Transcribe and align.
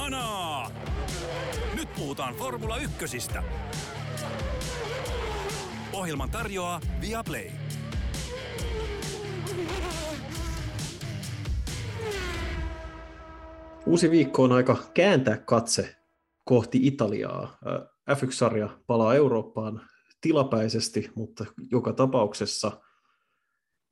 Kanaa! 0.00 0.70
Nyt 1.74 1.88
puhutaan 1.94 2.34
Formula 2.34 2.76
Ykkösistä. 2.76 3.42
Ohjelman 5.92 6.30
tarjoaa 6.30 6.80
Viaplay. 7.00 7.50
Uusi 13.86 14.10
viikko 14.10 14.42
on 14.42 14.52
aika 14.52 14.76
kääntää 14.94 15.36
katse 15.36 15.96
kohti 16.44 16.78
Italiaa. 16.82 17.58
F1-sarja 18.10 18.68
palaa 18.86 19.14
Eurooppaan 19.14 19.80
tilapäisesti, 20.20 21.10
mutta 21.14 21.44
joka 21.70 21.92
tapauksessa 21.92 22.80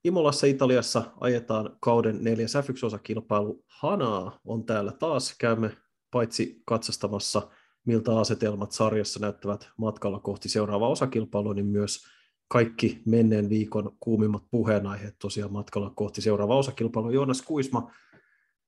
Imolassa 0.04 0.46
Italiassa 0.46 1.02
ajetaan 1.20 1.76
kauden 1.80 2.24
neljäs 2.24 2.54
F1-osakilpailu. 2.54 3.64
Hanaa 3.66 4.40
on 4.44 4.66
täällä 4.66 4.92
taas. 4.92 5.34
Käymme 5.38 5.76
paitsi 6.10 6.62
katsastamassa, 6.64 7.50
miltä 7.84 8.18
asetelmat 8.18 8.72
sarjassa 8.72 9.20
näyttävät 9.20 9.68
matkalla 9.76 10.20
kohti 10.20 10.48
seuraavaa 10.48 10.88
osakilpailua, 10.88 11.54
niin 11.54 11.66
myös 11.66 12.06
kaikki 12.48 13.02
menneen 13.06 13.48
viikon 13.48 13.96
kuumimmat 14.00 14.42
puheenaiheet 14.50 15.16
tosiaan 15.18 15.52
matkalla 15.52 15.90
kohti 15.90 16.20
seuraavaa 16.20 16.56
osakilpailua. 16.56 17.12
Joonas 17.12 17.42
Kuisma, 17.42 17.90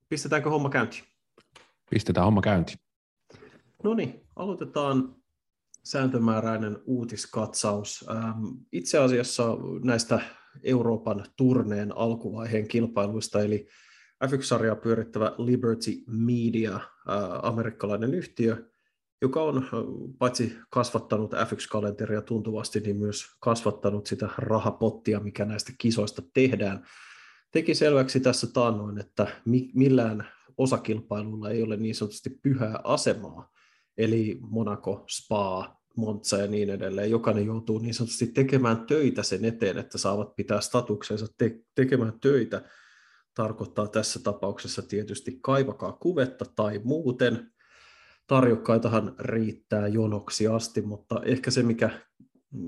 pistetäänkö 0.08 0.50
homma 0.50 0.70
käyntiin? 0.70 1.04
Pistetään 1.90 2.24
homma 2.24 2.40
käyntiin. 2.40 2.78
No 3.84 3.94
niin, 3.94 4.26
aloitetaan 4.36 5.16
sääntömääräinen 5.84 6.78
uutiskatsaus. 6.84 8.04
Ähm, 8.10 8.44
itse 8.72 8.98
asiassa 8.98 9.56
näistä 9.84 10.20
Euroopan 10.62 11.24
turneen 11.36 11.96
alkuvaiheen 11.96 12.68
kilpailuista, 12.68 13.40
eli 13.40 13.68
F1-sarjaa 14.24 14.76
pyörittävä 14.76 15.34
Liberty 15.38 15.90
Media, 16.06 16.80
amerikkalainen 17.42 18.14
yhtiö, 18.14 18.70
joka 19.22 19.42
on 19.42 19.66
paitsi 20.18 20.56
kasvattanut 20.70 21.32
F1-kalenteria 21.32 22.22
tuntuvasti, 22.22 22.80
niin 22.80 22.96
myös 22.96 23.24
kasvattanut 23.40 24.06
sitä 24.06 24.28
rahapottia, 24.38 25.20
mikä 25.20 25.44
näistä 25.44 25.72
kisoista 25.78 26.22
tehdään. 26.34 26.86
Teki 27.50 27.74
selväksi 27.74 28.20
tässä 28.20 28.46
taannoin, 28.46 28.98
että 28.98 29.26
millään 29.74 30.28
osakilpailulla 30.56 31.50
ei 31.50 31.62
ole 31.62 31.76
niin 31.76 31.94
sanotusti 31.94 32.30
pyhää 32.42 32.80
asemaa, 32.84 33.52
eli 33.98 34.38
Monaco, 34.40 35.04
Spa, 35.10 35.76
Monza 35.96 36.36
ja 36.36 36.46
niin 36.46 36.70
edelleen. 36.70 37.10
Jokainen 37.10 37.46
joutuu 37.46 37.78
niin 37.78 37.94
sanotusti 37.94 38.26
tekemään 38.26 38.86
töitä 38.86 39.22
sen 39.22 39.44
eteen, 39.44 39.78
että 39.78 39.98
saavat 39.98 40.36
pitää 40.36 40.60
statuksensa 40.60 41.26
te- 41.38 41.60
tekemään 41.74 42.20
töitä. 42.20 42.62
Tarkoittaa 43.34 43.88
tässä 43.88 44.20
tapauksessa 44.22 44.82
tietysti 44.82 45.38
kaivakaa 45.42 45.92
kuvetta 45.92 46.44
tai 46.56 46.80
muuten. 46.84 47.52
Tarjokkaitahan 48.26 49.14
riittää 49.18 49.88
jonoksi 49.88 50.46
asti, 50.46 50.82
mutta 50.82 51.20
ehkä 51.24 51.50
se, 51.50 51.62
mikä 51.62 51.90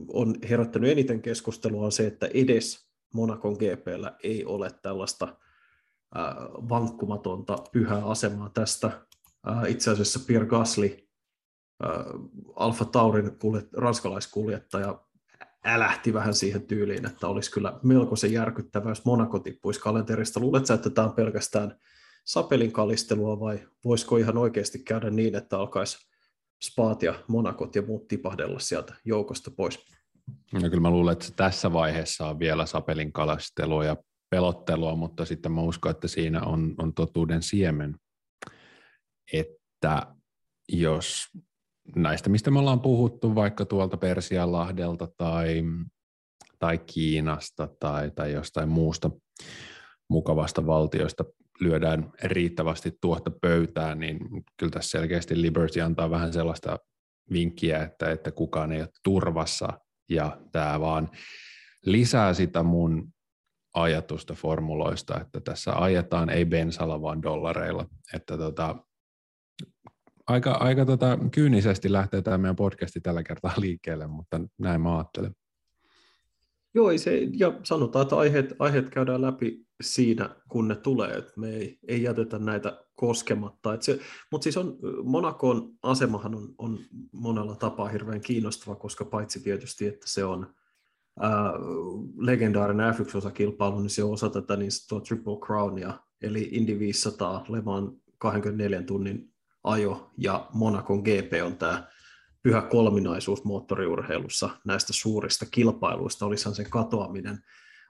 on 0.08 0.34
herättänyt 0.48 0.90
eniten 0.90 1.22
keskustelua, 1.22 1.84
on 1.84 1.92
se, 1.92 2.06
että 2.06 2.28
edes 2.34 2.92
Monakon 3.14 3.52
GPllä 3.52 4.16
ei 4.22 4.44
ole 4.44 4.70
tällaista 4.82 5.36
vankkumatonta 6.68 7.58
pyhää 7.72 8.06
asemaa 8.06 8.48
tästä. 8.48 9.06
Itse 9.68 9.90
asiassa 9.90 10.20
Pierre 10.26 10.48
Gasly 10.48 11.08
Alfa 12.56 12.84
Taurin 12.84 13.38
kuljet, 13.38 13.72
ranskalaiskuljettaja 13.72 15.04
älähti 15.64 16.14
vähän 16.14 16.34
siihen 16.34 16.66
tyyliin, 16.66 17.06
että 17.06 17.28
olisi 17.28 17.50
kyllä 17.50 17.78
melkoisen 17.82 18.32
järkyttävää, 18.32 18.90
jos 18.90 19.04
Monaco 19.04 19.38
tippuisi 19.38 19.80
kalenterista. 19.80 20.40
Luuletko 20.40 20.74
että 20.74 20.90
tämä 20.90 21.06
on 21.06 21.14
pelkästään 21.14 21.76
sapelin 22.24 22.72
kalistelua 22.72 23.40
vai 23.40 23.58
voisiko 23.84 24.16
ihan 24.16 24.38
oikeasti 24.38 24.78
käydä 24.78 25.10
niin, 25.10 25.34
että 25.34 25.58
alkaisi 25.58 26.12
Spaat 26.62 27.02
ja 27.02 27.14
Monakot 27.28 27.76
ja 27.76 27.82
muut 27.82 28.08
tipahdella 28.08 28.58
sieltä 28.58 28.94
joukosta 29.04 29.50
pois? 29.50 29.86
No 30.52 30.60
kyllä 30.60 30.80
mä 30.80 30.90
luulen, 30.90 31.12
että 31.12 31.28
tässä 31.36 31.72
vaiheessa 31.72 32.26
on 32.26 32.38
vielä 32.38 32.66
sapelin 32.66 33.12
kalastelua 33.12 33.84
ja 33.84 33.96
pelottelua, 34.30 34.96
mutta 34.96 35.24
sitten 35.24 35.52
mä 35.52 35.60
uskon, 35.60 35.90
että 35.90 36.08
siinä 36.08 36.42
on, 36.42 36.74
on 36.78 36.94
totuuden 36.94 37.42
siemen, 37.42 37.96
että 39.32 40.06
jos 40.68 41.24
näistä, 41.96 42.30
mistä 42.30 42.50
me 42.50 42.58
ollaan 42.58 42.80
puhuttu, 42.80 43.34
vaikka 43.34 43.64
tuolta 43.64 43.96
Persianlahdelta 43.96 45.08
tai, 45.16 45.62
tai 46.58 46.78
Kiinasta 46.78 47.68
tai, 47.80 48.10
tai 48.10 48.32
jostain 48.32 48.68
muusta 48.68 49.10
mukavasta 50.10 50.66
valtioista 50.66 51.24
lyödään 51.60 52.12
riittävästi 52.22 52.98
tuotta 53.00 53.30
pöytään, 53.30 54.00
niin 54.00 54.18
kyllä 54.56 54.70
tässä 54.70 54.98
selkeästi 54.98 55.42
Liberty 55.42 55.80
antaa 55.80 56.10
vähän 56.10 56.32
sellaista 56.32 56.78
vinkkiä, 57.32 57.82
että, 57.82 58.10
että 58.10 58.30
kukaan 58.30 58.72
ei 58.72 58.80
ole 58.80 58.88
turvassa, 59.04 59.68
ja 60.08 60.38
tämä 60.52 60.80
vaan 60.80 61.10
lisää 61.86 62.34
sitä 62.34 62.62
mun 62.62 63.12
ajatusta 63.74 64.34
formuloista, 64.34 65.20
että 65.20 65.40
tässä 65.40 65.72
ajetaan 65.72 66.30
ei 66.30 66.44
bensalla, 66.44 67.02
vaan 67.02 67.22
dollareilla, 67.22 67.86
että 68.14 68.38
tota, 68.38 68.76
aika, 70.32 70.50
aika 70.50 70.84
tota, 70.84 71.18
kyynisesti 71.30 71.92
lähtee 71.92 72.22
tämä 72.22 72.38
meidän 72.38 72.56
podcasti 72.56 73.00
tällä 73.00 73.22
kertaa 73.22 73.54
liikkeelle, 73.56 74.06
mutta 74.06 74.40
näin 74.58 74.80
mä 74.80 74.96
ajattelen. 74.96 75.34
Joo, 76.74 76.98
se, 76.98 77.28
ja 77.32 77.52
sanotaan, 77.62 78.02
että 78.02 78.16
aiheet, 78.16 78.54
aiheet 78.58 78.90
käydään 78.90 79.22
läpi 79.22 79.66
siinä, 79.82 80.36
kun 80.48 80.68
ne 80.68 80.74
tulee, 80.74 81.10
että 81.10 81.32
me 81.36 81.50
ei, 81.50 81.78
ei 81.88 82.02
jätetä 82.02 82.38
näitä 82.38 82.84
koskematta. 82.94 83.76
se, 83.80 83.98
mutta 84.32 84.44
siis 84.44 84.56
on, 84.56 84.78
Monakon 85.04 85.72
asemahan 85.82 86.34
on, 86.34 86.54
on 86.58 86.78
monella 87.12 87.56
tapaa 87.56 87.88
hirveän 87.88 88.20
kiinnostava, 88.20 88.74
koska 88.76 89.04
paitsi 89.04 89.40
tietysti, 89.40 89.86
että 89.86 90.08
se 90.08 90.24
on 90.24 90.54
ää, 91.20 91.52
legendaarinen 92.16 92.94
F1-osakilpailu, 92.94 93.80
niin 93.80 93.90
se 93.90 94.04
on 94.04 94.12
osa 94.12 94.30
tätä 94.30 94.56
niin 94.56 94.70
Triple 95.08 95.36
Crownia, 95.46 95.98
eli 96.22 96.48
Indy 96.52 96.78
500 96.78 97.44
Le 97.48 97.60
Mans 97.60 97.92
24 98.18 98.82
tunnin 98.82 99.31
ajo 99.64 100.10
ja 100.18 100.48
Monakon 100.52 100.98
GP 100.98 101.32
on 101.44 101.56
tämä 101.56 101.86
pyhä 102.42 102.62
kolminaisuus 102.62 103.44
moottoriurheilussa 103.44 104.50
näistä 104.64 104.92
suurista 104.92 105.46
kilpailuista, 105.50 106.26
olisihan 106.26 106.54
sen 106.54 106.70
katoaminen. 106.70 107.38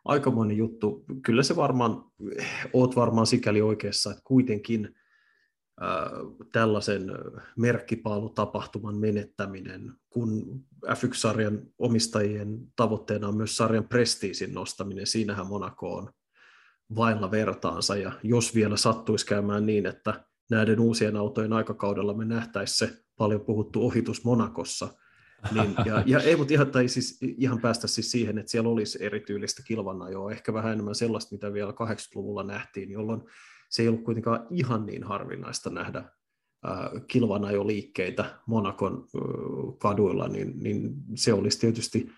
Aikamoinen 0.05 0.57
juttu. 0.57 1.05
Kyllä 1.23 1.43
se 1.43 1.57
varmaan, 1.57 2.05
oot 2.73 2.97
varmaan 2.97 3.27
sikäli 3.27 3.63
oikeassa, 3.63 4.11
että 4.11 4.23
kuitenkin 4.25 4.95
tällaisen 6.53 7.03
merkkipaalutapahtuman 7.57 8.97
menettäminen, 8.97 9.93
kun 10.11 10.61
F1-sarjan 10.87 11.63
omistajien 11.79 12.59
tavoitteena 12.77 13.29
on 13.29 13.37
myös 13.37 13.57
sarjan 13.57 13.89
prestiisin 13.89 14.55
nostaminen, 14.55 15.07
siinähän 15.07 15.47
Monaco 15.47 15.95
on 15.95 16.11
vailla 16.97 17.31
vertaansa, 17.31 17.97
ja 17.97 18.13
jos 18.23 18.55
vielä 18.55 18.77
sattuisi 18.77 19.27
käymään 19.27 19.67
niin, 19.67 19.87
että 19.87 20.25
näiden 20.53 20.81
uusien 20.81 21.17
autojen 21.17 21.53
aikakaudella 21.53 22.15
me 22.15 22.25
nähtäisiin 22.25 22.89
se 22.89 23.03
paljon 23.17 23.41
puhuttu 23.41 23.87
ohitus 23.87 24.25
Monakossa. 24.25 24.89
Niin, 25.53 25.75
ja, 25.85 26.03
ja 26.07 26.21
ei, 26.21 26.37
mutta 26.37 26.55
ihan, 26.55 26.71
tai 26.71 26.89
siis, 26.89 27.19
ihan 27.23 27.61
päästä 27.61 27.87
siis 27.87 28.11
siihen, 28.11 28.39
että 28.39 28.51
siellä 28.51 28.71
olisi 28.71 29.05
erityylistä 29.05 29.63
kilvanajoa, 29.67 30.33
ehkä 30.33 30.53
vähän 30.53 30.73
enemmän 30.73 30.95
sellaista, 30.95 31.35
mitä 31.35 31.53
vielä 31.53 31.71
80-luvulla 31.71 32.43
nähtiin, 32.43 32.91
jolloin 32.91 33.23
se 33.71 33.83
ei 33.83 33.89
ollut 33.89 34.05
kuitenkaan 34.05 34.47
ihan 34.51 34.87
niin 34.87 35.05
harvinaista 35.05 35.71
nähdä 35.71 35.99
äh, 35.99 36.91
kilvanajoliikkeitä 37.09 38.25
Monakon 38.47 39.09
kaduilla, 39.79 40.29
niin, 40.29 40.59
niin 40.63 40.95
se 41.15 41.33
olisi 41.33 41.61
tietysti 41.61 42.13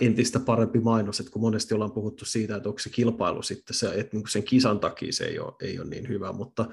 entistä 0.00 0.40
parempi 0.40 0.80
mainos, 0.80 1.20
että 1.20 1.32
kun 1.32 1.42
monesti 1.42 1.74
ollaan 1.74 1.92
puhuttu 1.92 2.24
siitä, 2.24 2.56
että 2.56 2.68
onko 2.68 2.78
se 2.78 2.90
kilpailu 2.90 3.42
sitten 3.42 3.76
se, 3.76 3.92
että 3.94 4.16
niin 4.16 4.28
sen 4.28 4.42
kisan 4.42 4.80
takia 4.80 5.12
se 5.12 5.24
ei 5.24 5.38
ole, 5.38 5.52
ei 5.62 5.78
ole 5.78 5.88
niin 5.88 6.08
hyvä, 6.08 6.32
mutta 6.32 6.66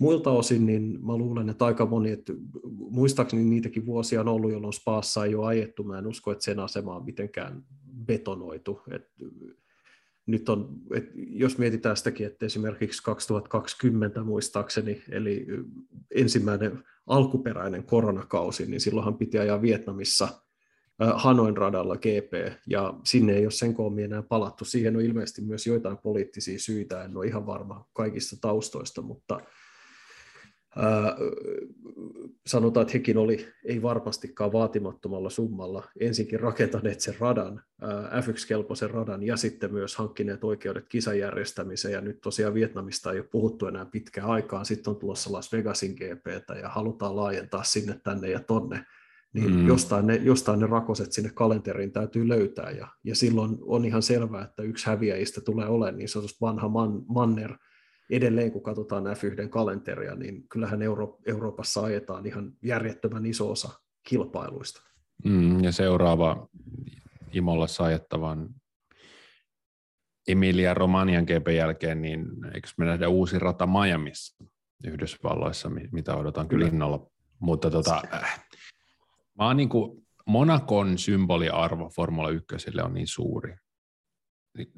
muilta 0.00 0.30
osin 0.30 0.66
niin 0.66 0.98
mä 1.06 1.16
luulen, 1.16 1.48
että 1.48 1.64
aika 1.64 1.86
moni, 1.86 2.10
että 2.10 2.32
muistaakseni 2.90 3.44
niitäkin 3.44 3.86
vuosia 3.86 4.20
on 4.20 4.28
ollut, 4.28 4.52
jolloin 4.52 4.72
Spaassa 4.72 5.24
ei 5.24 5.34
ole 5.34 5.46
ajettu, 5.46 5.84
mä 5.84 5.98
en 5.98 6.06
usko, 6.06 6.32
että 6.32 6.44
sen 6.44 6.60
asema 6.60 6.96
on 6.96 7.04
mitenkään 7.04 7.64
betonoitu. 8.06 8.80
Et 8.90 9.08
nyt 10.26 10.48
on, 10.48 10.68
et 10.94 11.10
jos 11.14 11.58
mietitään 11.58 11.96
sitäkin, 11.96 12.26
että 12.26 12.46
esimerkiksi 12.46 13.02
2020 13.02 14.24
muistaakseni, 14.24 15.02
eli 15.10 15.46
ensimmäinen 16.14 16.84
alkuperäinen 17.06 17.84
koronakausi, 17.84 18.66
niin 18.66 18.80
silloinhan 18.80 19.18
piti 19.18 19.38
ajaa 19.38 19.62
Vietnamissa 19.62 20.28
Hanoin 21.14 21.56
radalla 21.56 21.96
GP, 21.96 22.32
ja 22.66 22.94
sinne 23.04 23.32
ei 23.32 23.44
ole 23.44 23.50
sen 23.50 23.74
koommin 23.74 24.04
enää 24.04 24.22
palattu. 24.22 24.64
Siihen 24.64 24.96
on 24.96 25.02
ilmeisesti 25.02 25.42
myös 25.42 25.66
joitain 25.66 25.98
poliittisia 25.98 26.58
syitä, 26.58 27.04
en 27.04 27.16
ole 27.16 27.26
ihan 27.26 27.46
varma 27.46 27.88
kaikista 27.92 28.36
taustoista, 28.40 29.02
mutta 29.02 29.40
sanotaan, 32.46 32.82
että 32.82 32.92
hekin 32.92 33.18
oli 33.18 33.46
ei 33.64 33.82
varmastikaan 33.82 34.52
vaatimattomalla 34.52 35.30
summalla 35.30 35.88
ensinkin 36.00 36.40
rakentaneet 36.40 37.00
sen 37.00 37.14
radan, 37.20 37.62
F1-kelpoisen 38.22 38.90
radan, 38.90 39.22
ja 39.22 39.36
sitten 39.36 39.72
myös 39.72 39.96
hankkineet 39.96 40.44
oikeudet 40.44 40.88
kisan 40.88 41.18
järjestämiseen, 41.18 41.92
ja 41.92 42.00
nyt 42.00 42.20
tosiaan 42.20 42.54
Vietnamista 42.54 43.12
ei 43.12 43.18
ole 43.18 43.28
puhuttu 43.32 43.66
enää 43.66 43.84
pitkään 43.84 44.28
aikaan, 44.28 44.66
sitten 44.66 44.90
on 44.90 44.96
tulossa 44.96 45.32
Las 45.32 45.52
Vegasin 45.52 45.94
GPtä, 45.94 46.54
ja 46.54 46.68
halutaan 46.68 47.16
laajentaa 47.16 47.64
sinne, 47.64 48.00
tänne 48.04 48.30
ja 48.30 48.40
tonne, 48.40 48.84
niin 49.32 49.54
mm. 49.54 49.66
jostain, 49.66 50.06
ne, 50.06 50.16
jostain 50.16 50.60
ne 50.60 50.66
rakoset 50.66 51.12
sinne 51.12 51.30
kalenteriin 51.34 51.92
täytyy 51.92 52.28
löytää, 52.28 52.70
ja, 52.70 52.88
ja 53.04 53.14
silloin 53.14 53.58
on 53.60 53.84
ihan 53.84 54.02
selvää, 54.02 54.44
että 54.44 54.62
yksi 54.62 54.86
häviäjistä 54.86 55.40
tulee 55.40 55.68
olemaan 55.68 55.98
niin 55.98 56.08
sanotusti 56.08 56.40
vanha 56.40 56.68
man, 56.68 57.02
manner, 57.08 57.54
edelleen 58.10 58.52
kun 58.52 58.62
katsotaan 58.62 59.04
F1 59.04 59.48
kalenteria, 59.48 60.14
niin 60.14 60.48
kyllähän 60.48 60.82
Euro- 60.82 61.18
Euroopassa 61.26 61.82
ajetaan 61.82 62.26
ihan 62.26 62.52
järjettömän 62.62 63.26
iso 63.26 63.50
osa 63.50 63.80
kilpailuista. 64.08 64.82
Mm, 65.24 65.64
ja 65.64 65.72
seuraava 65.72 66.48
Imolla 67.32 67.66
ajettavan 67.84 68.48
Emilia 70.28 70.74
Romanian 70.74 71.24
GP 71.24 71.48
jälkeen, 71.48 72.02
niin 72.02 72.26
eikö 72.54 72.68
me 72.76 72.84
nähdä 72.84 73.08
uusi 73.08 73.38
rata 73.38 73.66
Miamiissa 73.66 74.44
Yhdysvalloissa, 74.86 75.70
mitä 75.92 76.16
odotan 76.16 76.48
kyllä 76.48 76.66
innolla. 76.66 77.10
Mutta 77.38 77.70
tota, 77.70 78.02
äh, 78.14 78.46
mä 79.38 79.46
oon 79.46 79.56
niin 79.56 79.68
kuin, 79.68 80.06
Monakon 80.26 80.98
symboliarvo 80.98 81.88
Formula 81.88 82.30
1 82.30 82.46
on 82.84 82.94
niin 82.94 83.06
suuri. 83.06 83.56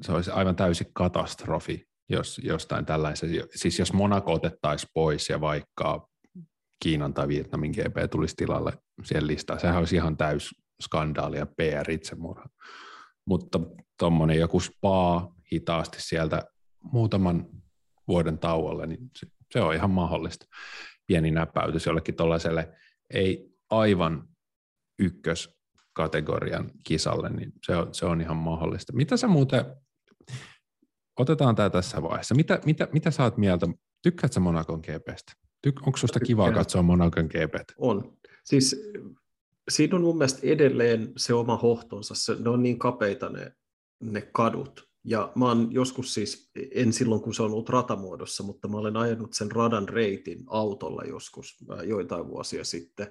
Se 0.02 0.12
olisi 0.12 0.30
aivan 0.30 0.56
täysi 0.56 0.90
katastrofi, 0.92 1.88
jos 2.12 2.40
jostain 2.44 2.86
tällaisen, 2.86 3.30
siis 3.54 3.78
jos 3.78 3.92
Monaco 3.92 4.32
otettaisiin 4.32 4.90
pois 4.94 5.28
ja 5.28 5.40
vaikka 5.40 6.08
Kiinan 6.82 7.14
tai 7.14 7.28
Vietnamin 7.28 7.70
GP 7.70 8.10
tulisi 8.10 8.36
tilalle 8.36 8.72
siihen 9.04 9.26
listaan, 9.26 9.60
sehän 9.60 9.78
olisi 9.78 9.96
ihan 9.96 10.16
täys 10.16 10.54
skandaali 10.82 11.38
ja 11.38 11.46
PR-itsemurha. 11.46 12.48
Mutta 13.26 13.60
tuommoinen 13.98 14.38
joku 14.38 14.60
spa 14.60 15.32
hitaasti 15.52 16.02
sieltä 16.02 16.42
muutaman 16.82 17.46
vuoden 18.08 18.38
tauolle, 18.38 18.86
niin 18.86 19.10
se, 19.18 19.26
se 19.50 19.60
on 19.60 19.74
ihan 19.74 19.90
mahdollista. 19.90 20.46
Pieni 21.06 21.30
näpäytys 21.30 21.86
jollekin 21.86 22.16
tuollaiselle 22.16 22.72
ei 23.10 23.52
aivan 23.70 24.28
ykköskategorian 24.98 26.70
kisalle, 26.84 27.30
niin 27.30 27.52
se 27.66 27.76
on, 27.76 27.94
se 27.94 28.06
on 28.06 28.20
ihan 28.20 28.36
mahdollista. 28.36 28.92
Mitä 28.92 29.16
sä 29.16 29.28
muuten 29.28 29.64
otetaan 31.18 31.54
tämä 31.54 31.70
tässä 31.70 32.02
vaiheessa. 32.02 32.34
Mitä, 32.34 32.60
mitä, 32.64 32.88
mitä 32.92 33.10
sä 33.10 33.22
oot 33.22 33.36
mieltä? 33.36 33.66
Tykkäätkö 34.02 34.40
Monakon 34.40 34.80
GPstä? 34.80 35.32
Tyk, 35.62 35.86
onko 35.86 35.98
susta 35.98 36.20
kivaa 36.20 36.52
katsoa 36.52 36.82
Monakon 36.82 37.26
GPtä? 37.26 37.74
On. 37.78 38.16
Siis 38.44 38.92
siinä 39.70 39.96
on 39.96 40.02
mun 40.02 40.18
mielestä 40.18 40.40
edelleen 40.42 41.12
se 41.16 41.34
oma 41.34 41.56
hohtonsa. 41.56 42.14
Se, 42.14 42.36
ne 42.40 42.50
on 42.50 42.62
niin 42.62 42.78
kapeita 42.78 43.28
ne, 43.28 43.52
ne 44.00 44.20
kadut. 44.32 44.92
Ja 45.04 45.32
mä 45.34 45.48
oon 45.48 45.72
joskus 45.72 46.14
siis, 46.14 46.50
en 46.74 46.92
silloin 46.92 47.20
kun 47.20 47.34
se 47.34 47.42
on 47.42 47.52
ollut 47.52 47.68
ratamuodossa, 47.68 48.42
mutta 48.42 48.68
mä 48.68 48.76
olen 48.76 48.96
ajanut 48.96 49.32
sen 49.32 49.52
radan 49.52 49.88
reitin 49.88 50.44
autolla 50.46 51.02
joskus 51.04 51.64
joitain 51.84 52.28
vuosia 52.28 52.64
sitten, 52.64 53.06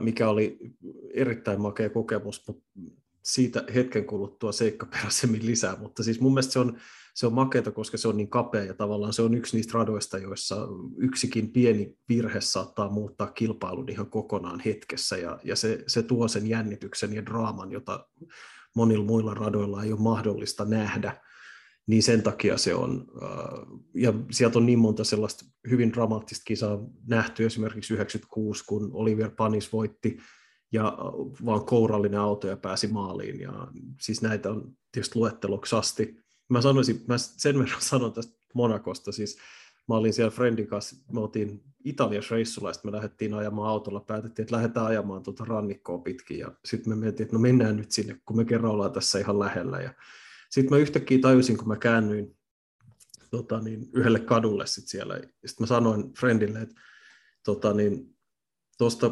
mikä 0.00 0.28
oli 0.28 0.58
erittäin 1.14 1.60
makea 1.60 1.90
kokemus, 1.90 2.46
mutta 2.46 2.62
siitä 3.24 3.64
hetken 3.74 4.04
kuluttua 4.04 4.52
seikkaperäisemmin 4.52 5.46
lisää, 5.46 5.76
mutta 5.76 6.02
siis 6.02 6.20
mun 6.20 6.34
mielestä 6.34 6.52
se 6.52 6.58
on, 6.58 6.78
se 7.14 7.26
on 7.26 7.32
makeata, 7.32 7.70
koska 7.70 7.98
se 7.98 8.08
on 8.08 8.16
niin 8.16 8.30
kapea 8.30 8.64
ja 8.64 8.74
tavallaan 8.74 9.12
se 9.12 9.22
on 9.22 9.34
yksi 9.34 9.56
niistä 9.56 9.78
radoista, 9.78 10.18
joissa 10.18 10.68
yksikin 10.96 11.52
pieni 11.52 11.96
virhe 12.08 12.40
saattaa 12.40 12.90
muuttaa 12.90 13.26
kilpailun 13.26 13.88
ihan 13.88 14.10
kokonaan 14.10 14.60
hetkessä 14.60 15.16
ja, 15.16 15.38
ja 15.44 15.56
se, 15.56 15.84
se 15.86 16.02
tuo 16.02 16.28
sen 16.28 16.46
jännityksen 16.46 17.12
ja 17.12 17.26
draaman, 17.26 17.72
jota 17.72 18.08
monilla 18.76 19.04
muilla 19.04 19.34
radoilla 19.34 19.82
ei 19.82 19.92
ole 19.92 20.00
mahdollista 20.00 20.64
nähdä, 20.64 21.20
niin 21.86 22.02
sen 22.02 22.22
takia 22.22 22.58
se 22.58 22.74
on, 22.74 23.06
äh, 23.22 23.78
ja 23.94 24.12
sieltä 24.30 24.58
on 24.58 24.66
niin 24.66 24.78
monta 24.78 25.04
sellaista 25.04 25.44
hyvin 25.70 25.92
dramaattista 25.92 26.42
kisaa 26.46 26.78
nähty, 27.06 27.46
esimerkiksi 27.46 27.94
96, 27.94 28.64
kun 28.66 28.90
Oliver 28.92 29.30
Panis 29.36 29.72
voitti 29.72 30.18
ja 30.74 30.98
vaan 31.44 31.64
kourallinen 31.64 32.20
auto 32.20 32.48
ja 32.48 32.56
pääsi 32.56 32.86
maaliin. 32.86 33.40
Ja 33.40 33.68
siis 34.00 34.22
näitä 34.22 34.50
on 34.50 34.76
tietysti 34.92 35.18
luetteloksasti. 35.18 36.16
Mä 36.48 36.60
sanoisin, 36.60 37.04
mä 37.08 37.18
sen 37.18 37.58
verran 37.58 37.80
sanon 37.90 38.12
tästä 38.12 38.34
Monakosta, 38.54 39.12
siis 39.12 39.38
mä 39.88 39.94
olin 39.94 40.12
siellä 40.12 40.30
Friendin 40.30 40.66
kanssa, 40.66 40.96
me 41.12 41.20
oltiin 41.20 41.62
Italiassa 41.84 42.34
reissulla, 42.34 42.72
me 42.84 42.92
lähdettiin 42.92 43.34
ajamaan 43.34 43.68
autolla, 43.68 44.00
päätettiin, 44.00 44.44
että 44.44 44.56
lähdetään 44.56 44.86
ajamaan 44.86 45.22
tuota 45.22 45.44
rannikkoa 45.44 45.98
pitkin, 45.98 46.38
ja 46.38 46.52
sitten 46.64 46.92
me 46.92 46.96
mietittiin, 46.96 47.24
että 47.24 47.36
no 47.36 47.40
mennään 47.40 47.76
nyt 47.76 47.90
sinne, 47.90 48.20
kun 48.24 48.36
me 48.36 48.44
kerran 48.44 48.72
ollaan 48.72 48.92
tässä 48.92 49.18
ihan 49.18 49.38
lähellä, 49.38 49.80
ja 49.80 49.94
sitten 50.50 50.70
mä 50.76 50.82
yhtäkkiä 50.82 51.18
tajusin, 51.18 51.56
kun 51.56 51.68
mä 51.68 51.76
käännyin 51.76 52.36
tota, 53.30 53.60
niin, 53.60 53.90
yhdelle 53.92 54.20
kadulle 54.20 54.66
sit 54.66 54.88
siellä, 54.88 55.14
sitten 55.16 55.62
mä 55.62 55.66
sanoin 55.66 56.12
Friendille, 56.12 56.60
että 56.60 56.74
tota, 57.44 57.72
niin, 57.72 58.13
tuosta 58.78 59.10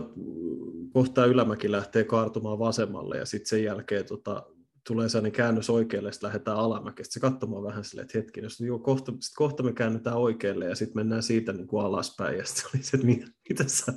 kohtaa 0.92 1.26
ylämäki 1.26 1.70
lähtee 1.70 2.04
kaartumaan 2.04 2.58
vasemmalle 2.58 3.16
ja 3.16 3.26
sitten 3.26 3.48
sen 3.48 3.64
jälkeen 3.64 4.06
tota, 4.06 4.46
tulee 4.86 5.08
sellainen 5.08 5.32
käännös 5.32 5.70
oikealle, 5.70 6.12
sitten 6.12 6.26
lähdetään 6.26 6.56
alamäkeä. 6.56 7.04
Sitten 7.04 7.14
se 7.14 7.20
katsomaan 7.20 7.62
vähän 7.64 7.84
silleen, 7.84 8.04
että 8.04 8.18
hetki, 8.18 8.40
jos 8.40 8.60
joo, 8.60 8.78
kohta, 8.78 9.12
sit 9.20 9.34
kohta 9.36 9.62
me 9.62 9.72
käännytään 9.72 10.16
oikealle 10.16 10.64
ja 10.64 10.74
sitten 10.74 10.98
mennään 10.98 11.22
siitä 11.22 11.52
niin 11.52 11.66
kuin 11.66 11.84
alaspäin. 11.84 12.38
Ja 12.38 12.44
sitten 12.44 12.70
oli 12.74 12.82
se, 12.82 12.96
että 12.96 13.06
mitä, 13.06 13.26
mitä 13.48 13.64
sä... 13.66 13.92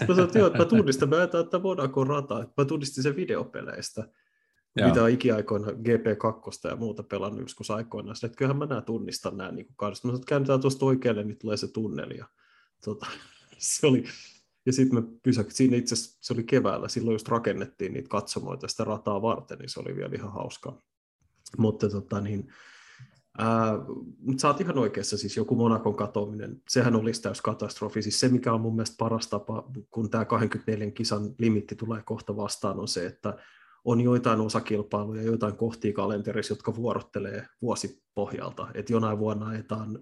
Mä 0.00 0.06
sanoin, 0.06 0.24
että 0.24 0.38
joo, 0.38 0.46
että 0.46 0.58
mä 0.58 0.64
tunnistan, 0.64 1.08
mä 1.08 1.16
ajattelen, 1.16 1.44
että 1.44 1.58
Monaco 1.58 2.04
rata, 2.04 2.48
mä 2.56 2.64
tunnistin 2.64 3.02
sen 3.02 3.16
videopeleistä, 3.16 4.08
Joo. 4.76 4.88
mitä 4.88 5.02
on 5.02 5.10
ikiaikoina 5.10 5.66
GP2 5.66 6.68
ja 6.68 6.76
muuta 6.76 7.02
pelannut 7.02 7.40
joskus 7.40 7.70
aikoinaan. 7.70 8.16
Että 8.24 8.36
kyllähän 8.36 8.58
mä 8.58 8.66
nämä 8.66 8.80
tunnistan 8.80 9.36
nämä 9.36 9.52
niin 9.52 9.66
kanssa. 9.76 10.08
Mä 10.08 10.10
sanoin, 10.10 10.20
että 10.20 10.28
käännetään 10.28 10.60
tuosta 10.60 10.86
oikealle, 10.86 11.24
niin 11.24 11.38
tulee 11.38 11.56
se 11.56 11.72
tunneli. 11.72 12.16
Ja, 12.16 12.26
tota, 12.84 13.06
se 13.58 13.86
oli, 13.86 14.04
ja 14.66 14.72
sitten 14.72 15.04
me 15.04 15.10
pysähtiin, 15.22 15.56
siinä 15.56 15.76
itse 15.76 15.94
asiassa 15.94 16.18
se 16.20 16.32
oli 16.32 16.44
keväällä, 16.44 16.88
silloin 16.88 17.14
just 17.14 17.28
rakennettiin 17.28 17.92
niitä 17.92 18.08
katsomoita 18.08 18.68
sitä 18.68 18.84
rataa 18.84 19.22
varten, 19.22 19.58
niin 19.58 19.68
se 19.68 19.80
oli 19.80 19.96
vielä 19.96 20.14
ihan 20.14 20.32
hauskaa. 20.32 20.78
Mutta 21.58 21.88
tota 21.88 22.20
niin, 22.20 22.52
ää, 23.38 23.72
mutta 24.18 24.40
sä 24.40 24.48
oot 24.48 24.60
ihan 24.60 24.78
oikeassa, 24.78 25.18
siis 25.18 25.36
joku 25.36 25.54
Monakon 25.54 25.96
katoaminen, 25.96 26.62
sehän 26.68 26.96
olisi 26.96 27.22
täys 27.22 27.42
katastrofi. 27.42 28.02
Siis 28.02 28.20
se, 28.20 28.28
mikä 28.28 28.52
on 28.52 28.60
mun 28.60 28.74
mielestä 28.74 28.96
paras 28.98 29.26
tapa, 29.26 29.70
kun 29.90 30.10
tämä 30.10 30.24
24 30.24 30.90
kisan 30.90 31.34
limitti 31.38 31.76
tulee 31.76 32.02
kohta 32.04 32.36
vastaan, 32.36 32.80
on 32.80 32.88
se, 32.88 33.06
että 33.06 33.38
on 33.84 34.00
joitain 34.00 34.40
osakilpailuja, 34.40 35.22
joitain 35.22 35.56
kohtia 35.56 35.92
kalenterissa, 35.92 36.52
jotka 36.52 36.76
vuorottelee 36.76 37.46
vuosipohjalta. 37.62 38.68
Että 38.74 38.92
jonain 38.92 39.18
vuonna 39.18 39.46
ajetaan 39.46 39.98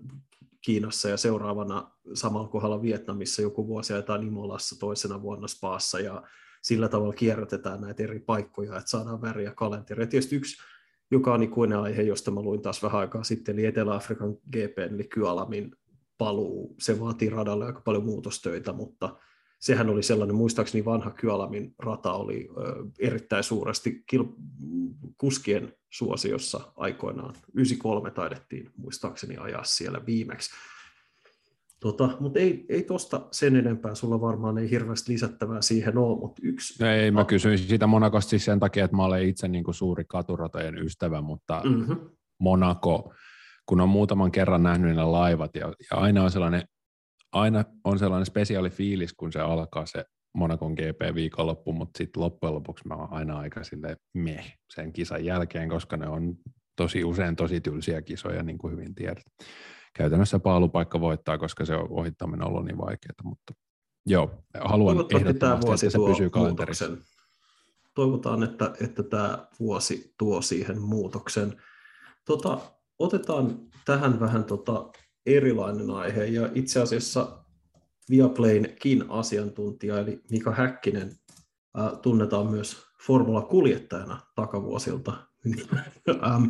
Kiinassa 0.60 1.08
ja 1.08 1.16
seuraavana 1.16 1.90
samalla 2.14 2.48
kohdalla 2.48 2.82
Vietnamissa 2.82 3.42
joku 3.42 3.66
vuosi 3.66 3.92
ajetaan 3.92 4.26
Imolassa, 4.26 4.78
toisena 4.78 5.22
vuonna 5.22 5.48
Spaassa 5.48 6.00
ja 6.00 6.22
sillä 6.62 6.88
tavalla 6.88 7.12
kierrätetään 7.12 7.80
näitä 7.80 8.02
eri 8.02 8.20
paikkoja, 8.20 8.78
että 8.78 8.90
saadaan 8.90 9.22
väriä 9.22 9.52
kalenteria. 9.54 10.06
Tietysti 10.06 10.36
yksi, 10.36 10.62
joka 11.10 11.34
on 11.34 11.42
ikuinen 11.42 11.78
aihe, 11.78 12.02
josta 12.02 12.30
mä 12.30 12.42
luin 12.42 12.62
taas 12.62 12.82
vähän 12.82 13.00
aikaa 13.00 13.24
sitten, 13.24 13.52
eli 13.52 13.66
Etelä-Afrikan 13.66 14.34
GP, 14.34 14.78
eli 14.78 15.04
Kyalamin 15.04 15.76
paluu. 16.18 16.76
Se 16.78 17.00
vaatii 17.00 17.30
radalle 17.30 17.66
aika 17.66 17.80
paljon 17.80 18.04
muutostöitä, 18.04 18.72
mutta 18.72 19.16
sehän 19.60 19.90
oli 19.90 20.02
sellainen, 20.02 20.36
muistaakseni 20.36 20.84
vanha 20.84 21.10
Kyalamin 21.10 21.74
rata 21.78 22.12
oli 22.12 22.48
erittäin 22.98 23.44
suuresti 23.44 24.04
kil- 24.14 24.34
kuskien 25.18 25.72
suosiossa 25.90 26.72
aikoinaan. 26.76 27.34
93 27.54 28.10
taidettiin 28.10 28.70
muistaakseni 28.76 29.36
ajaa 29.36 29.64
siellä 29.64 30.00
viimeksi. 30.06 30.50
Tota, 31.80 32.16
mutta 32.20 32.38
ei, 32.38 32.66
ei 32.68 32.82
tuosta 32.82 33.28
sen 33.32 33.56
enempää, 33.56 33.94
sulla 33.94 34.20
varmaan 34.20 34.58
ei 34.58 34.70
hirveästi 34.70 35.12
lisättävää 35.12 35.62
siihen 35.62 35.98
ole, 35.98 36.18
mutta 36.18 36.42
yksi... 36.44 36.84
Ei, 36.84 37.10
mä 37.10 37.24
kysyin 37.24 37.58
sitä 37.58 37.86
Monakosta 37.86 38.30
siis 38.30 38.44
sen 38.44 38.60
takia, 38.60 38.84
että 38.84 38.96
mä 38.96 39.04
olen 39.04 39.28
itse 39.28 39.48
niin 39.48 39.64
kuin 39.64 39.74
suuri 39.74 40.04
katuratojen 40.08 40.78
ystävä, 40.78 41.20
mutta 41.20 41.62
mm-hmm. 41.64 41.96
Monaco, 42.38 43.14
kun 43.66 43.80
on 43.80 43.88
muutaman 43.88 44.32
kerran 44.32 44.62
nähnyt 44.62 44.96
ne 44.96 45.04
laivat, 45.04 45.54
ja, 45.54 45.66
ja 45.90 45.96
aina 45.96 46.24
on 46.24 46.30
sellainen 46.30 46.62
aina 47.32 47.64
on 47.84 47.98
sellainen 47.98 48.26
spesiaali 48.26 48.70
fiilis, 48.70 49.12
kun 49.12 49.32
se 49.32 49.40
alkaa 49.40 49.86
se 49.86 50.04
Monakon 50.34 50.72
GP-viikonloppu, 50.72 51.72
mutta 51.72 51.98
sitten 51.98 52.22
loppujen 52.22 52.54
lopuksi 52.54 52.88
mä 52.88 52.94
oon 52.94 53.12
aina 53.12 53.38
aika 53.38 53.64
sille 53.64 53.96
meh 54.14 54.58
sen 54.74 54.92
kisan 54.92 55.24
jälkeen, 55.24 55.68
koska 55.68 55.96
ne 55.96 56.08
on 56.08 56.36
tosi 56.76 57.04
usein 57.04 57.36
tosi 57.36 57.60
tylsiä 57.60 58.02
kisoja, 58.02 58.42
niin 58.42 58.58
kuin 58.58 58.72
hyvin 58.72 58.94
tiedät. 58.94 59.24
Käytännössä 59.94 60.38
paalupaikka 60.38 61.00
voittaa, 61.00 61.38
koska 61.38 61.64
se 61.64 61.74
on 61.74 61.86
ohittaminen 61.90 62.46
ollut 62.46 62.64
niin 62.64 62.78
vaikeaa, 62.78 63.24
mutta 63.24 63.54
joo, 64.06 64.44
haluan 64.60 64.96
ehdottomasti, 65.16 65.86
että 65.86 65.98
se 65.98 66.10
pysyy 66.10 66.30
kalenterissa. 66.30 66.88
Muutoksen. 66.88 67.10
Toivotaan, 67.94 68.42
että, 68.42 68.72
että 68.80 69.02
tämä 69.02 69.46
vuosi 69.60 70.14
tuo 70.18 70.42
siihen 70.42 70.82
muutoksen. 70.82 71.62
Tota, 72.26 72.58
otetaan 72.98 73.58
tähän 73.84 74.20
vähän 74.20 74.44
tota 74.44 74.90
erilainen 75.26 75.90
aihe, 75.90 76.24
ja 76.24 76.50
itse 76.54 76.80
asiassa 76.80 77.44
Viaplaynkin 78.10 79.04
asiantuntija, 79.08 79.98
eli 79.98 80.20
Mika 80.30 80.50
Häkkinen, 80.50 81.12
äh, 81.78 82.00
tunnetaan 82.02 82.50
myös 82.50 82.76
Formula-kuljettajana 83.06 84.20
takavuosilta. 84.34 85.12
ähm, 86.08 86.44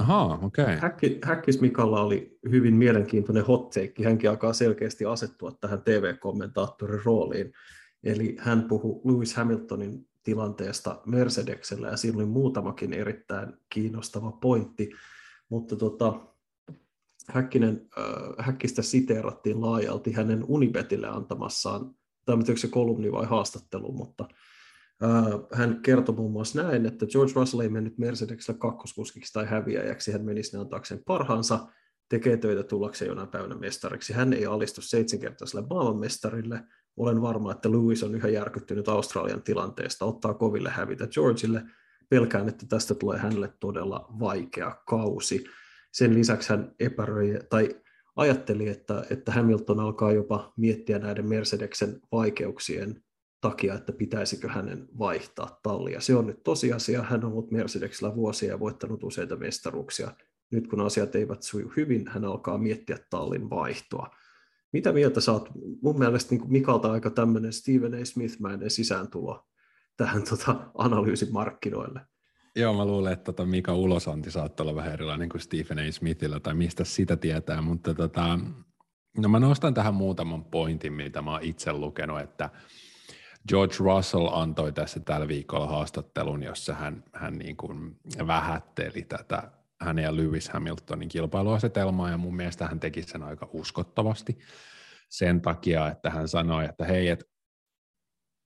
Aha, 0.00 0.38
okay. 0.42 0.76
Häkki, 0.76 1.18
Häkkis 1.24 1.60
Mikalla 1.60 2.02
oli 2.02 2.38
hyvin 2.50 2.74
mielenkiintoinen 2.74 3.44
hot 3.44 3.70
take. 3.70 4.04
Hänkin 4.04 4.30
alkaa 4.30 4.52
selkeästi 4.52 5.04
asettua 5.04 5.52
tähän 5.60 5.82
TV-kommentaattorin 5.82 7.00
rooliin. 7.04 7.52
Eli 8.04 8.36
hän 8.38 8.64
puhui 8.68 9.00
Lewis 9.04 9.34
Hamiltonin 9.34 10.08
tilanteesta 10.22 11.00
Mercedeksellä 11.06 11.88
ja 11.88 11.96
siinä 11.96 12.16
oli 12.18 12.26
muutamakin 12.26 12.92
erittäin 12.92 13.52
kiinnostava 13.68 14.32
pointti. 14.32 14.90
Mutta 15.48 15.76
tota, 15.76 16.20
Häkkinen, 17.34 17.88
äh, 17.98 18.04
Häkkistä 18.46 18.82
siteerattiin 18.82 19.60
laajalti 19.60 20.12
hänen 20.12 20.44
Unibetille 20.48 21.08
antamassaan, 21.08 21.94
tai 22.24 22.56
se 22.56 22.68
kolumni 22.68 23.12
vai 23.12 23.26
haastattelu, 23.26 23.92
mutta 23.92 24.28
äh, 25.02 25.40
hän 25.52 25.80
kertoi 25.82 26.14
muun 26.14 26.32
muassa 26.32 26.62
näin, 26.62 26.86
että 26.86 27.06
George 27.06 27.32
Russell 27.36 27.60
ei 27.60 27.68
mennyt 27.68 27.98
Mercedesellä 27.98 28.58
kakkoskuskiksi 28.58 29.32
tai 29.32 29.46
häviäjäksi, 29.46 30.12
hän 30.12 30.24
menisi 30.24 30.52
ne 30.52 30.60
antaakseen 30.60 31.02
parhaansa, 31.06 31.66
tekee 32.10 32.36
töitä 32.36 32.62
tullakseen 32.62 33.08
jonain 33.08 33.28
päivänä 33.28 33.54
mestariksi. 33.54 34.12
Hän 34.12 34.32
ei 34.32 34.46
alistu 34.46 34.82
seitsemänkertaiselle 34.82 35.66
maailmanmestarille. 35.70 36.62
Olen 36.96 37.22
varma, 37.22 37.52
että 37.52 37.70
Lewis 37.70 38.02
on 38.02 38.14
yhä 38.14 38.28
järkyttynyt 38.28 38.88
Australian 38.88 39.42
tilanteesta, 39.42 40.04
ottaa 40.04 40.34
koville 40.34 40.70
hävitä 40.70 41.06
Georgeille. 41.06 41.62
Pelkään, 42.08 42.48
että 42.48 42.66
tästä 42.68 42.94
tulee 42.94 43.18
hänelle 43.18 43.52
todella 43.60 44.06
vaikea 44.20 44.76
kausi. 44.86 45.44
Sen 45.92 46.14
lisäksi 46.14 46.48
hän 46.48 46.72
epäröi 46.80 47.38
tai 47.50 47.80
ajatteli, 48.16 48.68
että, 48.68 49.04
että 49.10 49.32
Hamilton 49.32 49.80
alkaa 49.80 50.12
jopa 50.12 50.52
miettiä 50.56 50.98
näiden 50.98 51.28
Mercedeksen 51.28 52.00
vaikeuksien 52.12 53.02
takia, 53.40 53.74
että 53.74 53.92
pitäisikö 53.92 54.48
hänen 54.48 54.88
vaihtaa 54.98 55.60
tallia. 55.62 56.00
Se 56.00 56.14
on 56.14 56.26
nyt 56.26 56.42
tosiasia. 56.42 57.02
Hän 57.02 57.24
on 57.24 57.32
ollut 57.32 57.50
Mercedeksellä 57.50 58.16
vuosia 58.16 58.48
ja 58.48 58.60
voittanut 58.60 59.04
useita 59.04 59.36
mestaruuksia. 59.36 60.12
Nyt 60.52 60.68
kun 60.68 60.80
asiat 60.80 61.14
eivät 61.14 61.42
suju 61.42 61.72
hyvin, 61.76 62.08
hän 62.08 62.24
alkaa 62.24 62.58
miettiä 62.58 62.98
tallin 63.10 63.50
vaihtoa. 63.50 64.10
Mitä 64.72 64.92
mieltä 64.92 65.20
saat? 65.20 65.48
Mun 65.82 65.98
mielestä 65.98 66.34
niin 66.34 66.52
Mikalta 66.52 66.92
aika 66.92 67.10
tämmöinen 67.10 67.52
Stephen 67.52 67.94
A. 67.94 68.04
Smith-mäinen 68.04 68.70
sisääntulo 68.70 69.46
tähän 69.96 70.22
tota, 70.22 70.70
analyysin 70.74 71.32
markkinoille. 71.32 72.00
Joo, 72.56 72.74
mä 72.74 72.84
luulen, 72.84 73.12
että 73.12 73.24
tota 73.24 73.46
Mika 73.46 73.74
ulosanti 73.74 74.30
saattaa 74.30 74.64
olla 74.64 74.74
vähän 74.74 74.92
erilainen 74.92 75.28
kuin 75.28 75.40
Stephen 75.40 75.78
A. 75.78 75.92
Smithillä, 75.92 76.40
tai 76.40 76.54
mistä 76.54 76.84
sitä 76.84 77.16
tietää, 77.16 77.62
mutta 77.62 77.94
tota, 77.94 78.38
no 79.18 79.28
mä 79.28 79.40
nostan 79.40 79.74
tähän 79.74 79.94
muutaman 79.94 80.44
pointin, 80.44 80.92
mitä 80.92 81.22
mä 81.22 81.30
oon 81.30 81.42
itse 81.42 81.72
lukenut, 81.72 82.20
että 82.20 82.50
George 83.48 83.74
Russell 83.78 84.28
antoi 84.32 84.72
tässä 84.72 85.00
tällä 85.00 85.28
viikolla 85.28 85.66
haastattelun, 85.66 86.42
jossa 86.42 86.74
hän, 86.74 87.04
hän 87.14 87.38
niin 87.38 87.56
kuin 87.56 87.96
vähätteli 88.26 89.02
tätä 89.02 89.50
hänen 89.80 90.04
ja 90.04 90.16
Lewis 90.16 90.48
Hamiltonin 90.48 91.08
kilpailuasetelmaa, 91.08 92.10
ja 92.10 92.16
mun 92.16 92.36
mielestä 92.36 92.66
hän 92.66 92.80
teki 92.80 93.02
sen 93.02 93.22
aika 93.22 93.48
uskottavasti 93.52 94.38
sen 95.08 95.40
takia, 95.40 95.88
että 95.88 96.10
hän 96.10 96.28
sanoi, 96.28 96.64
että 96.64 96.84
hei, 96.84 97.08
että 97.08 97.24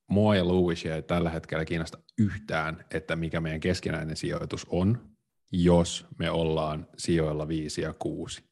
mua 0.07 0.35
ja 0.35 0.47
Lewisia 0.47 0.95
ei 0.95 1.03
tällä 1.03 1.29
hetkellä 1.29 1.65
kiinnosta 1.65 1.97
yhtään, 2.17 2.85
että 2.91 3.15
mikä 3.15 3.41
meidän 3.41 3.59
keskinäinen 3.59 4.17
sijoitus 4.17 4.65
on, 4.69 5.15
jos 5.51 6.05
me 6.19 6.31
ollaan 6.31 6.87
sijoilla 6.97 7.47
viisi 7.47 7.81
ja 7.81 7.93
kuusi. 7.93 8.43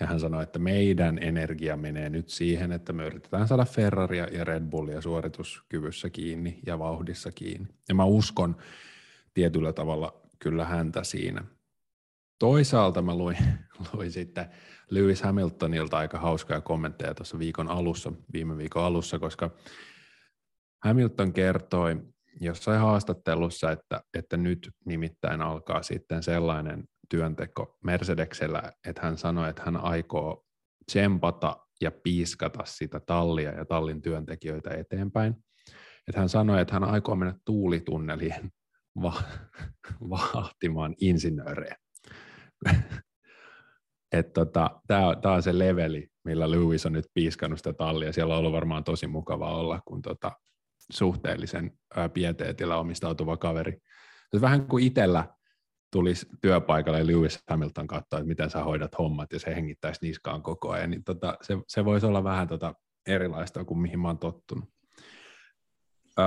Ja 0.00 0.06
hän 0.06 0.20
sanoi, 0.20 0.42
että 0.42 0.58
meidän 0.58 1.18
energia 1.22 1.76
menee 1.76 2.08
nyt 2.08 2.28
siihen, 2.28 2.72
että 2.72 2.92
me 2.92 3.06
yritetään 3.06 3.48
saada 3.48 3.64
Ferraria 3.64 4.26
ja 4.32 4.44
Red 4.44 4.62
Bullia 4.70 5.00
suorituskyvyssä 5.00 6.10
kiinni 6.10 6.58
ja 6.66 6.78
vauhdissa 6.78 7.32
kiinni. 7.32 7.68
Ja 7.88 7.94
mä 7.94 8.04
uskon 8.04 8.56
tietyllä 9.34 9.72
tavalla 9.72 10.22
kyllä 10.38 10.64
häntä 10.64 11.04
siinä. 11.04 11.44
Toisaalta 12.38 13.02
mä 13.02 13.14
luin, 13.14 13.36
luin 13.92 14.12
sitten 14.12 14.46
Lewis 14.90 15.22
Hamiltonilta 15.22 15.98
aika 15.98 16.18
hauskaa 16.18 16.60
kommentteja 16.60 17.14
tuossa 17.14 17.38
viikon 17.38 17.68
alussa, 17.68 18.12
viime 18.32 18.56
viikon 18.56 18.84
alussa, 18.84 19.18
koska 19.18 19.50
Hamilton 20.84 21.32
kertoi 21.32 21.96
jossain 22.40 22.80
haastattelussa, 22.80 23.72
että, 23.72 24.00
että 24.14 24.36
nyt 24.36 24.70
nimittäin 24.84 25.40
alkaa 25.40 25.82
sitten 25.82 26.22
sellainen 26.22 26.84
työnteko 27.08 27.78
Mercedeksellä, 27.84 28.72
että 28.86 29.02
hän 29.02 29.18
sanoi, 29.18 29.50
että 29.50 29.62
hän 29.64 29.76
aikoo 29.76 30.44
tsempata 30.86 31.56
ja 31.80 31.90
piiskata 31.90 32.64
sitä 32.64 33.00
tallia 33.00 33.50
ja 33.52 33.64
tallin 33.64 34.02
työntekijöitä 34.02 34.70
eteenpäin. 34.70 35.36
Että 36.08 36.20
hän 36.20 36.28
sanoi, 36.28 36.60
että 36.60 36.74
hän 36.74 36.84
aikoo 36.84 37.16
mennä 37.16 37.34
tuulitunnelien 37.44 38.50
va- 39.02 39.22
vahtimaan 40.10 40.94
insinöörejä. 41.00 41.76
tota, 44.34 44.80
Tämä 44.86 45.34
on 45.34 45.42
se 45.42 45.58
leveli, 45.58 46.08
millä 46.24 46.50
Lewis 46.50 46.86
on 46.86 46.92
nyt 46.92 47.06
piiskannut 47.14 47.58
sitä 47.58 47.72
tallia. 47.72 48.12
Siellä 48.12 48.34
on 48.34 48.38
ollut 48.38 48.52
varmaan 48.52 48.84
tosi 48.84 49.06
mukava 49.06 49.56
olla, 49.56 49.80
kun 49.84 50.02
tota, 50.02 50.32
suhteellisen 50.92 51.78
pieteetillä 52.14 52.76
omistautuva 52.76 53.36
kaveri. 53.36 53.78
Se 54.34 54.40
vähän 54.40 54.66
kuin 54.66 54.84
itsellä 54.84 55.28
tulisi 55.92 56.26
työpaikalle 56.42 57.06
Lewis 57.06 57.38
Hamilton 57.50 57.86
katsoa, 57.86 58.18
että 58.18 58.28
miten 58.28 58.50
sä 58.50 58.64
hoidat 58.64 58.98
hommat 58.98 59.32
ja 59.32 59.38
se 59.38 59.54
hengittäisi 59.54 60.06
niskaan 60.06 60.42
koko 60.42 60.70
ajan, 60.70 60.90
niin 60.90 61.04
tota, 61.04 61.36
se, 61.42 61.54
se 61.68 61.84
voisi 61.84 62.06
olla 62.06 62.24
vähän 62.24 62.48
tota 62.48 62.74
erilaista 63.06 63.64
kuin 63.64 63.78
mihin 63.78 64.00
mä 64.00 64.08
oon 64.08 64.18
tottunut. 64.18 64.68
Ö, 66.18 66.22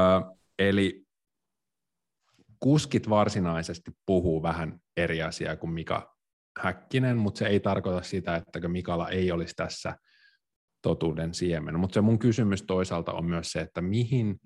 eli 0.59 1.05
kuskit 2.59 3.09
varsinaisesti 3.09 3.91
puhuu 4.05 4.43
vähän 4.43 4.79
eri 4.97 5.21
asiaa 5.21 5.55
kuin 5.55 5.73
Mika 5.73 6.15
Häkkinen, 6.59 7.17
mutta 7.17 7.39
se 7.39 7.47
ei 7.47 7.59
tarkoita 7.59 8.01
sitä, 8.01 8.35
että 8.35 8.67
Mikala 8.67 9.09
ei 9.09 9.31
olisi 9.31 9.53
tässä 9.55 9.95
totuuden 10.81 11.33
siemen. 11.33 11.79
Mutta 11.79 11.93
se 11.93 12.01
mun 12.01 12.19
kysymys 12.19 12.63
toisaalta 12.63 13.11
on 13.13 13.25
myös 13.25 13.51
se, 13.51 13.59
että 13.59 13.81
mihin 13.81 14.39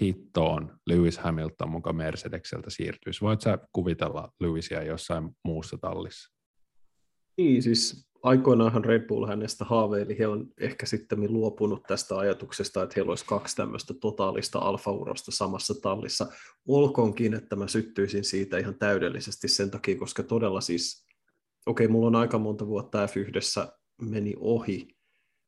hittoon 0.00 0.78
Lewis 0.86 1.18
Hamilton 1.18 1.70
mukaan 1.70 1.96
Mercedekseltä 1.96 2.70
siirtyisi. 2.70 3.20
Voit 3.20 3.40
sä 3.40 3.58
kuvitella 3.72 4.32
Lewisia 4.40 4.82
jossain 4.82 5.30
muussa 5.44 5.78
tallissa? 5.78 6.32
Niin, 7.36 7.62
siis 7.62 8.10
aikoinaanhan 8.22 8.84
Red 8.84 9.06
Bull 9.06 9.26
hänestä 9.26 9.64
haaveili, 9.64 10.18
he 10.18 10.26
on 10.26 10.46
ehkä 10.60 10.86
sitten 10.86 11.32
luopunut 11.32 11.82
tästä 11.82 12.18
ajatuksesta, 12.18 12.82
että 12.82 12.92
heillä 12.96 13.10
olisi 13.10 13.24
kaksi 13.24 13.56
tämmöistä 13.56 13.94
totaalista 13.94 14.58
alfa-urosta 14.58 15.30
samassa 15.30 15.74
tallissa. 15.82 16.26
Olkoonkin, 16.68 17.34
että 17.34 17.56
mä 17.56 17.68
syttyisin 17.68 18.24
siitä 18.24 18.58
ihan 18.58 18.78
täydellisesti 18.78 19.48
sen 19.48 19.70
takia, 19.70 19.98
koska 19.98 20.22
todella 20.22 20.60
siis, 20.60 21.06
okei, 21.66 21.84
okay, 21.84 21.92
mulla 21.92 22.06
on 22.06 22.16
aika 22.16 22.38
monta 22.38 22.66
vuotta 22.66 23.06
F1 23.06 23.72
meni 24.02 24.34
ohi, 24.40 24.88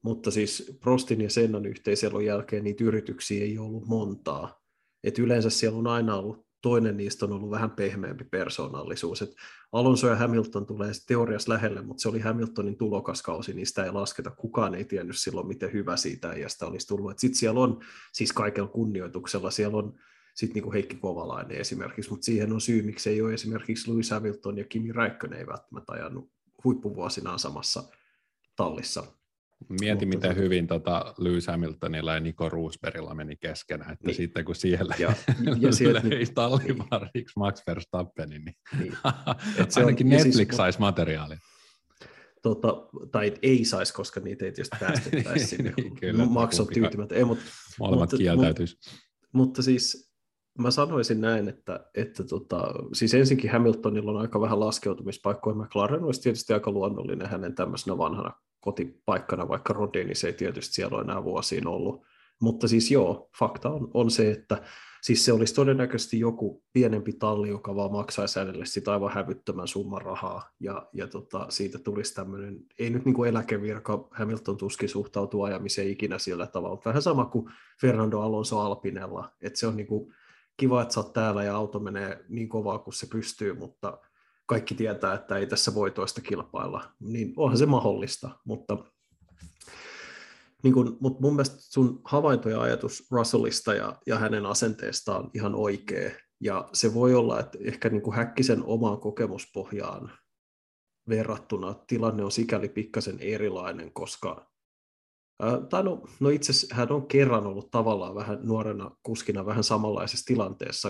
mutta 0.02 0.30
siis 0.30 0.78
Prostin 0.80 1.20
ja 1.20 1.30
Sennan 1.30 1.66
yhteiselon 1.66 2.24
jälkeen 2.24 2.64
niitä 2.64 2.84
yrityksiä 2.84 3.44
ei 3.44 3.58
ollut 3.58 3.86
montaa. 3.86 4.60
Et 5.04 5.18
yleensä 5.18 5.50
siellä 5.50 5.78
on 5.78 5.86
aina 5.86 6.16
ollut, 6.16 6.46
toinen 6.60 6.96
niistä 6.96 7.24
on 7.24 7.32
ollut 7.32 7.50
vähän 7.50 7.70
pehmeämpi 7.70 8.24
persoonallisuus. 8.24 9.22
Et 9.22 9.34
Alonso 9.72 10.08
ja 10.08 10.16
Hamilton 10.16 10.66
tulee 10.66 10.92
teoriassa 11.06 11.52
lähelle, 11.52 11.82
mutta 11.82 12.02
se 12.02 12.08
oli 12.08 12.20
Hamiltonin 12.20 12.76
tulokaskausi, 12.76 13.64
sitä 13.64 13.84
ei 13.84 13.92
lasketa. 13.92 14.30
Kukaan 14.30 14.74
ei 14.74 14.84
tiennyt 14.84 15.18
silloin, 15.18 15.46
miten 15.46 15.72
hyvä 15.72 15.96
siitä 15.96 16.34
sitä 16.46 16.66
olisi 16.66 16.86
tullut. 16.86 17.18
Sitten 17.18 17.38
siellä 17.38 17.60
on, 17.60 17.80
siis 18.12 18.32
kaikella 18.32 18.68
kunnioituksella, 18.68 19.50
siellä 19.50 19.78
on 19.78 19.94
sitten 20.34 20.54
niin 20.54 20.62
kuin 20.62 20.72
Heikki 20.72 20.96
Kovalainen 20.96 21.56
esimerkiksi, 21.56 22.10
mutta 22.10 22.24
siihen 22.24 22.52
on 22.52 22.60
syy, 22.60 22.82
miksi 22.82 23.10
ei 23.10 23.22
ole 23.22 23.34
esimerkiksi 23.34 23.90
Louis 23.90 24.10
Hamilton 24.10 24.58
ja 24.58 24.64
Kimi 24.64 24.92
Räikkönen 24.92 25.38
ei 25.38 25.46
välttämättä 25.46 25.92
ajanut 25.92 26.32
huippuvuosinaan 26.64 27.38
samassa 27.38 27.84
tallissa. 28.56 29.21
Mieti, 29.80 30.06
miten 30.06 30.34
se... 30.34 30.40
hyvin 30.40 30.66
tota 30.66 31.14
Lewis 31.18 31.46
Hamiltonilla 31.46 32.14
ja 32.14 32.20
Nico 32.20 32.48
Roosbergilla 32.48 33.14
meni 33.14 33.36
keskenään, 33.36 33.92
että 33.92 34.06
niin. 34.06 34.16
sitten 34.16 34.44
kun 34.44 34.54
siellä 34.54 34.94
ja, 34.98 35.12
ja 35.60 35.72
sieltä, 35.76 36.08
löi 36.08 36.18
niin, 36.18 36.34
tallivariksi 36.34 37.10
niin. 37.14 37.26
Max 37.36 37.62
Verstappenin, 37.66 38.44
niin, 38.44 38.56
niin. 38.78 38.96
Se 39.68 39.80
ainakin 39.80 40.06
on, 40.06 40.10
Netflix 40.10 40.34
siis, 40.36 40.56
saisi 40.56 40.80
materiaalia. 40.80 41.38
Tota, 42.42 42.88
tai 43.12 43.34
ei 43.42 43.64
saisi, 43.64 43.94
koska 43.94 44.20
niitä 44.20 44.44
ei 44.44 44.52
tietysti 44.52 44.76
päästettäisi 44.80 45.46
sinne. 45.56 45.72
niin, 45.76 45.96
kyllä, 45.96 46.24
Max 46.24 46.60
on 46.60 46.66
tyytymättä. 46.66 47.14
Ei, 47.14 47.24
mutta, 47.24 47.44
Molemmat 47.78 48.00
mutta, 48.00 48.16
kieltäytyisi. 48.16 48.76
Mutta, 48.76 49.00
mutta 49.32 49.62
siis 49.62 50.12
mä 50.58 50.70
sanoisin 50.70 51.20
näin, 51.20 51.48
että, 51.48 51.90
että 51.94 52.24
tota, 52.24 52.74
siis 52.92 53.14
ensinkin 53.14 53.50
Hamiltonilla 53.50 54.10
on 54.10 54.20
aika 54.20 54.40
vähän 54.40 54.60
laskeutumispaikkoja. 54.60 55.56
McLaren 55.56 56.04
olisi 56.04 56.20
tietysti 56.20 56.52
aika 56.52 56.70
luonnollinen 56.70 57.28
hänen 57.28 57.54
tämmöisenä 57.54 57.98
vanhana 57.98 58.32
kotipaikkana, 58.62 59.48
vaikka 59.48 59.72
Rodin, 59.72 60.06
niin 60.06 60.16
se 60.16 60.26
ei 60.26 60.32
tietysti 60.32 60.74
siellä 60.74 60.96
ole 60.96 61.04
enää 61.04 61.24
vuosiin 61.24 61.66
ollut. 61.66 62.02
Mutta 62.40 62.68
siis 62.68 62.90
joo, 62.90 63.30
fakta 63.38 63.70
on, 63.70 63.90
on 63.94 64.10
se, 64.10 64.30
että 64.30 64.62
Siis 65.02 65.24
se 65.24 65.32
olisi 65.32 65.54
todennäköisesti 65.54 66.20
joku 66.20 66.62
pienempi 66.72 67.12
talli, 67.12 67.48
joka 67.48 67.76
vaan 67.76 67.92
maksaisi 67.92 68.38
hänelle 68.38 68.66
sitä 68.66 68.92
aivan 68.92 69.12
hävyttömän 69.12 69.68
summan 69.68 70.02
rahaa, 70.02 70.50
ja, 70.60 70.88
ja 70.92 71.06
tota, 71.06 71.46
siitä 71.48 71.78
tulisi 71.78 72.14
tämmöinen, 72.14 72.58
ei 72.78 72.90
nyt 72.90 73.04
niin 73.04 73.14
kuin 73.14 73.30
eläkevirka, 73.30 74.08
Hamilton 74.10 74.56
tuskin 74.56 74.88
suhtautuu 74.88 75.42
ajamiseen 75.42 75.88
ikinä 75.88 76.18
sillä 76.18 76.46
tavalla, 76.46 76.74
mutta 76.74 76.88
vähän 76.88 77.02
sama 77.02 77.24
kuin 77.24 77.52
Fernando 77.80 78.20
Alonso 78.20 78.60
Alpinella, 78.60 79.32
että 79.40 79.58
se 79.58 79.66
on 79.66 79.76
niin 79.76 79.86
kuin 79.86 80.14
kiva, 80.56 80.82
että 80.82 80.94
sä 80.94 81.00
oot 81.00 81.12
täällä 81.12 81.44
ja 81.44 81.56
auto 81.56 81.78
menee 81.78 82.24
niin 82.28 82.48
kovaa 82.48 82.78
kuin 82.78 82.94
se 82.94 83.06
pystyy, 83.06 83.54
mutta 83.54 83.98
kaikki 84.52 84.74
tietää, 84.74 85.14
että 85.14 85.36
ei 85.36 85.46
tässä 85.46 85.74
voi 85.74 85.90
toista 85.90 86.20
kilpailla, 86.20 86.94
niin 87.00 87.32
onhan 87.36 87.58
se 87.58 87.66
mahdollista, 87.66 88.30
mutta 88.44 88.76
niin 90.62 90.74
kun, 90.74 90.96
mutta 91.00 91.20
mun 91.20 91.32
mielestä 91.32 91.56
sun 91.58 92.00
havainto 92.04 92.48
ja 92.48 92.60
ajatus 92.60 93.06
Russellista 93.10 93.74
ja, 93.74 93.96
ja 94.06 94.18
hänen 94.18 94.46
asenteestaan 94.46 95.30
ihan 95.34 95.54
oikea, 95.54 96.10
ja 96.40 96.68
se 96.72 96.94
voi 96.94 97.14
olla, 97.14 97.40
että 97.40 97.58
ehkä 97.60 97.88
niin 97.88 98.02
kuin 98.02 98.16
Häkkisen 98.16 98.64
omaan 98.64 99.00
kokemuspohjaan 99.00 100.12
verrattuna 101.08 101.74
tilanne 101.86 102.24
on 102.24 102.32
sikäli 102.32 102.68
pikkasen 102.68 103.18
erilainen, 103.20 103.92
koska 103.92 104.50
tai 105.70 105.82
no, 105.82 106.02
no 106.20 106.28
itse 106.28 106.52
asiassa 106.52 106.74
hän 106.74 106.92
on 106.92 107.06
kerran 107.06 107.46
ollut 107.46 107.70
tavallaan 107.70 108.14
vähän 108.14 108.38
nuorena 108.42 108.90
kuskina 109.02 109.46
vähän 109.46 109.64
samanlaisessa 109.64 110.26
tilanteessa 110.26 110.88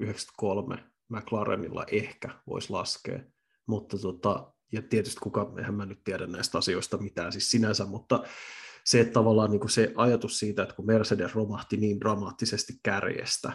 93 0.00 0.91
McLarenilla 1.12 1.84
ehkä 1.90 2.28
voisi 2.46 2.70
laskea, 2.70 3.20
mutta 3.66 3.98
tota, 3.98 4.52
ja 4.72 4.82
tietysti 4.82 5.20
kuka, 5.20 5.52
eihän 5.58 5.74
mä 5.74 5.86
nyt 5.86 6.04
tiedä 6.04 6.26
näistä 6.26 6.58
asioista 6.58 6.98
mitään 6.98 7.32
siis 7.32 7.50
sinänsä, 7.50 7.86
mutta 7.86 8.22
se, 8.84 9.00
että 9.00 9.12
tavallaan 9.12 9.50
niin 9.50 9.60
kuin 9.60 9.70
se 9.70 9.92
ajatus 9.96 10.38
siitä, 10.38 10.62
että 10.62 10.74
kun 10.74 10.86
Mercedes 10.86 11.34
romahti 11.34 11.76
niin 11.76 12.00
dramaattisesti 12.00 12.72
kärjestä, 12.82 13.52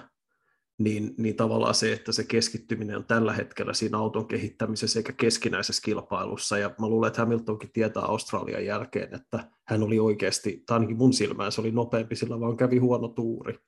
niin, 0.79 1.13
niin 1.17 1.35
tavallaan 1.35 1.75
se, 1.75 1.93
että 1.93 2.11
se 2.11 2.23
keskittyminen 2.23 2.97
on 2.97 3.05
tällä 3.05 3.33
hetkellä 3.33 3.73
siinä 3.73 3.97
auton 3.97 4.27
kehittämisessä 4.27 4.99
eikä 4.99 5.13
keskinäisessä 5.13 5.81
kilpailussa. 5.85 6.57
Ja 6.57 6.75
mä 6.79 6.87
luulen, 6.87 7.07
että 7.07 7.21
Hamiltonkin 7.21 7.71
tietää 7.73 8.03
Australian 8.03 8.65
jälkeen, 8.65 9.15
että 9.15 9.51
hän 9.67 9.83
oli 9.83 9.99
oikeasti, 9.99 10.63
tai 10.65 10.75
ainakin 10.75 10.97
mun 10.97 11.13
silmään 11.13 11.51
se 11.51 11.61
oli 11.61 11.71
nopeampi, 11.71 12.15
sillä 12.15 12.39
vaan 12.39 12.57
kävi 12.57 12.77
huono 12.77 13.07
tuuri. 13.07 13.59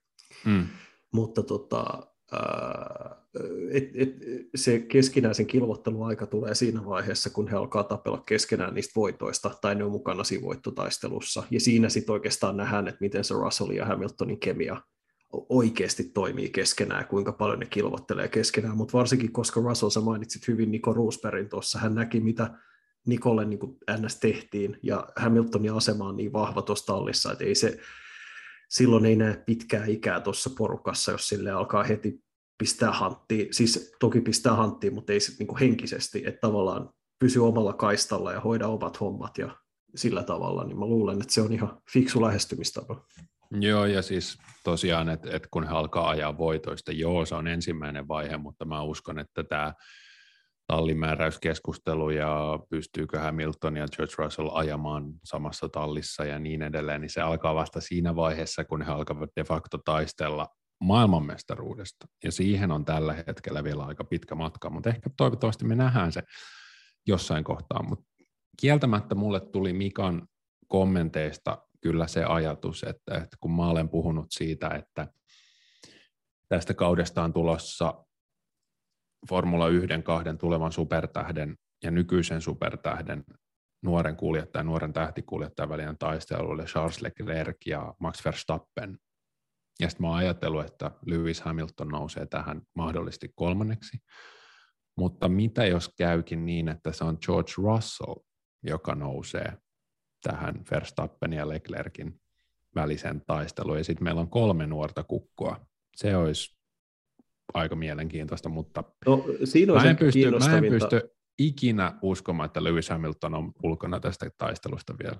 Mm. 0.45 0.67
Mutta 1.13 1.43
tota, 1.43 2.08
et, 3.71 3.83
et, 3.95 4.15
se 4.55 4.79
keskinäisen 4.79 5.45
kilvotteluaika 5.45 6.25
tulee 6.25 6.55
siinä 6.55 6.85
vaiheessa, 6.85 7.29
kun 7.29 7.47
he 7.47 7.57
alkaa 7.57 7.83
tapella 7.83 8.23
keskenään 8.25 8.73
niistä 8.73 8.91
voitoista, 8.95 9.51
tai 9.61 9.75
ne 9.75 9.83
on 9.83 9.91
mukana 9.91 10.23
siinä 10.23 10.45
voittotaistelussa. 10.45 11.43
Ja 11.51 11.59
siinä 11.59 11.89
sitten 11.89 12.13
oikeastaan 12.13 12.57
nähdään, 12.57 12.87
että 12.87 13.01
miten 13.01 13.23
se 13.23 13.33
Russell 13.33 13.71
ja 13.71 13.85
Hamiltonin 13.85 14.39
kemia 14.39 14.81
oikeasti 15.49 16.03
toimii 16.03 16.49
keskenään, 16.49 17.05
kuinka 17.05 17.31
paljon 17.31 17.59
ne 17.59 17.65
kilvottelee 17.65 18.27
keskenään, 18.27 18.77
mutta 18.77 18.97
varsinkin 18.97 19.31
koska 19.31 19.61
Russell, 19.61 19.89
sä 19.89 20.01
mainitsit 20.01 20.47
hyvin 20.47 20.71
Niko 20.71 20.93
Roosbergin 20.93 21.49
tuossa, 21.49 21.79
hän 21.79 21.95
näki 21.95 22.19
mitä 22.19 22.49
Nikolle 23.05 23.45
niin 23.45 23.59
NS 24.01 24.19
tehtiin, 24.19 24.79
ja 24.83 25.07
Hamiltonin 25.15 25.73
asema 25.73 26.07
on 26.07 26.15
niin 26.15 26.33
vahva 26.33 26.61
tuossa 26.61 26.85
tallissa, 26.85 27.31
että 27.31 27.43
ei 27.43 27.55
se, 27.55 27.79
silloin 28.69 29.05
ei 29.05 29.15
näe 29.15 29.43
pitkää 29.45 29.85
ikää 29.85 30.19
tuossa 30.19 30.49
porukassa, 30.57 31.11
jos 31.11 31.29
sille 31.29 31.51
alkaa 31.51 31.83
heti 31.83 32.19
pistää 32.57 32.91
hanttiin, 32.91 33.47
siis 33.51 33.95
toki 33.99 34.21
pistää 34.21 34.55
hanttiin, 34.55 34.93
mutta 34.93 35.13
ei 35.13 35.19
sitten 35.19 35.47
niin 35.47 35.57
henkisesti, 35.57 36.23
että 36.25 36.39
tavallaan 36.41 36.89
pysy 37.19 37.39
omalla 37.39 37.73
kaistalla 37.73 38.33
ja 38.33 38.39
hoida 38.39 38.67
omat 38.67 38.99
hommat 38.99 39.37
ja 39.37 39.55
sillä 39.95 40.23
tavalla, 40.23 40.63
niin 40.63 40.79
mä 40.79 40.85
luulen, 40.85 41.21
että 41.21 41.33
se 41.33 41.41
on 41.41 41.53
ihan 41.53 41.81
fiksu 41.93 42.21
lähestymistapa. 42.21 43.05
Joo, 43.51 43.85
ja 43.85 44.01
siis 44.01 44.37
tosiaan, 44.63 45.09
että, 45.09 45.29
että 45.35 45.47
kun 45.51 45.63
he 45.63 45.69
alkaa 45.69 46.09
ajaa 46.09 46.37
voitoista, 46.37 46.91
joo, 46.91 47.25
se 47.25 47.35
on 47.35 47.47
ensimmäinen 47.47 48.07
vaihe, 48.07 48.37
mutta 48.37 48.65
mä 48.65 48.81
uskon, 48.81 49.19
että 49.19 49.43
tämä 49.43 49.73
tallimääräyskeskustelu 50.69 52.09
ja 52.09 52.59
pystyykö 52.69 53.19
Hamilton 53.19 53.77
ja 53.77 53.87
George 53.95 54.13
Russell 54.17 54.49
ajamaan 54.53 55.13
samassa 55.23 55.69
tallissa 55.69 56.25
ja 56.25 56.39
niin 56.39 56.61
edelleen, 56.61 57.01
niin 57.01 57.09
se 57.09 57.21
alkaa 57.21 57.55
vasta 57.55 57.81
siinä 57.81 58.15
vaiheessa, 58.15 58.63
kun 58.63 58.81
he 58.81 58.91
alkavat 58.91 59.29
de 59.35 59.43
facto 59.43 59.77
taistella 59.77 60.47
maailmanmestaruudesta. 60.83 62.07
Ja 62.23 62.31
siihen 62.31 62.71
on 62.71 62.85
tällä 62.85 63.23
hetkellä 63.27 63.63
vielä 63.63 63.83
aika 63.83 64.03
pitkä 64.03 64.35
matka, 64.35 64.69
mutta 64.69 64.89
ehkä 64.89 65.09
toivottavasti 65.17 65.65
me 65.65 65.75
nähdään 65.75 66.11
se 66.11 66.23
jossain 67.07 67.43
kohtaa. 67.43 67.83
Mutta 67.83 68.05
kieltämättä 68.61 69.15
mulle 69.15 69.39
tuli 69.39 69.73
Mikan 69.73 70.27
kommenteista 70.67 71.57
kyllä 71.81 72.07
se 72.07 72.23
ajatus, 72.23 72.83
että, 72.83 73.15
että 73.15 73.37
kun 73.39 73.55
mä 73.55 73.69
olen 73.69 73.89
puhunut 73.89 74.25
siitä, 74.29 74.69
että 74.69 75.07
tästä 76.49 76.73
kaudesta 76.73 77.23
on 77.23 77.33
tulossa 77.33 78.05
Formula 79.29 79.67
1, 79.67 79.87
kahden 80.03 80.37
tulevan 80.37 80.71
supertähden 80.71 81.55
ja 81.83 81.91
nykyisen 81.91 82.41
supertähden 82.41 83.23
nuoren 83.83 84.15
kuljettajan, 84.15 84.65
nuoren 84.65 84.93
tähtikuljettajan 84.93 85.69
välinen 85.69 85.97
taistelu 85.97 86.49
oli 86.49 86.63
Charles 86.63 87.01
Leclerc 87.01 87.57
ja 87.65 87.93
Max 87.99 88.25
Verstappen. 88.25 88.97
Ja 89.79 89.89
sitten 89.89 90.03
mä 90.03 90.07
oon 90.07 90.17
ajatellut, 90.17 90.65
että 90.65 90.91
Lewis 91.05 91.41
Hamilton 91.41 91.87
nousee 91.87 92.25
tähän 92.25 92.61
mahdollisesti 92.75 93.31
kolmanneksi. 93.35 93.97
Mutta 94.97 95.29
mitä 95.29 95.65
jos 95.65 95.93
käykin 95.97 96.45
niin, 96.45 96.69
että 96.69 96.91
se 96.91 97.03
on 97.03 97.17
George 97.25 97.51
Russell, 97.57 98.15
joka 98.63 98.95
nousee 98.95 99.57
tähän 100.23 100.63
Verstappen 100.71 101.33
ja 101.33 101.49
Leclerkin 101.49 102.21
välisen 102.75 103.21
taisteluun. 103.27 103.77
Ja 103.77 103.83
sitten 103.83 104.03
meillä 104.03 104.21
on 104.21 104.29
kolme 104.29 104.67
nuorta 104.67 105.03
kukkoa. 105.03 105.65
Se 105.95 106.15
olisi 106.15 106.58
aika 107.53 107.75
mielenkiintoista, 107.75 108.49
mutta 108.49 108.83
no, 109.05 109.25
siinä 109.43 109.73
mä, 109.73 109.83
en 109.83 109.97
pysty, 109.97 110.31
mä 110.31 110.57
en 110.57 110.63
pysty 110.63 111.09
ikinä 111.39 111.99
uskomaan, 112.01 112.45
että 112.45 112.63
Lewis 112.63 112.89
Hamilton 112.89 113.35
on 113.35 113.51
ulkona 113.63 113.99
tästä 113.99 114.31
taistelusta 114.37 114.93
vielä. 115.03 115.17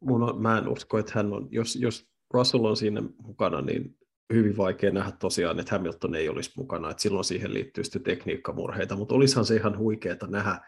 Mun 0.00 0.22
on, 0.22 0.42
mä 0.42 0.58
en 0.58 0.68
usko, 0.68 0.98
että 0.98 1.12
hän 1.14 1.32
on, 1.32 1.48
jos, 1.50 1.76
jos 1.76 2.08
Russell 2.34 2.64
on 2.64 2.76
siinä 2.76 3.02
mukana, 3.22 3.60
niin 3.60 3.96
hyvin 4.32 4.56
vaikea 4.56 4.90
nähdä 4.90 5.12
tosiaan, 5.12 5.60
että 5.60 5.74
Hamilton 5.74 6.14
ei 6.14 6.28
olisi 6.28 6.52
mukana, 6.56 6.90
että 6.90 7.02
silloin 7.02 7.24
siihen 7.24 7.54
liittyy 7.54 7.84
sitten 7.84 8.02
tekniikkamurheita, 8.02 8.96
mutta 8.96 9.14
olisihan 9.14 9.44
se 9.44 9.56
ihan 9.56 9.78
huikeaa 9.78 10.26
nähdä 10.28 10.60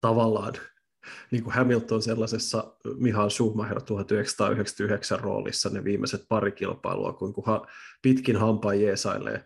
tavallaan 0.00 0.54
niin 1.30 1.44
kuin 1.44 1.54
Hamilton 1.54 2.02
sellaisessa 2.02 2.76
Mihail 2.96 3.30
Schumacher 3.30 3.82
1999 3.82 5.20
roolissa 5.20 5.70
ne 5.70 5.84
viimeiset 5.84 6.24
pari 6.28 6.52
kilpailua, 6.52 7.12
kun 7.12 7.34
ha, 7.46 7.66
pitkin 8.02 8.36
hampaa 8.36 8.74
jeesailee. 8.74 9.44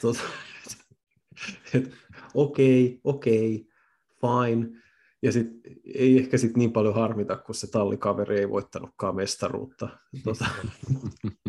Tota, 0.00 0.20
okei, 2.34 3.00
okei, 3.04 3.68
fine. 4.20 4.68
Ja 5.22 5.32
sit, 5.32 5.46
ei 5.94 6.18
ehkä 6.18 6.38
sit 6.38 6.56
niin 6.56 6.72
paljon 6.72 6.94
harmita, 6.94 7.36
kun 7.36 7.54
se 7.54 7.66
tallikaveri 7.66 8.38
ei 8.38 8.50
voittanutkaan 8.50 9.16
mestaruutta. 9.16 9.88
Tota, 10.24 10.44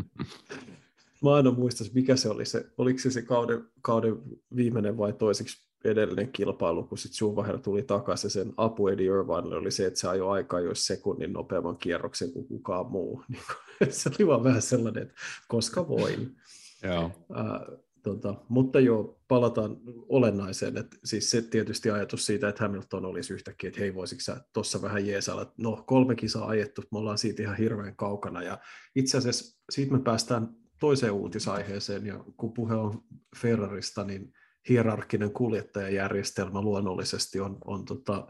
mä 1.24 1.34
aina 1.34 1.52
muistan, 1.52 1.88
mikä 1.94 2.16
se 2.16 2.30
oli 2.30 2.46
se, 2.46 2.66
oliko 2.78 3.00
se 3.00 3.12
se 3.12 3.22
kauden, 3.22 3.64
kauden 3.82 4.16
viimeinen 4.56 4.98
vai 4.98 5.14
toiseksi 5.14 5.68
edellinen 5.86 6.32
kilpailu, 6.32 6.84
kun 6.84 6.98
sitten 6.98 7.16
Schumacher 7.16 7.60
tuli 7.60 7.84
takaisin, 7.84 8.30
sen 8.30 8.54
apu 8.58 8.88
Eddie 8.88 9.06
Irvinelle 9.06 9.56
oli 9.56 9.72
se, 9.72 9.86
että 9.86 10.00
se 10.00 10.08
ajoi 10.08 10.38
aikaa 10.38 10.60
jos 10.60 10.88
sekunnin 10.88 11.34
nopeamman 11.34 11.78
kierroksen 11.78 12.32
kuin 12.32 12.48
kukaan 12.48 12.92
muu. 12.92 13.24
Niin 13.30 13.42
se 13.90 14.10
oli 14.10 14.28
vaan 14.28 14.44
vähän 14.44 14.62
sellainen, 14.62 15.04
että 15.04 15.16
koska 15.48 15.88
voin. 15.88 16.36
Joo. 16.84 17.12
Äh, 17.38 17.78
tota, 18.08 18.36
mutta 18.50 18.80
joo, 18.80 19.20
palataan 19.28 19.78
olennaiseen, 20.10 20.78
että 20.78 20.98
siis 21.04 21.30
se 21.30 21.42
tietysti 21.42 21.92
ajatus 21.92 22.26
siitä, 22.26 22.50
että 22.50 22.64
Hamilton 22.64 23.06
olisi 23.06 23.34
yhtäkkiä, 23.34 23.68
että 23.68 23.80
hei 23.80 23.96
voisitko 23.96 24.22
sä 24.22 24.42
tuossa 24.54 24.82
vähän 24.82 25.08
jeesalla, 25.08 25.54
no 25.58 25.84
kolme 25.88 26.16
kisaa 26.16 26.48
ajettu, 26.48 26.82
me 26.92 26.98
ollaan 26.98 27.18
siitä 27.18 27.44
ihan 27.44 27.58
hirveän 27.58 27.96
kaukana. 27.96 28.44
Ja 28.44 28.58
itse 28.96 29.18
asiassa 29.18 29.60
siitä 29.70 29.92
me 29.92 30.00
päästään 30.00 30.50
toiseen 30.80 31.14
uutisaiheeseen 31.14 32.06
ja 32.06 32.24
kun 32.38 32.54
puhe 32.54 32.76
on 32.76 33.04
Ferrarista, 33.42 34.04
niin 34.04 34.34
hierarkkinen 34.70 35.32
kuljettajajärjestelmä 35.32 36.62
luonnollisesti 36.62 37.40
on, 37.40 37.58
on 37.66 37.86
tota, 37.86 38.28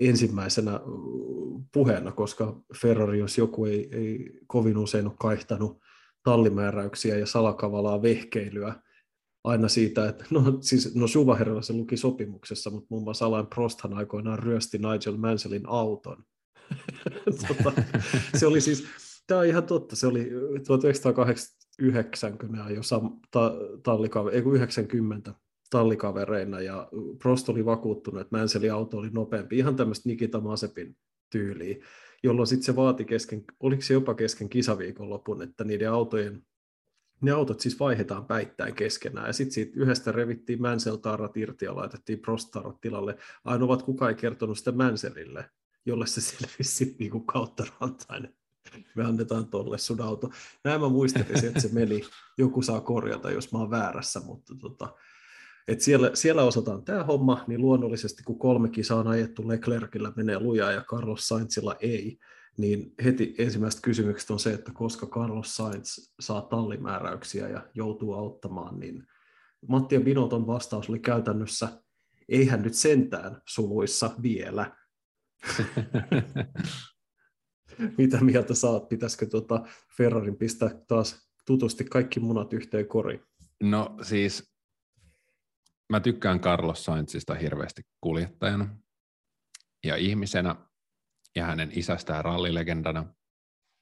ensimmäisenä 0.00 0.80
puheena, 1.72 2.12
koska 2.12 2.60
Ferrari, 2.80 3.18
jos 3.18 3.38
joku 3.38 3.64
ei, 3.64 3.88
ei 3.92 4.40
kovin 4.46 4.78
usein 4.78 5.06
ole 5.06 5.14
kaihtanut 5.20 5.80
tallimääräyksiä 6.22 7.18
ja 7.18 7.26
salakavalaa 7.26 8.02
vehkeilyä 8.02 8.74
aina 9.44 9.68
siitä, 9.68 10.08
että 10.08 10.24
no 10.30 10.58
siis 10.60 10.94
no 10.94 11.06
Schumacherilla 11.06 11.62
se 11.62 11.72
luki 11.72 11.96
sopimuksessa, 11.96 12.70
mutta 12.70 12.86
muun 12.90 13.02
muassa 13.02 13.26
Alain 13.26 13.46
Prosthan 13.46 13.94
aikoinaan 13.94 14.38
ryösti 14.38 14.78
Nigel 14.78 15.16
Mansellin 15.16 15.62
auton. 15.66 16.24
tota, 17.48 17.72
se 18.38 18.46
oli 18.46 18.60
siis, 18.60 18.84
tämä 19.26 19.40
on 19.40 19.46
ihan 19.46 19.66
totta, 19.66 19.96
se 19.96 20.06
oli 20.06 20.30
1980 20.66 22.70
jo 22.70 22.82
sam, 22.82 23.20
ta, 23.30 23.54
tallikaveri, 23.82 24.36
ei 24.36 24.42
90 24.42 25.34
tallikavereina 25.70 26.60
ja 26.60 26.88
Prost 27.22 27.48
oli 27.48 27.64
vakuuttunut, 27.64 28.20
että 28.20 28.36
Manselin 28.36 28.72
auto 28.72 28.98
oli 28.98 29.10
nopeampi, 29.10 29.58
ihan 29.58 29.76
tämmöistä 29.76 30.08
Nikita 30.08 30.40
Masepin 30.40 30.96
tyyliä, 31.30 31.76
jolloin 32.22 32.46
sitten 32.46 32.64
se 32.64 32.76
vaati 32.76 33.04
kesken, 33.04 33.44
oliko 33.60 33.82
se 33.82 33.94
jopa 33.94 34.14
kesken 34.14 34.48
kisaviikon 34.48 35.10
lopun, 35.10 35.42
että 35.42 35.64
niiden 35.64 35.90
autojen 35.90 36.42
ne 37.20 37.30
autot 37.30 37.60
siis 37.60 37.80
vaihdetaan 37.80 38.26
päittäin 38.26 38.74
keskenään, 38.74 39.26
ja 39.26 39.32
sitten 39.32 39.52
siitä 39.52 39.72
yhdestä 39.80 40.12
revittiin 40.12 40.62
Mansell-tarrat 40.62 41.36
irti 41.36 41.64
ja 41.64 41.76
laitettiin 41.76 42.18
Prost-tarrat 42.18 42.80
tilalle. 42.80 43.16
Ainoa, 43.44 43.76
kukaan 43.76 44.08
ei 44.08 44.14
kertonut 44.14 44.58
sitä 44.58 44.72
Mansellille, 44.72 45.50
jolle 45.86 46.06
se 46.06 46.20
selvisi 46.20 46.62
sitten 46.62 46.96
niinku 46.98 47.20
kautta 47.20 47.64
rantain. 47.80 48.34
Me 48.94 49.04
annetaan 49.04 49.46
tolle 49.46 49.78
sun 49.78 50.00
auto. 50.00 50.30
Näin 50.64 50.80
mä 50.80 50.88
muistelisin, 50.88 51.48
että 51.48 51.60
se 51.60 51.68
meni. 51.72 52.00
Joku 52.38 52.62
saa 52.62 52.80
korjata, 52.80 53.30
jos 53.30 53.52
mä 53.52 53.58
oon 53.58 53.70
väärässä, 53.70 54.20
mutta 54.20 54.54
tota, 54.60 54.94
et 55.68 55.80
siellä, 55.80 56.10
siellä 56.14 56.42
osataan 56.42 56.84
tämä 56.84 57.04
homma, 57.04 57.44
niin 57.46 57.60
luonnollisesti 57.60 58.22
kun 58.22 58.38
kolme 58.38 58.68
kisaa 58.68 58.98
on 58.98 59.08
ajettu, 59.08 59.48
Leclercillä 59.48 60.12
menee 60.16 60.38
lujaa 60.40 60.72
ja 60.72 60.84
Carlos 60.84 61.28
Sainzilla 61.28 61.76
ei, 61.80 62.18
niin 62.58 62.94
heti 63.04 63.34
ensimmäiset 63.38 63.80
kysymykset 63.80 64.30
on 64.30 64.38
se, 64.38 64.52
että 64.52 64.72
koska 64.72 65.06
Carlos 65.06 65.56
Sainz 65.56 66.12
saa 66.20 66.40
tallimääräyksiä 66.40 67.48
ja 67.48 67.66
joutuu 67.74 68.14
auttamaan, 68.14 68.80
niin 68.80 69.06
Matti 69.68 69.94
ja 69.94 70.00
Binoton 70.00 70.46
vastaus 70.46 70.88
oli 70.88 70.98
käytännössä, 70.98 71.82
eihän 72.28 72.62
nyt 72.62 72.74
sentään 72.74 73.42
suluissa 73.46 74.10
vielä. 74.22 74.76
Mitä 77.98 78.20
mieltä 78.20 78.54
saat? 78.54 78.88
Pitäisikö 78.88 79.26
tuota 79.26 79.66
Ferrarin 79.96 80.36
pistää 80.36 80.70
taas 80.88 81.30
tutusti 81.46 81.84
kaikki 81.84 82.20
munat 82.20 82.52
yhteen 82.52 82.88
koriin? 82.88 83.20
No 83.62 83.96
siis 84.02 84.54
mä 85.88 86.00
tykkään 86.00 86.40
Carlos 86.40 86.84
Sainzista 86.84 87.34
hirveästi 87.34 87.82
kuljettajana 88.00 88.76
ja 89.84 89.96
ihmisenä 89.96 90.67
ja 91.38 91.46
hänen 91.46 91.70
isästään 91.72 92.24
rallilegendana. 92.24 93.14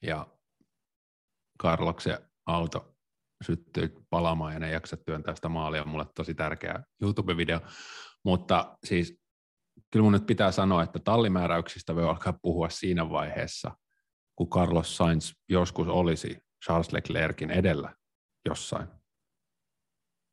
Ja 0.01 0.27
Carloksen 1.63 2.17
auto 2.45 2.95
syttyi 3.45 3.89
palaamaan 4.09 4.53
ja 4.53 4.59
ne 4.59 4.71
jaksa 4.71 4.97
työntää 4.97 5.35
sitä 5.35 5.49
maalia. 5.49 5.85
Mulle 5.85 6.05
tosi 6.15 6.33
tärkeä 6.33 6.83
YouTube-video. 7.03 7.59
Mutta 8.25 8.77
siis 8.83 9.19
kyllä 9.91 10.03
mun 10.03 10.13
nyt 10.13 10.25
pitää 10.25 10.51
sanoa, 10.51 10.83
että 10.83 10.99
tallimääräyksistä 10.99 11.95
voi 11.95 12.03
alkaa 12.03 12.39
puhua 12.41 12.69
siinä 12.69 13.09
vaiheessa, 13.09 13.71
kun 14.35 14.49
Carlos 14.49 14.97
Sainz 14.97 15.33
joskus 15.49 15.87
olisi 15.87 16.37
Charles 16.65 16.91
Leclerkin 16.91 17.51
edellä 17.51 17.95
jossain. 18.45 18.87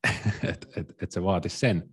että 0.49 0.67
et, 0.75 1.03
et 1.03 1.11
se 1.11 1.23
vaatisi 1.23 1.57
sen, 1.57 1.89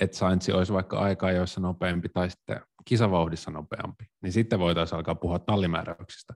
että 0.00 0.16
Sainz 0.16 0.48
olisi 0.48 0.72
vaikka 0.72 0.98
aikaa 0.98 1.32
joissa 1.32 1.60
nopeampi 1.60 2.08
tai 2.08 2.30
sitten 2.30 2.60
kisavauhdissa 2.88 3.50
nopeampi, 3.50 4.04
niin 4.22 4.32
sitten 4.32 4.58
voitaisiin 4.58 4.96
alkaa 4.96 5.14
puhua 5.14 5.38
tallimääräyksistä. 5.38 6.34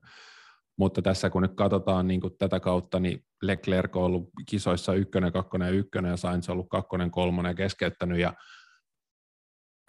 Mutta 0.78 1.02
tässä 1.02 1.30
kun 1.30 1.42
nyt 1.42 1.54
katsotaan 1.54 2.08
niin 2.08 2.20
kuin 2.20 2.34
tätä 2.38 2.60
kautta, 2.60 3.00
niin 3.00 3.24
Leclerc 3.42 3.96
on 3.96 4.02
ollut 4.02 4.30
kisoissa 4.48 4.94
ykkönen, 4.94 5.32
kakkonen 5.32 5.66
ja 5.66 5.74
ykkönen 5.74 6.10
ja 6.10 6.16
Sainz 6.16 6.48
on 6.48 6.52
ollut 6.52 6.68
kakkonen, 6.68 7.10
kolmonen 7.10 7.50
ja 7.50 7.54
keskeyttänyt 7.54 8.18
ja 8.18 8.34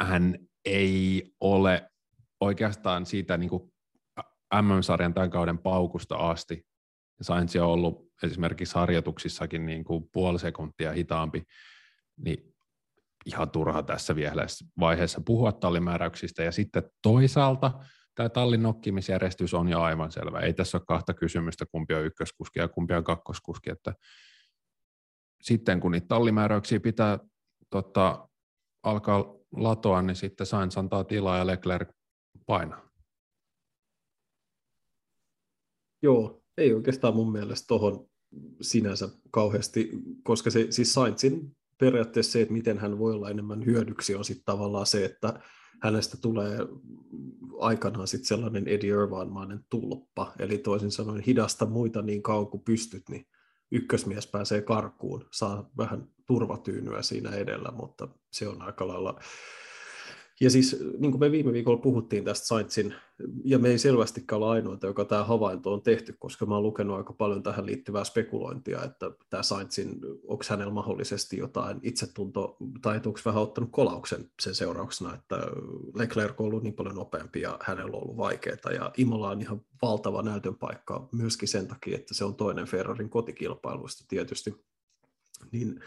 hän 0.02 0.38
ei 0.66 1.32
ole 1.42 1.90
oikeastaan 2.40 3.06
siitä 3.06 3.38
niin 3.38 3.50
kuin 3.50 3.74
MM-sarjan 4.62 5.14
tämän 5.14 5.30
kauden 5.30 5.58
paukusta 5.58 6.16
asti. 6.16 6.66
Sainz 7.22 7.56
on 7.56 7.68
ollut 7.68 8.08
esimerkiksi 8.24 8.76
harjoituksissakin 8.76 9.66
niin 9.66 9.84
kuin 9.84 10.10
puoli 10.14 10.40
sekuntia 10.40 10.92
hitaampi, 10.92 11.44
niin 12.18 12.53
ihan 13.26 13.50
turha 13.50 13.84
tässä 13.84 14.16
vaiheessa 14.80 15.22
puhua 15.26 15.52
tallimääräyksistä. 15.52 16.44
Ja 16.44 16.52
sitten 16.52 16.84
toisaalta 17.02 17.72
tämä 18.16 18.30
tallin 18.30 18.64
nokkimisjärjestys 18.64 19.54
on 19.54 19.70
jo 19.70 19.82
aivan 19.82 20.12
selvä. 20.12 20.40
Ei 20.40 20.54
tässä 20.54 20.78
ole 20.78 20.86
kahta 20.88 21.14
kysymystä, 21.14 21.66
kumpi 21.72 21.94
on 21.94 22.06
ykköskuski 22.06 22.60
ja 22.60 22.68
kumpi 22.68 22.94
on 22.94 23.04
kakkoskuski. 23.04 23.72
Että 23.72 23.94
sitten 25.42 25.80
kun 25.80 25.92
niitä 25.92 26.08
tallimääräyksiä 26.08 26.80
pitää 26.80 27.20
tota, 27.70 28.30
alkaa 28.84 29.36
latoa, 29.52 30.02
niin 30.02 30.16
sitten 30.16 30.48
Sainz 30.48 30.78
antaa 30.78 31.04
tilaa 31.04 31.38
ja 31.38 31.48
Leclerc 31.48 31.90
painaa. 32.46 32.90
Joo, 36.02 36.44
ei 36.58 36.74
oikeastaan 36.74 37.16
mun 37.16 37.32
mielestä 37.32 37.68
tuohon 37.68 38.10
sinänsä 38.62 39.10
kauheasti, 39.32 39.92
koska 40.24 40.50
se 40.50 40.68
siis 40.70 40.94
Sainzin 40.94 41.56
periaatteessa 41.78 42.32
se, 42.32 42.42
että 42.42 42.54
miten 42.54 42.78
hän 42.78 43.00
voi 43.00 43.14
olla 43.14 43.30
enemmän 43.30 43.66
hyödyksi, 43.66 44.16
on 44.16 44.26
sitten 44.26 44.46
tavallaan 44.46 44.86
se, 44.86 45.06
että 45.06 45.40
hänestä 45.82 46.18
tulee 46.18 46.58
aikanaan 47.60 48.08
sitten 48.08 48.28
sellainen 48.28 48.68
Eddie 48.68 48.90
Irvine-mainen 48.90 49.66
tulppa, 49.70 50.34
eli 50.40 50.58
toisin 50.58 50.92
sanoen 50.92 51.22
hidasta 51.22 51.66
muita 51.66 52.02
niin 52.02 52.24
kauan 52.24 52.48
kuin 52.48 52.64
pystyt, 52.64 53.10
niin 53.10 53.28
ykkösmies 53.72 54.28
pääsee 54.28 54.62
karkuun, 54.62 55.26
saa 55.32 55.70
vähän 55.78 56.08
turvatyynyä 56.26 57.02
siinä 57.02 57.30
edellä, 57.30 57.72
mutta 57.72 58.08
se 58.32 58.48
on 58.48 58.62
aika 58.62 58.88
lailla 58.88 59.20
ja 60.44 60.50
siis 60.50 60.78
niin 60.98 61.12
kuin 61.12 61.20
me 61.20 61.32
viime 61.32 61.54
viikolla 61.54 61.82
puhuttiin 61.82 62.24
tästä 62.24 62.48
Saintsin, 62.48 62.94
ja 63.44 63.60
me 63.60 63.70
ei 63.70 63.78
selvästikään 63.78 64.42
ole 64.42 64.52
ainoita, 64.52 64.88
joka 64.88 65.06
tämä 65.06 65.24
havainto 65.24 65.74
on 65.74 65.82
tehty, 65.82 66.16
koska 66.20 66.46
mä 66.46 66.54
oon 66.54 66.64
lukenut 66.64 66.98
aika 66.98 67.14
paljon 67.14 67.44
tähän 67.44 67.66
liittyvää 67.66 68.04
spekulointia, 68.04 68.84
että 68.84 69.12
tämä 69.30 69.44
Saintsin, 69.44 70.00
onko 70.28 70.44
hänellä 70.50 70.74
mahdollisesti 70.74 71.38
jotain 71.38 71.80
itsetunto, 71.84 72.58
tai 72.82 73.02
onko 73.06 73.20
vähän 73.26 73.42
ottanut 73.42 73.70
kolauksen 73.72 74.32
sen 74.42 74.56
seurauksena, 74.56 75.16
että 75.16 75.38
Leclerc 75.94 76.40
on 76.40 76.46
ollut 76.46 76.64
niin 76.64 76.74
paljon 76.74 76.96
nopeampi 76.96 77.42
ja 77.42 77.60
hänellä 77.62 77.98
on 77.98 78.04
ollut 78.04 78.18
vaikeaa, 78.18 78.72
ja 78.74 78.92
Imola 78.98 79.30
on 79.30 79.42
ihan 79.42 79.62
valtava 79.82 80.22
näytön 80.22 80.56
paikka 80.56 81.10
myöskin 81.12 81.48
sen 81.48 81.68
takia, 81.68 81.96
että 81.96 82.14
se 82.14 82.26
on 82.26 82.36
toinen 82.36 82.66
Ferrarin 82.66 83.10
kotikilpailuista 83.10 84.06
tietysti, 84.08 84.56
niin 85.52 85.80